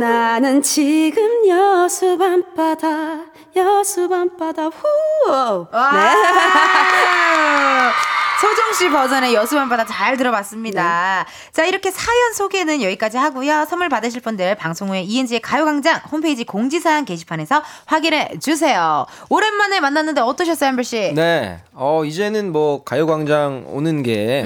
[0.00, 3.20] 나는 지금 여수 밤바다
[3.54, 4.64] 여수 밤바다.
[4.64, 5.68] 후!
[5.70, 5.78] 네.
[8.44, 11.24] 소정 씨 버전의 여수밤바다 잘 들어봤습니다.
[11.50, 13.64] 자, 이렇게 사연 소개는 여기까지 하고요.
[13.70, 19.06] 선물 받으실 분들 방송 후에 이은지의 가요광장 홈페이지 공지사항 게시판에서 확인해 주세요.
[19.30, 21.14] 오랜만에 만났는데 어떠셨어요, 한별 씨?
[21.14, 21.60] 네.
[21.72, 24.44] 어 이제는 뭐 가요광장 오는 게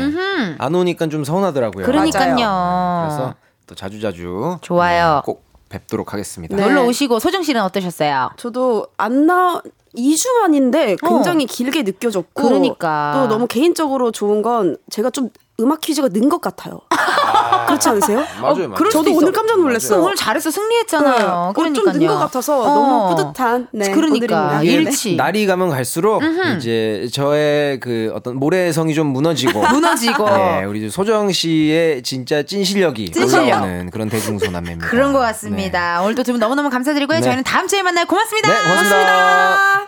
[0.59, 1.85] 안 오니까 좀 서운하더라고요.
[1.85, 2.35] 그러니까요.
[2.37, 3.35] 그래서
[3.67, 5.23] 또 자주 자주 좋아요.
[5.25, 6.57] 꼭 뵙도록 하겠습니다.
[6.57, 6.63] 네.
[6.63, 8.31] 놀러 오시고 소정 씨는 어떠셨어요?
[8.37, 9.61] 저도 안 나,
[9.97, 12.43] 2주 만인데 굉장히 길게 느껴졌고.
[12.43, 12.49] 어.
[12.49, 13.13] 그러니까.
[13.15, 16.81] 또 너무 개인적으로 좋은 건 제가 좀 음악 퀴즈가 는 것 같아요.
[17.67, 18.19] 그렇지 않으세요?
[18.41, 18.75] 맞아요, 맞아요.
[18.75, 19.17] 그럴 수도 저도.
[19.17, 20.01] 오늘 깜짝 놀랐어요.
[20.03, 21.53] 오늘 잘해서 승리했잖아요.
[21.55, 21.93] 그러니까요.
[21.93, 22.65] 좀는 것 같아서 어.
[22.75, 23.69] 너무 뿌듯한.
[23.73, 24.63] 네, 그러니까 오늘입니다.
[24.63, 25.17] 이게 일치.
[25.17, 26.23] 날이 가면 갈수록
[26.57, 30.29] 이제 저의 그 어떤 모래성이 좀 무너지고 무너지고.
[30.31, 33.13] 네, 우리 소정 씨의 진짜 찐 실력이.
[33.21, 34.89] 올라오는 그런 대중소남매입니다.
[34.89, 36.01] 그런 것 같습니다.
[36.03, 37.19] 오늘도 두 분 너무너무 감사드리고요.
[37.19, 37.23] 네.
[37.23, 38.07] 저희는 다음 주에 만나요.
[38.07, 38.49] 고맙습니다.
[38.49, 39.88] 네, 고맙습니다.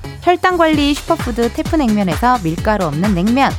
[0.21, 3.51] 혈당 관리 슈퍼푸드 태프냉면에서 밀가루 없는 냉면.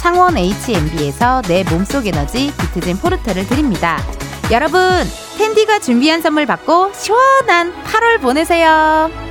[0.00, 3.98] 창원 H&B에서 내 몸속 에너지 비트젠 포르테를 드립니다.
[4.50, 4.80] 여러분
[5.36, 9.25] 텐디가 준비한 선물 받고 시원한 8월 보내세요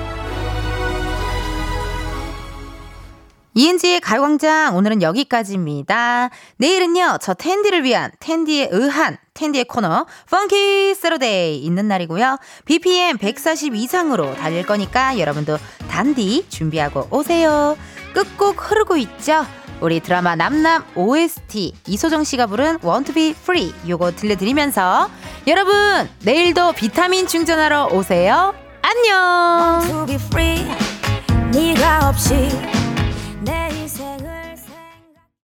[3.57, 6.29] 이은지의 가요광장 오늘은 여기까지입니다.
[6.57, 12.37] 내일은요 저 텐디를 위한 텐디의 의한 텐디의 코너 펑키 세러데이 있는 날이고요.
[12.65, 15.57] BPM 140 이상으로 달릴 거니까 여러분도
[15.89, 17.77] 단디 준비하고 오세요.
[18.13, 19.45] 끝곡 흐르고 있죠.
[19.79, 25.09] 우리 드라마 남남 OST 이소정 씨가 부른 Want to Be Free 요거 들려드리면서
[25.47, 28.53] 여러분 내일도 비타민 충전하러 오세요.
[28.81, 30.05] 안녕.
[33.45, 33.84] name